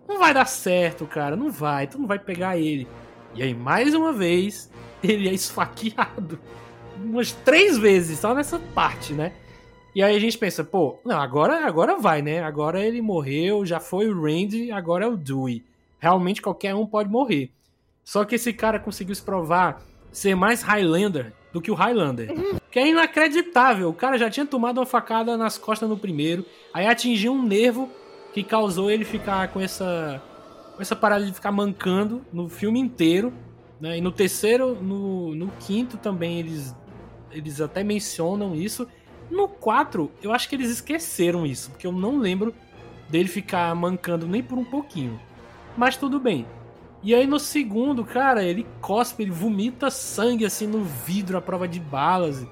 não 0.07 0.19
vai 0.19 0.33
dar 0.33 0.45
certo, 0.45 1.05
cara. 1.05 1.35
Não 1.35 1.51
vai, 1.51 1.87
tu 1.87 1.97
não 1.97 2.07
vai 2.07 2.19
pegar 2.19 2.57
ele. 2.57 2.87
E 3.33 3.43
aí, 3.43 3.53
mais 3.53 3.93
uma 3.93 4.13
vez, 4.13 4.69
ele 5.03 5.29
é 5.29 5.33
esfaqueado. 5.33 6.39
Umas 7.03 7.31
três 7.31 7.77
vezes, 7.77 8.19
só 8.19 8.33
nessa 8.33 8.59
parte, 8.59 9.13
né? 9.13 9.33
E 9.93 10.03
aí 10.03 10.15
a 10.15 10.19
gente 10.19 10.37
pensa, 10.37 10.63
pô, 10.63 10.99
não, 11.05 11.19
agora, 11.19 11.65
agora 11.65 11.97
vai, 11.97 12.21
né? 12.21 12.41
Agora 12.43 12.83
ele 12.83 13.01
morreu, 13.01 13.65
já 13.65 13.79
foi 13.79 14.09
o 14.09 14.21
Randy, 14.21 14.71
agora 14.71 15.05
é 15.05 15.07
o 15.07 15.15
Dewey. 15.15 15.63
Realmente 15.99 16.41
qualquer 16.41 16.75
um 16.75 16.85
pode 16.85 17.09
morrer. 17.09 17.49
Só 18.03 18.25
que 18.25 18.35
esse 18.35 18.51
cara 18.51 18.77
conseguiu 18.77 19.15
se 19.15 19.21
provar 19.21 19.81
ser 20.11 20.35
mais 20.35 20.61
Highlander 20.61 21.33
do 21.51 21.61
que 21.61 21.71
o 21.71 21.73
Highlander. 21.73 22.29
Que 22.69 22.79
é 22.79 22.89
inacreditável. 22.89 23.89
O 23.89 23.93
cara 23.93 24.17
já 24.17 24.29
tinha 24.29 24.45
tomado 24.45 24.79
uma 24.79 24.85
facada 24.85 25.37
nas 25.37 25.57
costas 25.57 25.87
no 25.87 25.97
primeiro, 25.97 26.45
aí 26.73 26.85
atingiu 26.85 27.31
um 27.31 27.41
nervo 27.41 27.89
que 28.35 28.43
causou 28.43 28.91
ele 28.91 29.05
ficar 29.05 29.47
com 29.47 29.61
essa 29.61 30.21
com 30.75 30.81
essa 30.81 30.93
parada 30.93 31.25
de 31.25 31.31
ficar 31.31 31.53
mancando 31.53 32.21
no 32.33 32.49
filme 32.49 32.77
inteiro, 32.77 33.31
né? 33.79 33.97
E 33.97 34.01
no 34.01 34.11
terceiro, 34.11 34.75
no, 34.75 35.33
no 35.33 35.47
quinto 35.61 35.95
também 35.95 36.39
eles 36.39 36.75
eles 37.31 37.61
até 37.61 37.81
mencionam 37.81 38.53
isso. 38.53 38.85
No 39.31 39.47
4, 39.47 40.11
eu 40.21 40.33
acho 40.33 40.49
que 40.49 40.55
eles 40.55 40.69
esqueceram 40.69 41.45
isso, 41.45 41.71
porque 41.71 41.87
eu 41.87 41.93
não 41.93 42.19
lembro 42.19 42.53
dele 43.09 43.29
ficar 43.29 43.73
mancando 43.73 44.27
nem 44.27 44.43
por 44.43 44.57
um 44.57 44.65
pouquinho. 44.65 45.17
Mas 45.77 45.95
tudo 45.95 46.19
bem. 46.19 46.45
E 47.01 47.15
aí 47.15 47.25
no 47.25 47.39
segundo, 47.39 48.03
cara, 48.03 48.43
ele 48.43 48.67
cospe, 48.81 49.23
ele 49.23 49.31
vomita 49.31 49.89
sangue 49.89 50.45
assim 50.45 50.67
no 50.67 50.83
vidro 50.83 51.37
à 51.37 51.41
prova 51.41 51.69
de 51.69 51.79
balas. 51.79 52.45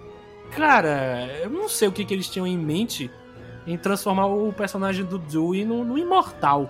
Cara, 0.51 1.27
eu 1.43 1.49
não 1.49 1.67
sei 1.67 1.89
o 1.89 1.91
que, 1.91 2.05
que 2.05 2.13
eles 2.13 2.29
tinham 2.29 2.47
em 2.47 2.57
mente 2.57 3.11
em 3.65 3.77
transformar 3.77 4.27
o 4.27 4.51
personagem 4.51 5.05
do 5.05 5.17
Dewey 5.17 5.65
no, 5.65 5.83
no 5.83 5.97
imortal. 5.97 6.69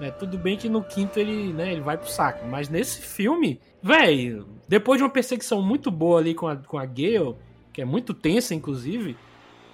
Né? 0.00 0.10
Tudo 0.10 0.38
bem 0.38 0.56
que 0.56 0.68
no 0.68 0.82
quinto 0.82 1.18
ele, 1.20 1.52
né, 1.52 1.72
ele 1.72 1.82
vai 1.82 1.98
pro 1.98 2.10
saco, 2.10 2.46
mas 2.46 2.68
nesse 2.68 3.02
filme, 3.02 3.60
velho, 3.82 4.46
depois 4.66 4.98
de 4.98 5.04
uma 5.04 5.10
perseguição 5.10 5.60
muito 5.60 5.90
boa 5.90 6.18
ali 6.18 6.34
com 6.34 6.48
a, 6.48 6.56
com 6.56 6.78
a 6.78 6.86
Gale, 6.86 7.36
que 7.72 7.82
é 7.82 7.84
muito 7.84 8.14
tensa, 8.14 8.54
inclusive, 8.54 9.16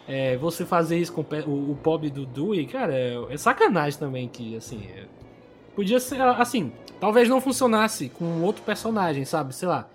é, 0.09 0.37
você 0.37 0.65
fazer 0.65 0.99
isso 0.99 1.13
com 1.13 1.21
o, 1.21 1.73
o 1.73 1.77
pobre 1.77 2.11
do 2.11 2.27
Dewey, 2.27 2.67
cara, 2.67 2.95
é, 2.95 3.17
é, 3.31 3.37
sacanagem 3.37 3.99
também 3.99 4.29
que, 4.29 4.57
assim, 4.57 4.89
é, 4.97 5.05
podia 5.75 6.01
ser, 6.01 6.21
assim, 6.21 6.73
talvez 7.01 7.29
não 7.29 7.41
funcionasse 7.41 8.09
com 8.09 8.43
outro 8.43 8.63
personagem, 8.63 9.25
sabe, 9.25 9.55
sei 9.55 9.69
lá, 9.69 9.89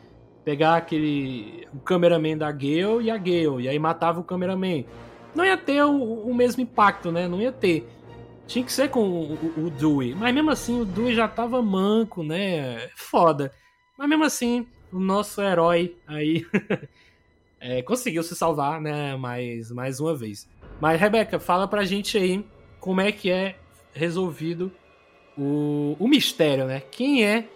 pegar 0.43 0.75
aquele, 0.75 1.67
o 1.73 1.79
cameraman 1.79 2.37
da 2.37 2.51
Gale 2.51 3.03
e 3.03 3.11
a 3.11 3.17
Gale, 3.17 3.63
e 3.63 3.69
aí 3.69 3.77
matava 3.77 4.19
o 4.19 4.23
cameraman. 4.23 4.85
Não 5.33 5.45
ia 5.45 5.57
ter 5.57 5.83
o, 5.83 6.21
o 6.21 6.33
mesmo 6.33 6.61
impacto, 6.61 7.11
né, 7.11 7.27
não 7.27 7.41
ia 7.41 7.51
ter. 7.51 7.87
Tinha 8.47 8.65
que 8.65 8.71
ser 8.71 8.89
com 8.89 9.01
o, 9.01 9.33
o, 9.33 9.65
o 9.65 9.69
Dewey, 9.69 10.13
mas 10.13 10.33
mesmo 10.33 10.49
assim 10.49 10.81
o 10.81 10.85
Dewey 10.85 11.15
já 11.15 11.27
tava 11.27 11.61
manco, 11.61 12.23
né, 12.23 12.89
foda. 12.95 13.51
Mas 13.97 14.09
mesmo 14.09 14.23
assim, 14.23 14.67
o 14.91 14.99
nosso 14.99 15.41
herói 15.41 15.95
aí 16.07 16.45
é, 17.59 17.81
conseguiu 17.81 18.23
se 18.23 18.35
salvar, 18.35 18.81
né, 18.81 19.15
mais, 19.15 19.71
mais 19.71 19.99
uma 19.99 20.15
vez. 20.15 20.47
Mas, 20.79 20.99
Rebeca, 20.99 21.39
fala 21.39 21.67
pra 21.67 21.85
gente 21.85 22.17
aí 22.17 22.43
como 22.79 22.99
é 22.99 23.11
que 23.11 23.29
é 23.29 23.55
resolvido 23.93 24.71
o, 25.37 25.95
o 25.99 26.07
mistério, 26.07 26.65
né? 26.65 26.81
Quem 26.91 27.23
é 27.23 27.47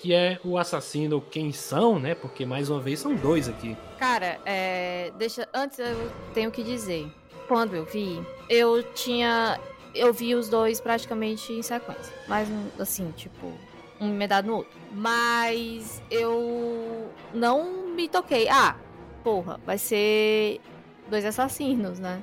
que 0.00 0.12
é 0.12 0.38
o 0.44 0.58
assassino, 0.58 1.18
quem 1.18 1.50
são, 1.50 1.98
né? 1.98 2.14
Porque, 2.14 2.44
mais 2.44 2.68
uma 2.68 2.78
vez, 2.78 3.00
são 3.00 3.14
dois 3.14 3.48
aqui. 3.48 3.74
Cara, 3.98 4.38
é, 4.44 5.10
deixa, 5.16 5.48
antes 5.54 5.78
eu 5.78 6.12
tenho 6.34 6.50
que 6.50 6.62
dizer. 6.62 7.10
Quando 7.48 7.74
eu 7.74 7.84
vi, 7.84 8.24
eu 8.48 8.82
tinha... 8.94 9.60
Eu 9.94 10.12
vi 10.12 10.34
os 10.34 10.48
dois 10.48 10.80
praticamente 10.80 11.52
em 11.52 11.62
sequência. 11.62 12.12
Mas, 12.26 12.48
assim, 12.80 13.12
tipo, 13.12 13.52
um 14.00 14.08
emendado 14.08 14.48
no 14.48 14.56
outro. 14.56 14.78
Mas 14.90 16.02
eu 16.10 17.08
não 17.32 17.86
me 17.88 18.08
toquei. 18.08 18.48
Ah, 18.48 18.76
porra, 19.22 19.60
vai 19.64 19.78
ser 19.78 20.60
dois 21.08 21.24
assassinos, 21.24 22.00
né? 22.00 22.20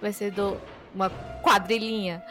Vai 0.00 0.12
ser 0.12 0.30
do, 0.30 0.60
uma 0.94 1.10
quadrilhinha. 1.42 2.22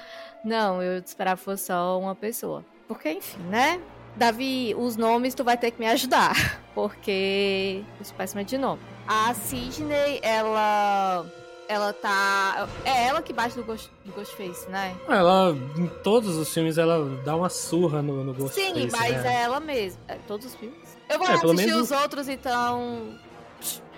Não, 0.43 0.81
eu 0.81 0.99
esperava 0.99 1.38
que 1.38 1.43
fosse 1.43 1.65
só 1.65 1.99
uma 1.99 2.15
pessoa. 2.15 2.63
Porque, 2.88 3.11
enfim, 3.11 3.41
né? 3.49 3.81
Davi, 4.15 4.73
os 4.75 4.95
nomes 4.95 5.35
tu 5.35 5.43
vai 5.43 5.57
ter 5.57 5.71
que 5.71 5.79
me 5.79 5.88
ajudar. 5.88 6.33
Porque 6.73 7.83
eu 7.99 8.43
de 8.43 8.57
nome. 8.57 8.81
A 9.07 9.33
Sidney, 9.33 10.19
ela. 10.23 11.25
Ela 11.68 11.91
tá. 11.93 12.68
É 12.86 13.07
ela 13.07 13.22
que 13.22 13.34
bate 13.34 13.57
no, 13.57 13.63
Ghost, 13.63 13.91
Ghostface, 14.15 14.70
né? 14.70 14.95
Ela, 15.07 15.55
em 15.78 15.88
todos 16.03 16.36
os 16.38 16.53
filmes, 16.53 16.78
ela 16.78 17.09
dá 17.26 17.36
uma 17.36 17.49
surra 17.49 18.01
no, 18.01 18.24
no 18.24 18.34
Ghostface. 18.34 18.74
Sim, 18.74 18.89
mas 18.91 19.24
né? 19.24 19.36
é 19.36 19.41
ela 19.41 19.59
mesma. 19.59 19.99
É, 20.07 20.15
todos 20.28 20.45
os 20.45 20.55
filmes? 20.55 20.97
Eu 21.09 21.20
vou 21.20 21.28
é, 21.28 21.34
assistir 21.34 21.55
menos... 21.55 21.91
os 21.91 21.91
outros, 21.91 22.28
então 22.30 23.18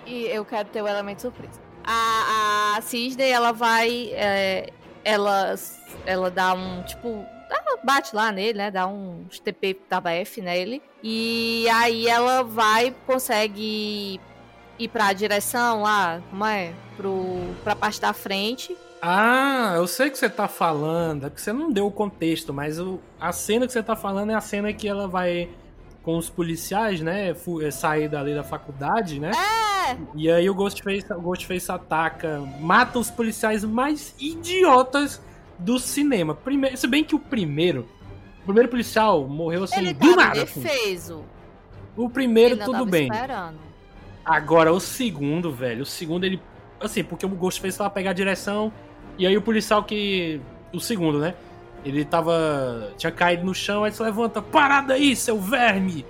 e 0.06 0.26
eu 0.26 0.44
quero 0.44 0.68
ter 0.68 0.82
o 0.82 0.88
elemento 0.88 1.22
surpresa. 1.22 1.60
A, 1.84 2.74
a 2.76 2.80
Cisney, 2.82 3.30
ela 3.30 3.52
vai. 3.52 4.10
É, 4.12 4.70
ela, 5.04 5.54
ela 6.04 6.30
dá 6.30 6.54
um. 6.54 6.82
Tipo. 6.82 7.24
Ela 7.50 7.78
bate 7.82 8.14
lá 8.14 8.30
nele, 8.30 8.58
né? 8.58 8.70
Dá 8.70 8.86
um 8.86 9.26
TP 9.42 9.76
F 10.20 10.40
nele. 10.40 10.82
E 11.02 11.66
aí 11.68 12.06
ela 12.06 12.42
vai, 12.42 12.94
consegue 13.06 14.20
ir 14.80 14.88
pra 14.88 15.12
direção 15.12 15.82
lá, 15.82 16.20
como 16.30 16.44
é? 16.44 16.72
Pro, 16.96 17.54
pra 17.62 17.76
parte 17.76 18.00
da 18.00 18.12
frente. 18.12 18.76
Ah, 19.02 19.74
eu 19.76 19.86
sei 19.86 20.10
que 20.10 20.18
você 20.18 20.28
tá 20.28 20.46
falando, 20.46 21.26
é 21.26 21.30
que 21.30 21.40
você 21.40 21.52
não 21.52 21.72
deu 21.72 21.86
o 21.86 21.90
contexto, 21.90 22.52
mas 22.52 22.78
o, 22.78 23.00
a 23.18 23.32
cena 23.32 23.66
que 23.66 23.72
você 23.72 23.82
tá 23.82 23.96
falando 23.96 24.30
é 24.30 24.34
a 24.34 24.40
cena 24.40 24.72
que 24.72 24.86
ela 24.86 25.08
vai 25.08 25.48
com 26.02 26.16
os 26.16 26.28
policiais, 26.28 27.00
né? 27.00 27.30
É, 27.62 27.70
sair 27.70 28.08
dali 28.08 28.34
da 28.34 28.42
faculdade, 28.42 29.20
né? 29.20 29.30
É! 29.30 29.96
E 30.14 30.30
aí 30.30 30.48
o 30.48 30.54
Ghostface, 30.54 31.12
o 31.12 31.20
Ghostface 31.20 31.70
ataca, 31.70 32.40
mata 32.60 32.98
os 32.98 33.10
policiais 33.10 33.64
mais 33.64 34.14
idiotas 34.18 35.20
do 35.58 35.78
cinema. 35.78 36.34
Primeiro, 36.34 36.76
se 36.76 36.86
bem 36.86 37.04
que 37.04 37.14
o 37.14 37.18
primeiro, 37.18 37.88
o 38.42 38.44
primeiro 38.44 38.68
policial 38.68 39.26
morreu 39.26 39.64
assim 39.64 39.78
Ele 39.78 39.94
do 39.94 40.16
nada. 40.16 40.40
Defeso. 40.40 41.24
O 41.96 42.08
primeiro 42.08 42.56
tudo 42.58 42.86
bem. 42.86 43.08
Esperando. 43.10 43.69
Agora 44.30 44.72
o 44.72 44.78
segundo, 44.78 45.50
velho, 45.50 45.82
o 45.82 45.86
segundo 45.86 46.24
ele 46.24 46.40
assim, 46.80 47.02
porque 47.02 47.26
o 47.26 47.28
Ghostface 47.28 47.76
tava 47.76 47.90
pegar 47.90 48.10
a 48.10 48.14
direção 48.14 48.72
e 49.18 49.26
aí 49.26 49.36
o 49.36 49.42
policial 49.42 49.82
que 49.82 50.40
o 50.72 50.78
segundo, 50.78 51.18
né? 51.18 51.34
Ele 51.84 52.04
tava. 52.04 52.92
tinha 52.96 53.10
caído 53.10 53.44
no 53.44 53.52
chão, 53.52 53.82
aí 53.82 53.92
se 53.92 54.00
levanta, 54.00 54.40
parada 54.40 54.94
aí, 54.94 55.16
seu 55.16 55.40
verme! 55.40 56.06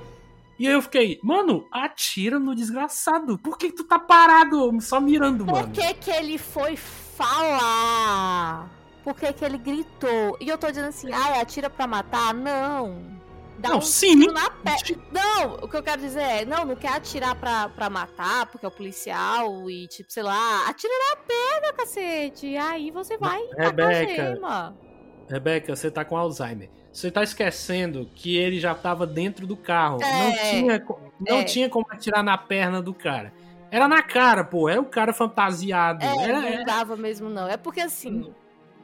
E 0.58 0.66
aí 0.66 0.74
eu 0.74 0.82
fiquei, 0.82 1.18
mano, 1.22 1.66
atira 1.72 2.38
no 2.38 2.54
desgraçado. 2.54 3.38
Por 3.38 3.56
que, 3.56 3.70
que 3.70 3.76
tu 3.76 3.84
tá 3.84 3.98
parado, 3.98 4.78
só 4.82 5.00
mirando, 5.00 5.46
mano? 5.46 5.58
Por 5.58 5.70
que, 5.70 5.94
que 5.94 6.10
ele 6.10 6.36
foi 6.36 6.76
falar? 6.76 8.68
Por 9.02 9.14
que, 9.14 9.32
que 9.32 9.42
ele 9.42 9.56
gritou? 9.56 10.36
E 10.38 10.46
eu 10.46 10.58
tô 10.58 10.66
dizendo 10.66 10.88
assim, 10.88 11.10
ai, 11.10 11.40
atira 11.40 11.70
pra 11.70 11.86
matar? 11.86 12.34
Não. 12.34 13.19
Dá 13.60 13.68
não, 13.68 13.78
um 13.78 13.82
sim. 13.82 14.26
na 14.32 14.50
perna. 14.50 15.02
Não, 15.12 15.54
o 15.56 15.68
que 15.68 15.76
eu 15.76 15.82
quero 15.82 16.00
dizer 16.00 16.22
é, 16.22 16.44
não, 16.46 16.64
não 16.64 16.74
quer 16.74 16.94
atirar 16.94 17.34
pra, 17.34 17.68
pra 17.68 17.90
matar, 17.90 18.46
porque 18.46 18.64
é 18.64 18.68
o 18.68 18.72
policial 18.72 19.70
e, 19.70 19.86
tipo, 19.86 20.10
sei 20.10 20.22
lá, 20.22 20.66
atira 20.68 20.92
na 21.10 21.16
perna, 21.16 21.72
cacete. 21.74 22.56
Aí 22.56 22.90
você 22.90 23.18
vai 23.18 23.38
Rebeca, 23.56 24.74
Rebeca, 25.28 25.76
você 25.76 25.90
tá 25.90 26.04
com 26.04 26.16
Alzheimer. 26.16 26.70
Você 26.92 27.10
tá 27.10 27.22
esquecendo 27.22 28.10
que 28.14 28.36
ele 28.36 28.58
já 28.58 28.74
tava 28.74 29.06
dentro 29.06 29.46
do 29.46 29.56
carro. 29.56 30.02
É, 30.02 30.24
não 30.24 30.32
tinha, 30.32 30.86
não 31.20 31.36
é. 31.36 31.44
tinha 31.44 31.68
como 31.68 31.86
atirar 31.90 32.24
na 32.24 32.36
perna 32.36 32.82
do 32.82 32.92
cara. 32.92 33.32
Era 33.70 33.86
na 33.86 34.02
cara, 34.02 34.42
pô. 34.42 34.68
Era 34.68 34.80
o 34.80 34.86
cara 34.86 35.12
fantasiado. 35.12 36.02
É, 36.02 36.24
era, 36.24 36.40
não 36.40 36.64
dava 36.64 36.96
mesmo, 36.96 37.28
não. 37.28 37.46
É 37.46 37.56
porque 37.56 37.80
assim. 37.80 38.32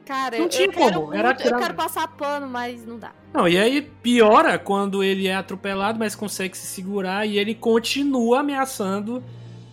Cara, 0.07 0.37
não 0.37 0.45
eu, 0.45 0.49
tinha 0.49 0.67
eu 0.67 0.73
como. 0.73 1.09
Quero 1.09 1.27
era 1.27 1.31
Eu 1.31 1.57
quero 1.57 1.73
passar 1.73 2.07
pano, 2.07 2.47
mas 2.47 2.85
não 2.85 2.97
dá. 2.97 3.11
Não, 3.33 3.45
e 3.45 3.57
aí 3.57 3.81
piora 3.81 4.57
quando 4.57 5.03
ele 5.03 5.27
é 5.27 5.35
atropelado, 5.35 5.99
mas 5.99 6.15
consegue 6.15 6.57
se 6.57 6.65
segurar 6.65 7.25
e 7.25 7.37
ele 7.37 7.53
continua 7.53 8.39
ameaçando 8.39 9.21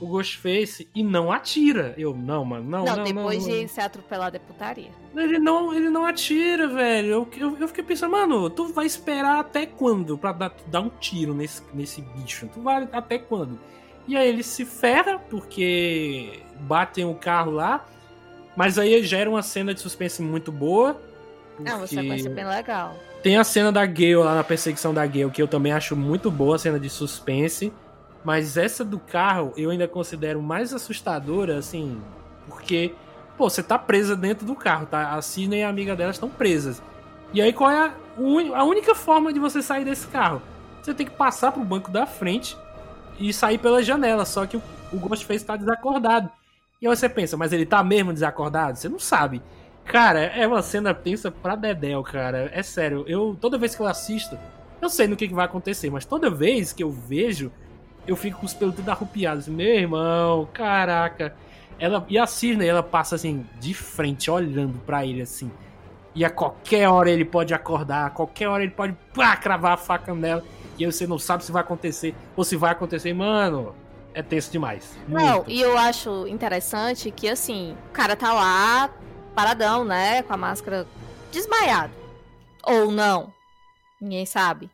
o 0.01 0.07
Ghostface 0.09 0.89
e 0.93 1.05
não 1.05 1.31
atira. 1.31 1.95
Eu, 1.97 2.17
não, 2.17 2.45
mano, 2.45 2.69
não, 2.69 2.85
não. 2.85 2.97
Não, 2.97 3.05
depois 3.05 3.47
não, 3.47 3.55
de 3.55 3.69
ser 3.69 3.83
atropelado 3.83 4.37
é 4.37 4.41
putaria. 4.41 4.91
Ele 5.15 5.39
não, 5.39 5.73
ele 5.73 5.89
não 5.89 6.05
atira, 6.05 6.67
velho. 6.67 7.09
Eu, 7.09 7.29
eu, 7.37 7.59
eu, 7.61 7.69
fiquei 7.69 7.85
pensando, 7.85 8.11
mano, 8.11 8.51
tu 8.51 8.73
vai 8.73 8.87
esperar 8.87 9.39
até 9.39 9.65
quando 9.67 10.19
pra 10.19 10.33
dar, 10.33 10.53
dar 10.67 10.81
um 10.81 10.91
tiro 10.91 11.33
nesse, 11.33 11.63
nesse 11.73 12.03
bicho? 12.03 12.49
Tu 12.53 12.61
vai 12.61 12.89
até 12.93 13.19
quando? 13.19 13.59
E 14.09 14.17
aí 14.17 14.29
ele 14.29 14.43
se 14.43 14.65
ferra 14.65 15.19
porque 15.19 16.43
batem 16.61 17.05
o 17.05 17.15
carro 17.15 17.53
lá. 17.53 17.87
Mas 18.57 18.79
aí 18.79 19.03
gera 19.03 19.29
uma 19.29 19.43
cena 19.43 19.75
de 19.75 19.81
suspense 19.81 20.23
muito 20.23 20.53
boa. 20.53 21.01
É 21.65 21.75
uma 21.75 21.87
sequência 21.87 22.31
bem 22.31 22.47
legal. 22.47 22.97
Tem 23.23 23.37
a 23.37 23.45
cena 23.45 23.73
da 23.73 23.87
Gale 23.87 24.17
lá 24.17 24.35
na 24.35 24.45
perseguição 24.45 24.93
da 24.93 25.07
Gale, 25.07 25.31
que 25.31 25.41
eu 25.41 25.49
também 25.49 25.73
acho 25.73 25.97
muito 25.97 26.31
boa, 26.31 26.57
a 26.57 26.59
cena 26.59 26.79
de 26.79 26.91
suspense. 26.91 27.73
Mas 28.25 28.57
essa 28.57 28.85
do 28.85 28.99
carro 28.99 29.53
eu 29.57 29.71
ainda 29.71 29.87
considero 29.87 30.43
mais 30.43 30.73
assustadora, 30.73 31.59
assim, 31.59 32.01
porque, 32.49 32.95
pô, 33.37 33.49
você 33.49 33.63
tá 33.63 33.79
presa 33.79 34.17
dentro 34.17 34.47
do 34.47 34.55
carro, 34.55 34.87
tá? 34.87 35.13
A 35.13 35.23
Sidney 35.23 35.61
e 35.61 35.63
a 35.63 35.69
amiga 35.69 35.95
dela 35.95 36.11
estão 36.11 36.29
presas. 36.29 36.83
E 37.33 37.43
aí 37.43 37.53
qual 37.53 37.71
é 37.71 37.79
a, 37.79 37.95
a 38.55 38.65
única 38.65 38.95
forma 38.95 39.33
de 39.33 39.39
você 39.39 39.61
sair 39.61 39.85
desse 39.85 40.07
carro? 40.07 40.41
Você 40.83 40.95
tem 40.95 41.07
que 41.07 41.13
passar 41.13 41.53
pro 41.53 41.65
banco 41.65 41.91
da 41.91 42.07
frente 42.07 42.57
e 43.19 43.33
sair 43.33 43.59
pela 43.59 43.83
janela, 43.83 44.25
só 44.25 44.47
que 44.47 44.57
o, 44.57 44.63
o 44.93 44.99
Ghostface 44.99 45.45
tá 45.45 45.57
desacordado. 45.57 46.31
E 46.85 46.87
aí 46.87 46.95
você 46.95 47.09
pensa, 47.09 47.35
mas 47.35 47.51
ele 47.51 47.65
tá 47.65 47.83
mesmo 47.83 48.13
desacordado? 48.13 48.77
Você 48.77 48.91
não 48.91 48.99
sabe. 48.99 49.41
Cara, 49.87 50.21
é 50.21 50.47
uma 50.47 50.61
cena 50.61 50.93
tensa 50.93 51.31
pra 51.31 51.57
Dedel, 51.57 52.03
cara. 52.03 52.51
É 52.53 52.63
sério, 52.63 53.07
eu 53.09 53.35
toda 53.41 53.57
vez 53.57 53.75
que 53.75 53.81
eu 53.81 53.87
assisto, 53.87 54.39
eu 54.83 54.91
sei 54.91 55.09
no 55.09 55.17
que, 55.17 55.27
que 55.27 55.33
vai 55.33 55.47
acontecer, 55.47 55.89
mas 55.89 56.05
toda 56.05 56.29
vez 56.29 56.75
que 56.75 56.83
eu 56.83 56.91
vejo, 56.91 57.51
eu 58.07 58.15
fico 58.15 58.41
com 58.41 58.45
os 58.45 58.53
pelos 58.53 58.75
tudo 58.75 58.91
arrupiados. 58.91 59.49
Meu 59.49 59.67
irmão, 59.67 60.47
caraca. 60.53 61.35
Ela, 61.79 62.05
e 62.07 62.19
a 62.19 62.27
Cisne, 62.27 62.67
ela 62.67 62.83
passa 62.83 63.15
assim, 63.15 63.47
de 63.59 63.73
frente, 63.73 64.31
olhando 64.31 64.79
para 64.81 65.07
ele 65.07 65.23
assim. 65.23 65.51
E 66.15 66.23
a 66.23 66.29
qualquer 66.29 66.87
hora 66.91 67.11
ele 67.11 67.25
pode 67.25 67.55
acordar, 67.55 68.09
a 68.09 68.11
qualquer 68.11 68.47
hora 68.47 68.63
ele 68.63 68.73
pode 68.73 68.95
pá, 69.15 69.35
cravar 69.39 69.73
a 69.73 69.79
faca 69.79 70.15
nela. 70.15 70.45
E 70.79 70.85
aí 70.85 70.93
você 70.93 71.07
não 71.07 71.19
sabe 71.19 71.47
se 71.47 71.51
vai 71.51 71.63
acontecer 71.63 72.15
ou 72.37 72.45
se 72.45 72.57
vai 72.57 72.73
acontecer. 72.73 73.15
Mano, 73.15 73.75
é 74.15 74.23
tenso 74.23 74.51
demais. 74.51 74.97
Muito. 75.09 75.23
Não, 75.23 75.45
e 75.47 75.61
eu 75.61 75.77
acho 75.77 76.27
interessante 76.29 77.11
que 77.11 77.29
assim, 77.29 77.77
o 77.91 77.93
cara 77.93 78.17
tá 78.17 78.33
lá, 78.33 78.91
paradão, 79.35 79.85
né? 79.85 80.23
Com 80.23 80.33
a 80.33 80.37
máscara 80.37 80.87
desmaiado. 81.33 81.93
Ou 82.63 82.91
não. 82.91 83.33
Ninguém 84.01 84.25
sabe. 84.25 84.71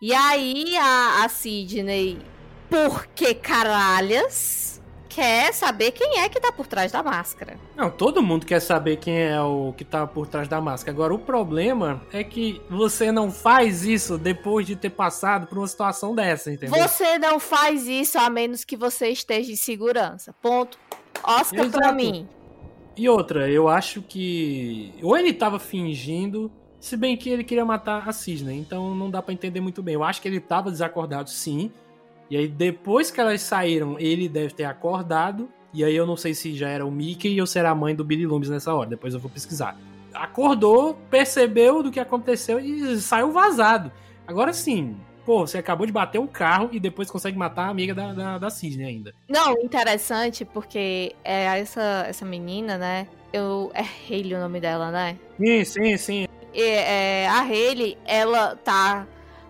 E 0.00 0.12
aí 0.14 0.76
a, 0.76 1.24
a 1.24 1.28
Sidney 1.28 2.20
por 2.68 3.06
que 3.08 3.34
caralhas 3.34 4.71
quer 5.14 5.52
saber 5.52 5.92
quem 5.92 6.20
é 6.20 6.28
que 6.28 6.40
tá 6.40 6.50
por 6.50 6.66
trás 6.66 6.90
da 6.90 7.02
máscara. 7.02 7.58
Não, 7.76 7.90
todo 7.90 8.22
mundo 8.22 8.46
quer 8.46 8.60
saber 8.60 8.96
quem 8.96 9.18
é 9.18 9.40
o 9.40 9.74
que 9.76 9.84
tá 9.84 10.06
por 10.06 10.26
trás 10.26 10.48
da 10.48 10.60
máscara. 10.60 10.96
Agora, 10.96 11.14
o 11.14 11.18
problema 11.18 12.00
é 12.12 12.24
que 12.24 12.60
você 12.68 13.12
não 13.12 13.30
faz 13.30 13.84
isso 13.84 14.16
depois 14.16 14.66
de 14.66 14.74
ter 14.74 14.90
passado 14.90 15.46
por 15.46 15.58
uma 15.58 15.68
situação 15.68 16.14
dessa, 16.14 16.50
entendeu? 16.50 16.76
Você 16.88 17.18
não 17.18 17.38
faz 17.38 17.86
isso 17.86 18.18
a 18.18 18.30
menos 18.30 18.64
que 18.64 18.76
você 18.76 19.08
esteja 19.08 19.52
em 19.52 19.56
segurança. 19.56 20.34
Ponto. 20.40 20.78
Oscar 21.22 21.66
Exato. 21.66 21.78
pra 21.78 21.92
mim. 21.92 22.26
E 22.96 23.08
outra, 23.08 23.50
eu 23.50 23.68
acho 23.68 24.02
que. 24.02 24.94
Ou 25.02 25.16
ele 25.16 25.32
tava 25.32 25.58
fingindo. 25.58 26.50
Se 26.80 26.96
bem 26.96 27.16
que 27.16 27.30
ele 27.30 27.44
queria 27.44 27.64
matar 27.64 28.08
a 28.08 28.12
Cisne, 28.12 28.58
então 28.58 28.92
não 28.92 29.08
dá 29.08 29.22
para 29.22 29.32
entender 29.32 29.60
muito 29.60 29.80
bem. 29.84 29.94
Eu 29.94 30.02
acho 30.02 30.20
que 30.20 30.26
ele 30.26 30.40
tava 30.40 30.68
desacordado 30.68 31.30
sim, 31.30 31.70
e 32.30 32.36
aí, 32.36 32.48
depois 32.48 33.10
que 33.10 33.20
elas 33.20 33.42
saíram, 33.42 33.98
ele 33.98 34.28
deve 34.28 34.54
ter 34.54 34.64
acordado. 34.64 35.48
E 35.72 35.84
aí, 35.84 35.94
eu 35.94 36.06
não 36.06 36.16
sei 36.16 36.34
se 36.34 36.54
já 36.54 36.68
era 36.68 36.84
o 36.84 36.90
Mickey 36.90 37.40
ou 37.40 37.46
se 37.46 37.58
era 37.58 37.70
a 37.70 37.74
mãe 37.74 37.94
do 37.94 38.04
Billy 38.04 38.26
Loomis 38.26 38.48
nessa 38.48 38.74
hora. 38.74 38.88
Depois 38.88 39.14
eu 39.14 39.20
vou 39.20 39.30
pesquisar. 39.30 39.76
Acordou, 40.14 40.94
percebeu 41.10 41.82
do 41.82 41.90
que 41.90 42.00
aconteceu 42.00 42.60
e 42.60 42.98
saiu 43.00 43.32
vazado. 43.32 43.90
Agora 44.26 44.52
sim, 44.52 44.96
pô, 45.24 45.46
você 45.46 45.58
acabou 45.58 45.86
de 45.86 45.92
bater 45.92 46.18
um 46.18 46.26
carro 46.26 46.68
e 46.72 46.80
depois 46.80 47.10
consegue 47.10 47.36
matar 47.36 47.66
a 47.66 47.68
amiga 47.68 47.94
da, 47.94 48.12
da, 48.12 48.38
da 48.38 48.50
Cisne 48.50 48.84
ainda. 48.84 49.14
Não, 49.28 49.52
interessante 49.62 50.44
porque 50.44 51.14
é 51.24 51.60
essa, 51.60 52.06
essa 52.08 52.24
menina, 52.24 52.76
né? 52.76 53.06
Eu, 53.32 53.70
é 53.74 53.82
Hayley 53.82 54.34
o 54.34 54.40
nome 54.40 54.60
dela, 54.60 54.90
né? 54.90 55.18
Sim, 55.38 55.64
sim, 55.64 55.96
sim. 55.96 56.28
E, 56.52 56.62
é, 56.62 57.28
a 57.28 57.40
Hayley, 57.40 57.96
ela 58.04 58.56
tá 58.56 59.06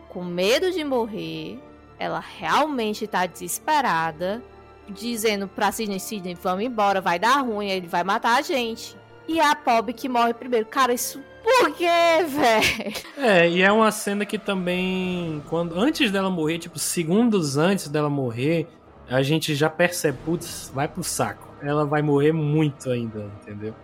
com 0.08 0.24
medo 0.24 0.70
de 0.70 0.84
morrer 0.84 1.58
ela 2.02 2.20
realmente 2.38 3.06
tá 3.06 3.26
desesperada, 3.26 4.42
dizendo 4.88 5.46
pra 5.46 5.70
Sidney, 5.70 6.00
Sidney, 6.00 6.34
vamos 6.34 6.64
embora, 6.64 7.00
vai 7.00 7.18
dar 7.18 7.40
ruim, 7.40 7.68
ele 7.68 7.86
vai 7.86 8.02
matar 8.02 8.38
a 8.38 8.42
gente. 8.42 8.96
E 9.28 9.38
é 9.38 9.48
a 9.48 9.54
Pob 9.54 9.92
que 9.92 10.08
morre 10.08 10.34
primeiro. 10.34 10.66
Cara, 10.66 10.92
isso 10.92 11.22
por 11.44 11.72
quê, 11.74 11.86
velho? 12.26 12.94
É, 13.16 13.48
e 13.48 13.62
é 13.62 13.70
uma 13.70 13.92
cena 13.92 14.26
que 14.26 14.38
também, 14.38 15.42
quando 15.48 15.78
antes 15.78 16.10
dela 16.10 16.28
morrer, 16.28 16.58
tipo, 16.58 16.78
segundos 16.78 17.56
antes 17.56 17.88
dela 17.88 18.10
morrer, 18.10 18.68
a 19.08 19.22
gente 19.22 19.54
já 19.54 19.70
percebe, 19.70 20.18
putz, 20.24 20.70
vai 20.74 20.88
pro 20.88 21.04
saco. 21.04 21.48
Ela 21.62 21.84
vai 21.84 22.02
morrer 22.02 22.32
muito 22.32 22.90
ainda, 22.90 23.30
entendeu? 23.40 23.74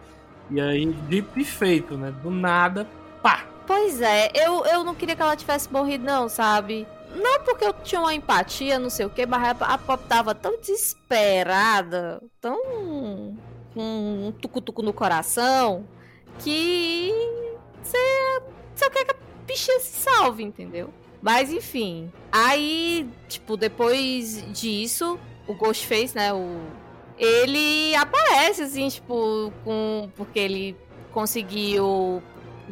E 0.50 0.60
aí, 0.60 0.86
de 0.86 1.44
feito, 1.44 1.96
né? 1.96 2.12
Do 2.22 2.30
nada, 2.30 2.86
pá! 3.22 3.44
Pois 3.66 4.00
é, 4.00 4.30
eu, 4.34 4.64
eu 4.64 4.82
não 4.82 4.94
queria 4.94 5.14
que 5.14 5.22
ela 5.22 5.36
tivesse 5.36 5.70
morrido, 5.70 6.02
não, 6.04 6.28
sabe? 6.28 6.86
Não 7.14 7.40
porque 7.44 7.64
eu 7.64 7.72
tinha 7.72 8.00
uma 8.00 8.14
empatia, 8.14 8.78
não 8.78 8.90
sei 8.90 9.06
o 9.06 9.10
que, 9.10 9.26
mas 9.26 9.56
a 9.60 9.78
Pop 9.78 10.04
tava 10.06 10.34
tão 10.34 10.58
desesperada, 10.60 12.22
tão 12.40 13.36
com 13.74 14.28
um 14.28 14.32
tucutuco 14.32 14.82
no 14.82 14.92
coração, 14.92 15.86
que 16.38 17.12
você 17.82 17.96
só 18.74 18.90
quer 18.90 19.04
que 19.04 19.12
a 19.12 19.16
bichinha 19.46 19.80
se 19.80 20.02
salve, 20.02 20.42
entendeu? 20.42 20.92
Mas 21.22 21.52
enfim. 21.52 22.12
Aí, 22.30 23.08
tipo, 23.28 23.56
depois 23.56 24.44
disso, 24.52 25.18
o 25.46 25.54
Ghostface, 25.54 26.14
né? 26.14 26.32
O... 26.32 26.60
Ele 27.18 27.94
aparece, 27.96 28.62
assim, 28.62 28.88
tipo, 28.88 29.52
com. 29.64 30.08
Porque 30.14 30.38
ele 30.38 30.76
conseguiu 31.12 32.22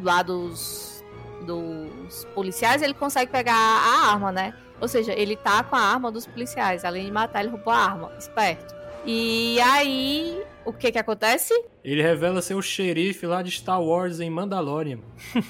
lá 0.01 0.23
dos 0.23 0.96
dos 1.45 2.25
policiais, 2.33 2.81
ele 2.81 2.93
consegue 2.93 3.31
pegar 3.31 3.53
a 3.53 4.11
arma, 4.11 4.31
né? 4.31 4.53
Ou 4.79 4.87
seja, 4.87 5.13
ele 5.13 5.35
tá 5.35 5.63
com 5.63 5.75
a 5.75 5.79
arma 5.79 6.11
dos 6.11 6.27
policiais. 6.27 6.85
Além 6.85 7.05
de 7.05 7.11
matar, 7.11 7.41
ele 7.41 7.49
roubou 7.49 7.73
a 7.73 7.77
arma. 7.77 8.11
Esperto. 8.17 8.75
E 9.05 9.59
aí, 9.61 10.43
o 10.65 10.73
que 10.73 10.91
que 10.91 10.99
acontece? 10.99 11.53
Ele 11.83 12.01
revela 12.01 12.41
ser 12.41 12.55
o 12.55 12.61
xerife 12.61 13.25
lá 13.25 13.41
de 13.41 13.51
Star 13.51 13.81
Wars 13.81 14.19
em 14.19 14.29
Mandalorian. 14.29 14.99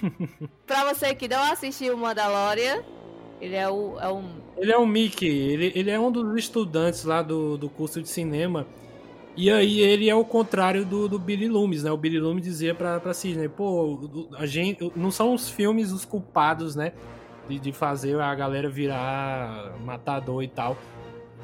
pra 0.66 0.94
você 0.94 1.16
que 1.16 1.28
não 1.28 1.52
assistiu 1.52 1.98
Mandalorian, 1.98 2.84
ele 3.42 3.56
é 3.56 3.68
o. 3.68 4.00
É 4.00 4.10
um... 4.10 4.30
Ele 4.58 4.72
é 4.72 4.78
o 4.78 4.86
Mickey, 4.86 5.28
ele, 5.28 5.72
ele 5.76 5.92
é 5.92 6.00
um 6.00 6.12
dos 6.12 6.38
estudantes 6.38 7.04
lá 7.04 7.22
do, 7.22 7.58
do 7.58 7.70
curso 7.70 8.02
de 8.02 8.10
cinema 8.10 8.66
e 9.38 9.52
aí 9.52 9.80
ele 9.80 10.10
é 10.10 10.16
o 10.16 10.26
contrário 10.26 10.84
do, 10.84 11.08
do 11.08 11.20
Billy 11.20 11.48
Loomis, 11.48 11.84
né? 11.84 11.92
O 11.92 11.98
Billy 11.98 12.20
Loomis 12.20 12.44
dizia 12.44 12.74
pra, 12.74 13.00
pra 13.00 13.14
Sidney, 13.14 13.48
pô, 13.48 14.28
a 14.36 14.48
gente. 14.48 14.92
Não 14.96 15.12
são 15.12 15.36
os 15.36 15.48
filmes 15.48 15.92
os 15.92 16.04
culpados, 16.04 16.76
né? 16.76 16.94
De, 17.48 17.60
de 17.60 17.72
fazer 17.72 18.20
a 18.20 18.34
galera 18.34 18.68
virar 18.68 19.76
matador 19.86 20.42
e 20.42 20.48
tal. 20.48 20.76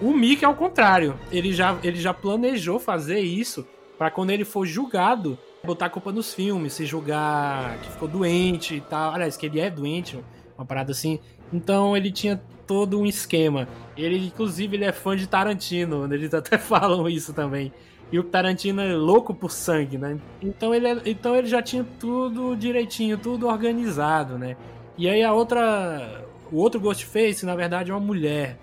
O 0.01 0.11
Mickey 0.11 0.43
é 0.43 0.49
o 0.49 0.55
contrário. 0.55 1.19
Ele 1.31 1.53
já, 1.53 1.77
ele 1.83 1.97
já 1.97 2.11
planejou 2.13 2.79
fazer 2.79 3.19
isso 3.19 3.63
para 3.95 4.09
quando 4.09 4.31
ele 4.31 4.43
for 4.43 4.65
julgado, 4.65 5.37
botar 5.63 5.85
a 5.85 5.89
culpa 5.89 6.11
nos 6.11 6.33
filmes, 6.33 6.73
se 6.73 6.87
julgar 6.87 7.77
que 7.77 7.91
ficou 7.91 8.07
doente 8.07 8.75
e 8.75 8.81
tal. 8.81 9.13
Aliás, 9.13 9.37
que 9.37 9.45
ele 9.45 9.59
é 9.59 9.69
doente, 9.69 10.17
uma 10.57 10.65
parada 10.65 10.91
assim. 10.91 11.19
Então 11.53 11.95
ele 11.95 12.11
tinha 12.11 12.41
todo 12.73 12.99
um 12.99 13.05
esquema. 13.05 13.67
Ele, 13.95 14.25
inclusive, 14.25 14.75
ele 14.75 14.83
é 14.83 14.91
fã 14.91 15.15
de 15.15 15.27
Tarantino, 15.27 16.07
né? 16.07 16.15
eles 16.15 16.33
até 16.33 16.57
falam 16.57 17.07
isso 17.07 17.31
também. 17.31 17.71
E 18.11 18.17
o 18.17 18.23
Tarantino 18.23 18.81
é 18.81 18.95
louco 18.95 19.31
por 19.31 19.51
sangue, 19.51 19.95
né? 19.95 20.17
Então 20.41 20.73
ele, 20.73 20.87
é, 20.87 21.01
então 21.05 21.35
ele 21.35 21.45
já 21.45 21.61
tinha 21.61 21.85
tudo 21.99 22.55
direitinho, 22.55 23.15
tudo 23.15 23.47
organizado, 23.47 24.39
né? 24.39 24.57
E 24.97 25.07
aí 25.07 25.23
a 25.23 25.33
outra. 25.33 26.25
O 26.51 26.57
outro 26.57 26.81
Ghostface, 26.81 27.45
na 27.45 27.55
verdade, 27.55 27.91
é 27.91 27.93
uma 27.93 27.99
mulher. 27.99 28.57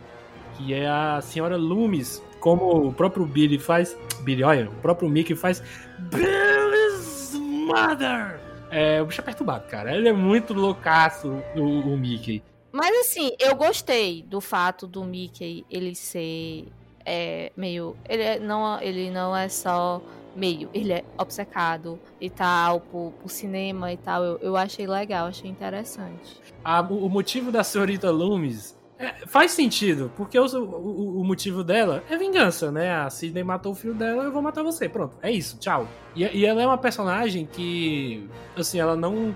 Que 0.57 0.75
é 0.75 0.89
a 0.89 1.21
senhora 1.21 1.57
Loomis. 1.57 2.21
Como 2.41 2.89
o 2.89 2.93
próprio 2.93 3.25
Billy 3.25 3.61
faz. 3.61 3.97
Billy, 4.23 4.43
olha, 4.43 4.69
o 4.69 4.75
próprio 4.83 5.09
Mickey 5.09 5.37
faz. 5.37 5.63
Billy's 5.99 7.35
Mother! 7.35 8.41
É, 8.73 9.01
o 9.01 9.07
bicho 9.07 9.21
é 9.21 9.25
perturbado, 9.25 9.69
cara. 9.69 9.97
Ele 9.97 10.09
é 10.09 10.13
muito 10.13 10.53
loucaço, 10.53 11.29
o, 11.57 11.61
o 11.61 11.97
Mickey. 11.97 12.43
Mas 12.73 12.95
assim, 13.01 13.33
eu 13.39 13.55
gostei 13.55 14.23
do 14.23 14.41
fato 14.41 14.87
do 14.87 15.05
Mickey 15.05 15.65
ele 15.71 15.95
ser 15.95 16.67
é, 17.05 17.53
meio. 17.57 17.97
Ele, 18.09 18.23
é, 18.23 18.39
não, 18.39 18.81
ele 18.81 19.11
não 19.11 19.37
é 19.37 19.49
só 19.49 20.01
meio, 20.35 20.71
ele 20.73 20.93
é 20.93 21.05
obcecado 21.19 21.99
e 22.21 22.31
tal, 22.31 22.81
por, 22.81 23.13
por 23.21 23.29
cinema 23.29 23.93
e 23.93 23.97
tal. 23.97 24.23
Eu, 24.23 24.39
eu 24.39 24.57
achei 24.57 24.87
legal, 24.87 25.27
achei 25.27 25.51
interessante. 25.51 26.41
A, 26.65 26.81
o 26.81 27.09
motivo 27.09 27.51
da 27.51 27.65
senhorita 27.65 28.11
Loomis 28.11 28.79
é, 28.99 29.27
faz 29.27 29.53
sentido, 29.53 30.13
porque 30.17 30.39
o, 30.39 30.45
o, 30.45 31.21
o, 31.21 31.25
motivo 31.25 31.65
dela 31.65 32.05
é 32.11 32.17
vingança, 32.19 32.71
né? 32.71 32.93
A 32.93 33.09
Sidney 33.09 33.43
matou 33.43 33.73
o 33.73 33.75
filho 33.75 33.95
dela, 33.95 34.25
eu 34.25 34.33
vou 34.33 34.43
matar 34.43 34.63
você. 34.63 34.89
Pronto, 34.89 35.17
é 35.23 35.31
isso, 35.31 35.59
tchau. 35.59 35.89
E, 36.15 36.23
e 36.23 36.45
ela 36.45 36.63
é 36.63 36.67
uma 36.67 36.77
personagem 36.77 37.47
que, 37.47 38.29
assim, 38.55 38.79
ela 38.79 38.95
não 38.95 39.35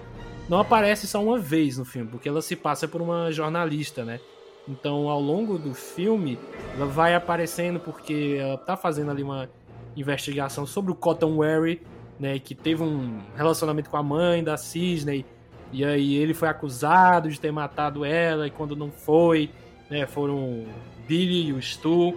não 0.49 0.59
aparece 0.59 1.07
só 1.07 1.23
uma 1.23 1.39
vez 1.39 1.79
no 1.79 1.85
filme, 1.85 2.09
porque 2.11 2.29
ela 2.29 2.43
se 2.43 2.55
passa 2.57 2.87
por 2.87 3.01
uma 3.01 3.31
jornalista, 3.33 4.05
né? 4.05 4.21
Então, 4.69 5.09
ao 5.09 5.21
longo 5.21 5.59
do 5.59 5.75
filme, 5.75 6.39
ela 6.75 6.87
vai 6.87 7.15
aparecendo 7.15 7.79
porque 7.79 8.39
ela 8.41 8.57
tá 8.57 8.77
fazendo 8.77 9.11
ali 9.11 9.23
uma 9.23 9.49
investigação 9.97 10.67
sobre 10.67 10.91
o 10.91 10.95
Cotton 10.95 11.37
Wary, 11.37 11.83
né, 12.19 12.39
que 12.39 12.55
teve 12.55 12.83
um 12.83 13.21
relacionamento 13.37 13.91
com 13.91 13.97
a 13.97 14.03
mãe 14.03 14.43
da 14.43 14.57
Cisney, 14.57 15.25
e 15.73 15.85
aí 15.85 16.15
ele 16.15 16.33
foi 16.33 16.49
acusado 16.49 17.29
de 17.29 17.39
ter 17.39 17.53
matado 17.53 18.05
ela, 18.05 18.47
e 18.47 18.51
quando 18.51 18.77
não 18.77 18.91
foi, 18.91 19.51
né, 19.91 20.07
foram 20.07 20.65
Billy 21.07 21.49
e 21.49 21.53
o 21.53 21.61
Stu. 21.61 22.15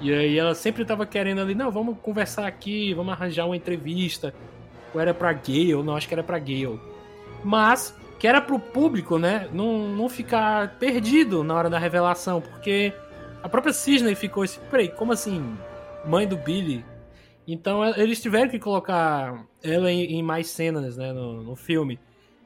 E 0.00 0.12
aí 0.12 0.38
ela 0.38 0.54
sempre 0.54 0.84
tava 0.84 1.06
querendo 1.06 1.40
ali, 1.40 1.54
não, 1.54 1.70
vamos 1.70 1.96
conversar 2.02 2.46
aqui, 2.46 2.92
vamos 2.94 3.12
arranjar 3.12 3.46
uma 3.46 3.56
entrevista. 3.56 4.34
Ou 4.94 5.00
era 5.00 5.12
pra 5.12 5.32
Gale, 5.32 5.82
não, 5.82 5.96
acho 5.96 6.06
que 6.06 6.14
era 6.14 6.22
pra 6.22 6.38
Gale. 6.38 6.78
Mas 7.46 7.94
que 8.18 8.26
era 8.26 8.40
pro 8.40 8.58
público, 8.58 9.18
né, 9.20 9.48
não, 9.52 9.86
não 9.86 10.08
ficar 10.08 10.76
perdido 10.78 11.44
na 11.44 11.54
hora 11.54 11.70
da 11.70 11.78
revelação, 11.78 12.40
porque 12.40 12.92
a 13.40 13.48
própria 13.48 13.72
Cisney 13.72 14.16
ficou 14.16 14.42
assim, 14.42 14.58
peraí, 14.68 14.88
como 14.88 15.12
assim, 15.12 15.56
mãe 16.04 16.26
do 16.26 16.36
Billy? 16.36 16.84
Então 17.46 17.84
eles 17.84 18.20
tiveram 18.20 18.50
que 18.50 18.58
colocar 18.58 19.46
ela 19.62 19.92
em, 19.92 20.16
em 20.16 20.22
mais 20.24 20.48
cenas, 20.48 20.96
né, 20.96 21.12
no, 21.12 21.44
no, 21.44 21.54
filme. 21.54 22.00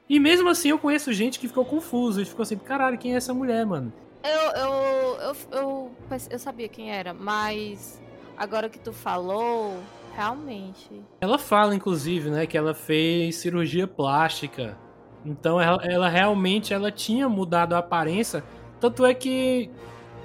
E 0.06 0.20
mesmo 0.20 0.50
assim 0.50 0.68
eu 0.68 0.78
conheço 0.78 1.14
gente 1.14 1.38
que 1.38 1.48
ficou 1.48 1.64
confuso, 1.64 2.20
e 2.20 2.26
ficou 2.26 2.42
assim, 2.42 2.58
caralho, 2.58 2.98
quem 2.98 3.14
é 3.14 3.16
essa 3.16 3.32
mulher, 3.32 3.64
mano? 3.64 3.90
Eu, 4.22 4.62
eu, 4.62 5.18
eu, 5.20 5.36
eu, 5.52 5.90
eu 6.30 6.38
sabia 6.38 6.68
quem 6.68 6.92
era, 6.92 7.14
mas 7.14 8.02
agora 8.36 8.68
que 8.68 8.78
tu 8.78 8.92
falou, 8.92 9.78
realmente. 10.14 10.90
Ela 11.22 11.38
fala, 11.38 11.74
inclusive, 11.74 12.28
né, 12.28 12.44
que 12.44 12.58
ela 12.58 12.74
fez 12.74 13.36
cirurgia 13.36 13.86
plástica 13.86 14.76
então 15.24 15.60
ela, 15.60 15.82
ela, 15.84 16.08
realmente 16.08 16.72
ela 16.72 16.90
tinha 16.90 17.28
mudado 17.28 17.74
a 17.74 17.78
aparência. 17.78 18.42
Tanto 18.80 19.04
é 19.04 19.12
que 19.12 19.70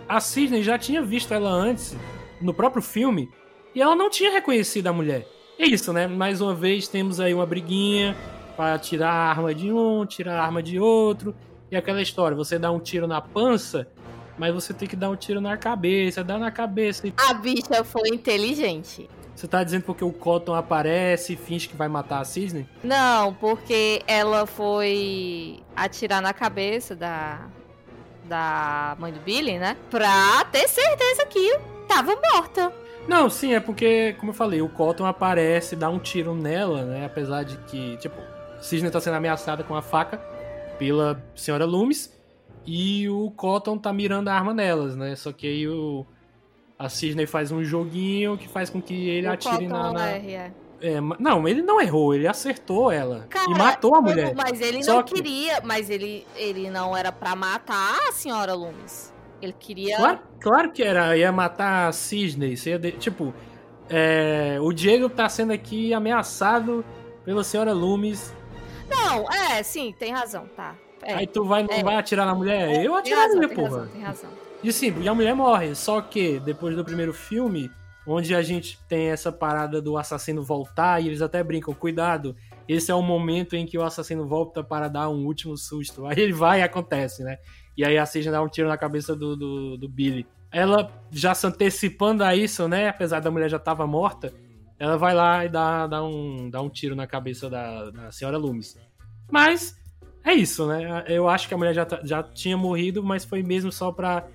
a 0.07 0.19
Sidney 0.19 0.63
já 0.63 0.77
tinha 0.77 1.01
visto 1.01 1.33
ela 1.33 1.49
antes, 1.49 1.95
no 2.41 2.53
próprio 2.53 2.81
filme, 2.81 3.29
e 3.73 3.81
ela 3.81 3.95
não 3.95 4.09
tinha 4.09 4.31
reconhecido 4.31 4.87
a 4.87 4.93
mulher. 4.93 5.27
É 5.59 5.65
isso, 5.65 5.91
né? 5.91 6.07
Mais 6.07 6.41
uma 6.41 6.53
vez 6.53 6.87
temos 6.87 7.19
aí 7.19 7.33
uma 7.33 7.45
briguinha 7.45 8.15
para 8.55 8.77
tirar 8.79 9.11
a 9.11 9.29
arma 9.29 9.53
de 9.53 9.71
um, 9.71 10.05
tirar 10.05 10.39
a 10.39 10.43
arma 10.43 10.63
de 10.63 10.79
outro. 10.79 11.35
E 11.69 11.75
aquela 11.75 12.01
história, 12.01 12.35
você 12.35 12.57
dá 12.57 12.71
um 12.71 12.79
tiro 12.79 13.07
na 13.07 13.19
pança, 13.19 13.87
mas 14.37 14.53
você 14.53 14.73
tem 14.73 14.87
que 14.87 14.95
dar 14.95 15.09
um 15.09 15.15
tiro 15.15 15.41
na 15.41 15.57
cabeça, 15.57 16.23
dá 16.23 16.37
na 16.37 16.51
cabeça. 16.51 17.07
A 17.17 17.33
bicha 17.33 17.83
foi 17.83 18.09
inteligente. 18.09 19.09
Você 19.35 19.47
tá 19.47 19.63
dizendo 19.63 19.83
porque 19.83 20.03
o 20.03 20.13
Cotton 20.13 20.55
aparece 20.55 21.33
e 21.33 21.35
finge 21.35 21.67
que 21.67 21.75
vai 21.75 21.89
matar 21.89 22.19
a 22.19 22.23
Cisne? 22.23 22.67
Não, 22.81 23.33
porque 23.33 24.01
ela 24.07 24.45
foi 24.45 25.59
atirar 25.75 26.21
na 26.21 26.33
cabeça 26.33 26.95
da, 26.95 27.47
da 28.23 28.95
mãe 28.97 29.11
do 29.11 29.19
Billy, 29.19 29.59
né? 29.59 29.75
Pra 29.91 30.45
ter 30.45 30.67
certeza 30.69 31.25
que 31.25 31.59
tava 31.87 32.15
morta. 32.33 32.71
Não, 33.07 33.29
sim, 33.29 33.53
é 33.53 33.59
porque, 33.59 34.13
como 34.19 34.31
eu 34.31 34.35
falei, 34.35 34.61
o 34.61 34.69
Cotton 34.69 35.05
aparece, 35.05 35.75
dá 35.75 35.89
um 35.89 35.99
tiro 35.99 36.33
nela, 36.33 36.83
né? 36.83 37.05
Apesar 37.05 37.43
de 37.43 37.57
que, 37.57 37.97
tipo, 37.97 38.15
Cisne 38.61 38.89
tá 38.89 39.01
sendo 39.01 39.17
ameaçada 39.17 39.63
com 39.63 39.75
a 39.75 39.81
faca 39.81 40.17
pela 40.79 41.21
senhora 41.35 41.65
Loomis 41.65 42.11
e 42.65 43.07
o 43.09 43.29
Cotton 43.31 43.77
tá 43.77 43.93
mirando 43.93 44.29
a 44.29 44.33
arma 44.33 44.53
nelas, 44.53 44.95
né? 44.95 45.15
Só 45.15 45.31
que 45.31 45.45
aí 45.45 45.67
o 45.67 46.05
a 46.77 46.89
Sidney 46.89 47.25
faz 47.25 47.51
um 47.51 47.63
joguinho 47.63 48.37
que 48.37 48.47
faz 48.47 48.69
com 48.69 48.81
que 48.81 49.09
ele 49.09 49.27
o 49.27 49.31
atire 49.31 49.67
na. 49.67 49.91
na... 49.91 50.09
é. 50.11 50.51
É, 50.81 50.99
não, 51.19 51.47
ele 51.47 51.61
não 51.61 51.79
errou, 51.79 52.13
ele 52.13 52.27
acertou 52.27 52.91
ela 52.91 53.25
Cara, 53.29 53.49
e 53.49 53.57
matou 53.57 53.95
a 53.95 54.01
mulher. 54.01 54.35
Mas 54.35 54.59
ele 54.59 54.83
Só 54.83 54.95
não 54.95 55.03
que... 55.03 55.15
queria, 55.15 55.61
mas 55.63 55.89
ele, 55.89 56.27
ele 56.35 56.69
não 56.69 56.95
era 56.95 57.11
para 57.13 57.33
matar 57.33 57.97
a 58.07 58.11
senhora 58.11 58.53
Loomis. 58.53 59.11
Ele 59.41 59.53
queria. 59.53 59.95
Claro, 59.97 60.19
claro 60.39 60.71
que 60.71 60.83
era, 60.83 61.17
ia 61.17 61.31
matar 61.31 61.87
a 61.87 61.91
Sidney. 61.91 62.55
De... 62.55 62.91
Tipo, 62.91 63.33
é... 63.89 64.57
o 64.61 64.71
Diego 64.73 65.09
tá 65.09 65.29
sendo 65.29 65.53
aqui 65.53 65.93
ameaçado 65.93 66.85
pela 67.23 67.43
senhora 67.43 67.73
Loomis. 67.73 68.35
Não, 68.89 69.25
é, 69.31 69.63
sim, 69.63 69.95
tem 69.97 70.11
razão, 70.11 70.45
tá. 70.55 70.75
É, 71.01 71.15
Aí 71.15 71.27
tu 71.27 71.45
vai, 71.45 71.63
não 71.63 71.73
é, 71.73 71.83
vai 71.83 71.95
atirar 71.95 72.25
na 72.25 72.35
mulher? 72.35 72.83
Eu 72.83 72.95
atiraria, 72.95 73.47
porra. 73.47 73.47
Tem 73.47 73.63
razão, 73.63 73.87
tem 73.87 74.01
razão. 74.01 74.29
E 74.65 74.73
sim, 74.73 74.99
e 74.99 75.07
a 75.07 75.13
mulher 75.13 75.35
morre. 75.35 75.75
Só 75.75 76.01
que 76.01 76.39
depois 76.39 76.75
do 76.75 76.83
primeiro 76.83 77.13
filme, 77.13 77.69
onde 78.07 78.33
a 78.33 78.41
gente 78.41 78.79
tem 78.89 79.09
essa 79.09 79.31
parada 79.31 79.79
do 79.79 79.95
assassino 79.95 80.41
voltar, 80.41 80.99
e 80.99 81.05
eles 81.05 81.21
até 81.21 81.43
brincam, 81.43 81.71
cuidado, 81.71 82.35
esse 82.67 82.89
é 82.89 82.95
o 82.95 83.01
momento 83.03 83.55
em 83.55 83.67
que 83.67 83.77
o 83.77 83.83
assassino 83.83 84.27
volta 84.27 84.63
para 84.63 84.87
dar 84.87 85.07
um 85.07 85.23
último 85.23 85.55
susto. 85.55 86.07
Aí 86.07 86.19
ele 86.19 86.33
vai 86.33 86.61
e 86.61 86.63
acontece, 86.63 87.23
né? 87.23 87.37
E 87.77 87.85
aí 87.85 87.95
a 87.95 88.07
Cisne 88.07 88.31
dá 88.31 88.41
um 88.41 88.49
tiro 88.49 88.67
na 88.67 88.75
cabeça 88.75 89.15
do, 89.15 89.35
do, 89.35 89.77
do 89.77 89.87
Billy. 89.87 90.25
Ela 90.51 90.91
já 91.11 91.35
se 91.35 91.45
antecipando 91.45 92.23
a 92.23 92.35
isso, 92.35 92.67
né? 92.67 92.89
Apesar 92.89 93.19
da 93.19 93.29
mulher 93.29 93.51
já 93.51 93.57
estar 93.57 93.75
morta, 93.85 94.33
ela 94.79 94.97
vai 94.97 95.13
lá 95.13 95.45
e 95.45 95.49
dá, 95.49 95.85
dá, 95.85 96.03
um, 96.03 96.49
dá 96.49 96.59
um 96.59 96.71
tiro 96.71 96.95
na 96.95 97.05
cabeça 97.05 97.51
da, 97.51 97.91
da 97.91 98.11
senhora 98.11 98.35
Loomis. 98.35 98.75
Mas 99.29 99.75
é 100.23 100.33
isso, 100.33 100.65
né? 100.65 101.05
Eu 101.07 101.29
acho 101.29 101.47
que 101.47 101.53
a 101.53 101.57
mulher 101.57 101.75
já, 101.75 101.87
já 102.03 102.23
tinha 102.23 102.57
morrido, 102.57 103.03
mas 103.03 103.23
foi 103.23 103.43
mesmo 103.43 103.71
só 103.71 103.91
pra 103.91 104.27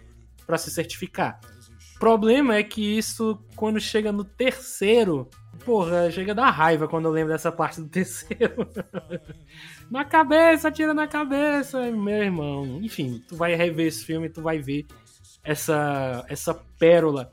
para 0.47 0.59
se 0.59 0.71
certificar. 0.71 1.41
Problema 1.99 2.57
é 2.57 2.63
que 2.63 2.97
isso, 2.97 3.39
quando 3.55 3.79
chega 3.79 4.11
no 4.11 4.25
terceiro, 4.25 5.29
porra, 5.65 6.11
chega 6.11 6.35
da 6.35 6.49
raiva 6.49 6.89
quando 6.89 7.05
eu 7.05 7.11
lembro 7.11 7.33
dessa 7.33 7.53
parte 7.53 7.81
do 7.81 7.89
terceiro. 7.89 8.67
na 9.91 10.05
cabeça, 10.05 10.71
tira 10.71 10.95
na 10.95 11.07
cabeça, 11.07 11.91
meu 11.91 12.23
irmão. 12.23 12.81
Enfim, 12.83 13.23
tu 13.29 13.37
vai 13.37 13.55
rever 13.55 13.87
esse 13.87 14.05
filme, 14.05 14.31
tu 14.31 14.41
vai 14.41 14.59
ver 14.59 14.87
essa, 15.45 16.25
essa 16.29 16.55
pérola. 16.79 17.31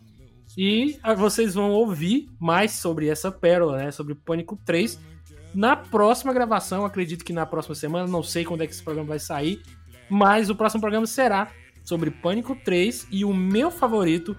E 0.57 0.99
vocês 1.15 1.53
vão 1.53 1.71
ouvir 1.71 2.27
mais 2.39 2.71
sobre 2.71 3.07
essa 3.07 3.31
pérola, 3.31 3.77
né? 3.77 3.91
Sobre 3.91 4.15
Pânico 4.15 4.57
3 4.65 4.99
na 5.53 5.75
próxima 5.75 6.33
gravação. 6.33 6.83
Acredito 6.83 7.23
que 7.23 7.31
na 7.31 7.45
próxima 7.45 7.75
semana, 7.75 8.07
não 8.07 8.23
sei 8.23 8.43
quando 8.43 8.63
é 8.63 8.67
que 8.67 8.73
esse 8.73 8.83
programa 8.83 9.09
vai 9.09 9.19
sair, 9.19 9.61
mas 10.09 10.49
o 10.49 10.55
próximo 10.55 10.81
programa 10.81 11.05
será 11.05 11.51
sobre 11.87 12.11
Pânico 12.11 12.53
3 12.53 13.07
e 13.09 13.23
o 13.23 13.33
meu 13.33 13.71
favorito, 13.71 14.35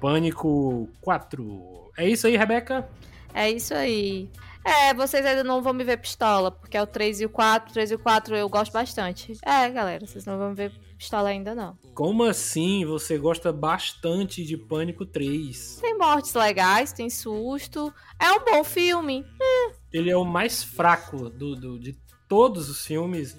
Pânico 0.00 0.88
4. 1.02 1.92
É 1.98 2.08
isso 2.08 2.26
aí, 2.26 2.38
Rebeca? 2.38 2.88
É 3.34 3.50
isso 3.50 3.74
aí. 3.74 4.30
É, 4.64 4.94
vocês 4.94 5.24
ainda 5.24 5.44
não 5.44 5.62
vão 5.62 5.74
me 5.74 5.84
ver 5.84 5.98
pistola, 5.98 6.50
porque 6.50 6.74
é 6.74 6.82
o 6.82 6.86
3 6.86 7.20
e 7.20 7.26
o 7.26 7.28
4. 7.28 7.72
3 7.72 7.90
e 7.90 7.94
o 7.96 7.98
4 7.98 8.34
eu 8.34 8.48
gosto 8.48 8.72
bastante. 8.72 9.34
É, 9.44 9.68
galera, 9.68 10.06
vocês 10.06 10.24
não 10.24 10.38
vão 10.38 10.48
me 10.48 10.54
ver 10.54 10.72
pistola 10.96 11.28
ainda 11.28 11.54
não. 11.54 11.78
Como 11.94 12.24
assim? 12.24 12.86
Você 12.86 13.18
gosta 13.18 13.52
bastante 13.52 14.42
de 14.42 14.56
Pânico 14.56 15.04
3? 15.04 15.78
Tem 15.82 15.98
mortes 15.98 16.32
legais, 16.32 16.92
tem 16.92 17.10
susto. 17.10 17.92
É 18.18 18.32
um 18.32 18.42
bom 18.42 18.64
filme. 18.64 19.22
É. 19.40 19.72
Ele 19.92 20.10
é 20.10 20.16
o 20.16 20.24
mais 20.24 20.64
fraco 20.64 21.28
do, 21.28 21.54
do, 21.54 21.78
de 21.78 21.94
todos 22.26 22.70
os 22.70 22.86
filmes 22.86 23.36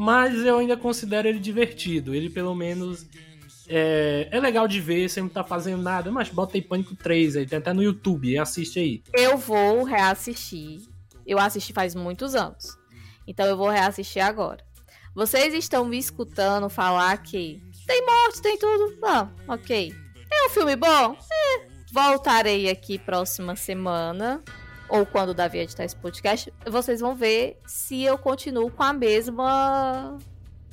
mas 0.00 0.44
eu 0.44 0.58
ainda 0.58 0.76
considero 0.76 1.26
ele 1.26 1.40
divertido. 1.40 2.14
Ele 2.14 2.30
pelo 2.30 2.54
menos 2.54 3.04
é, 3.66 4.28
é 4.30 4.38
legal 4.38 4.68
de 4.68 4.80
ver, 4.80 5.08
você 5.08 5.20
não 5.20 5.28
tá 5.28 5.42
fazendo 5.42 5.82
nada, 5.82 6.08
mas 6.12 6.28
bota 6.28 6.56
aí 6.56 6.62
Pânico 6.62 6.94
3 6.94 7.34
aí, 7.34 7.44
tem 7.44 7.58
até 7.58 7.72
no 7.72 7.82
YouTube, 7.82 8.38
assiste 8.38 8.78
aí. 8.78 9.02
Eu 9.12 9.36
vou 9.36 9.82
reassistir. 9.82 10.82
Eu 11.26 11.40
assisti 11.40 11.72
faz 11.72 11.96
muitos 11.96 12.36
anos. 12.36 12.78
Então 13.26 13.44
eu 13.44 13.56
vou 13.56 13.68
reassistir 13.70 14.22
agora. 14.22 14.64
Vocês 15.16 15.52
estão 15.52 15.84
me 15.84 15.98
escutando 15.98 16.68
falar 16.68 17.20
que 17.20 17.60
tem 17.84 18.06
morte, 18.06 18.40
tem 18.40 18.56
tudo. 18.56 18.96
Não, 19.00 19.32
ok. 19.48 19.92
É 20.30 20.46
um 20.46 20.50
filme 20.50 20.76
bom? 20.76 21.16
É. 21.32 21.66
Voltarei 21.92 22.70
aqui 22.70 23.00
próxima 23.00 23.56
semana 23.56 24.44
ou 24.88 25.04
quando 25.04 25.30
o 25.30 25.34
Davi 25.34 25.58
editar 25.58 25.84
esse 25.84 25.96
podcast, 25.96 26.52
vocês 26.66 27.00
vão 27.00 27.14
ver 27.14 27.58
se 27.66 28.02
eu 28.02 28.16
continuo 28.16 28.70
com 28.70 28.82
a 28.82 28.92
mesma 28.92 30.16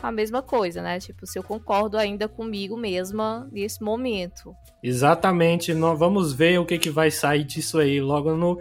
a 0.02 0.12
mesma 0.12 0.42
coisa, 0.42 0.82
né? 0.82 1.00
Tipo, 1.00 1.26
se 1.26 1.40
eu 1.40 1.44
concordo 1.44 1.98
ainda 1.98 2.28
comigo 2.28 2.78
mesma 2.78 3.48
nesse 3.52 3.82
momento. 3.84 4.56
Exatamente. 4.84 5.74
Nós 5.74 5.98
vamos 5.98 6.32
ver 6.32 6.60
o 6.60 6.66
que, 6.66 6.78
que 6.78 6.90
vai 6.92 7.10
sair 7.10 7.44
disso 7.44 7.80
aí 7.80 8.00
logo 8.00 8.36
no 8.36 8.60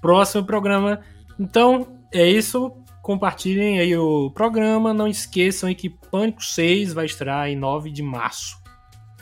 próximo 0.00 0.44
programa. 0.44 1.00
Então, 1.38 1.86
é 2.12 2.26
isso. 2.26 2.72
Compartilhem 3.02 3.78
aí 3.78 3.96
o 3.96 4.30
programa. 4.32 4.92
Não 4.92 5.06
esqueçam 5.06 5.72
que 5.74 5.88
Pânico 5.88 6.42
6 6.42 6.92
vai 6.92 7.04
estrear 7.04 7.48
em 7.48 7.56
9 7.56 7.90
de 7.90 8.02
março 8.02 8.58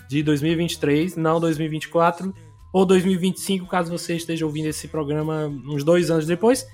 de 0.09 0.23
2023, 0.23 1.17
não 1.17 1.39
2024 1.39 2.33
ou 2.73 2.85
2025, 2.85 3.67
caso 3.67 3.91
você 3.91 4.17
esteja 4.17 4.45
ouvindo 4.45 4.67
esse 4.67 4.89
programa 4.89 5.47
uns 5.47 5.85
dois 5.85 6.11
anos 6.11 6.27
depois. 6.27 6.67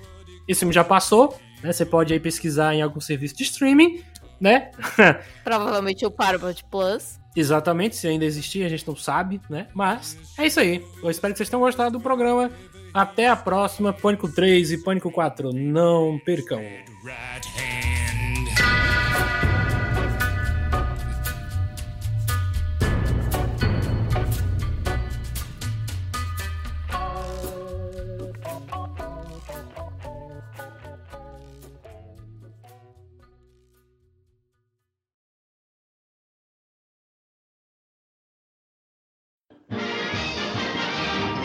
Esse 0.46 0.60
filme 0.60 0.74
já 0.74 0.84
passou, 0.84 1.38
né? 1.62 1.72
Você 1.72 1.86
pode 1.86 2.12
aí 2.12 2.20
pesquisar 2.20 2.74
em 2.74 2.82
algum 2.82 3.00
serviço 3.00 3.36
de 3.36 3.44
streaming, 3.44 4.02
né? 4.40 4.70
Provavelmente 5.42 6.04
o 6.04 6.10
Paramount 6.10 6.56
Plus. 6.70 7.18
Exatamente, 7.36 7.96
se 7.96 8.06
ainda 8.06 8.24
existir, 8.24 8.64
a 8.64 8.68
gente 8.68 8.86
não 8.86 8.94
sabe, 8.94 9.40
né? 9.50 9.66
Mas 9.74 10.16
é 10.38 10.46
isso 10.46 10.60
aí. 10.60 10.84
Eu 11.02 11.10
espero 11.10 11.32
que 11.32 11.38
vocês 11.38 11.48
tenham 11.48 11.60
gostado 11.60 11.98
do 11.98 12.00
programa. 12.00 12.50
Até 12.92 13.28
a 13.28 13.34
próxima. 13.34 13.92
Pânico 13.92 14.28
3 14.28 14.70
e 14.70 14.78
Pânico 14.78 15.10
4. 15.10 15.52
Não 15.52 16.20
percam. 16.24 16.60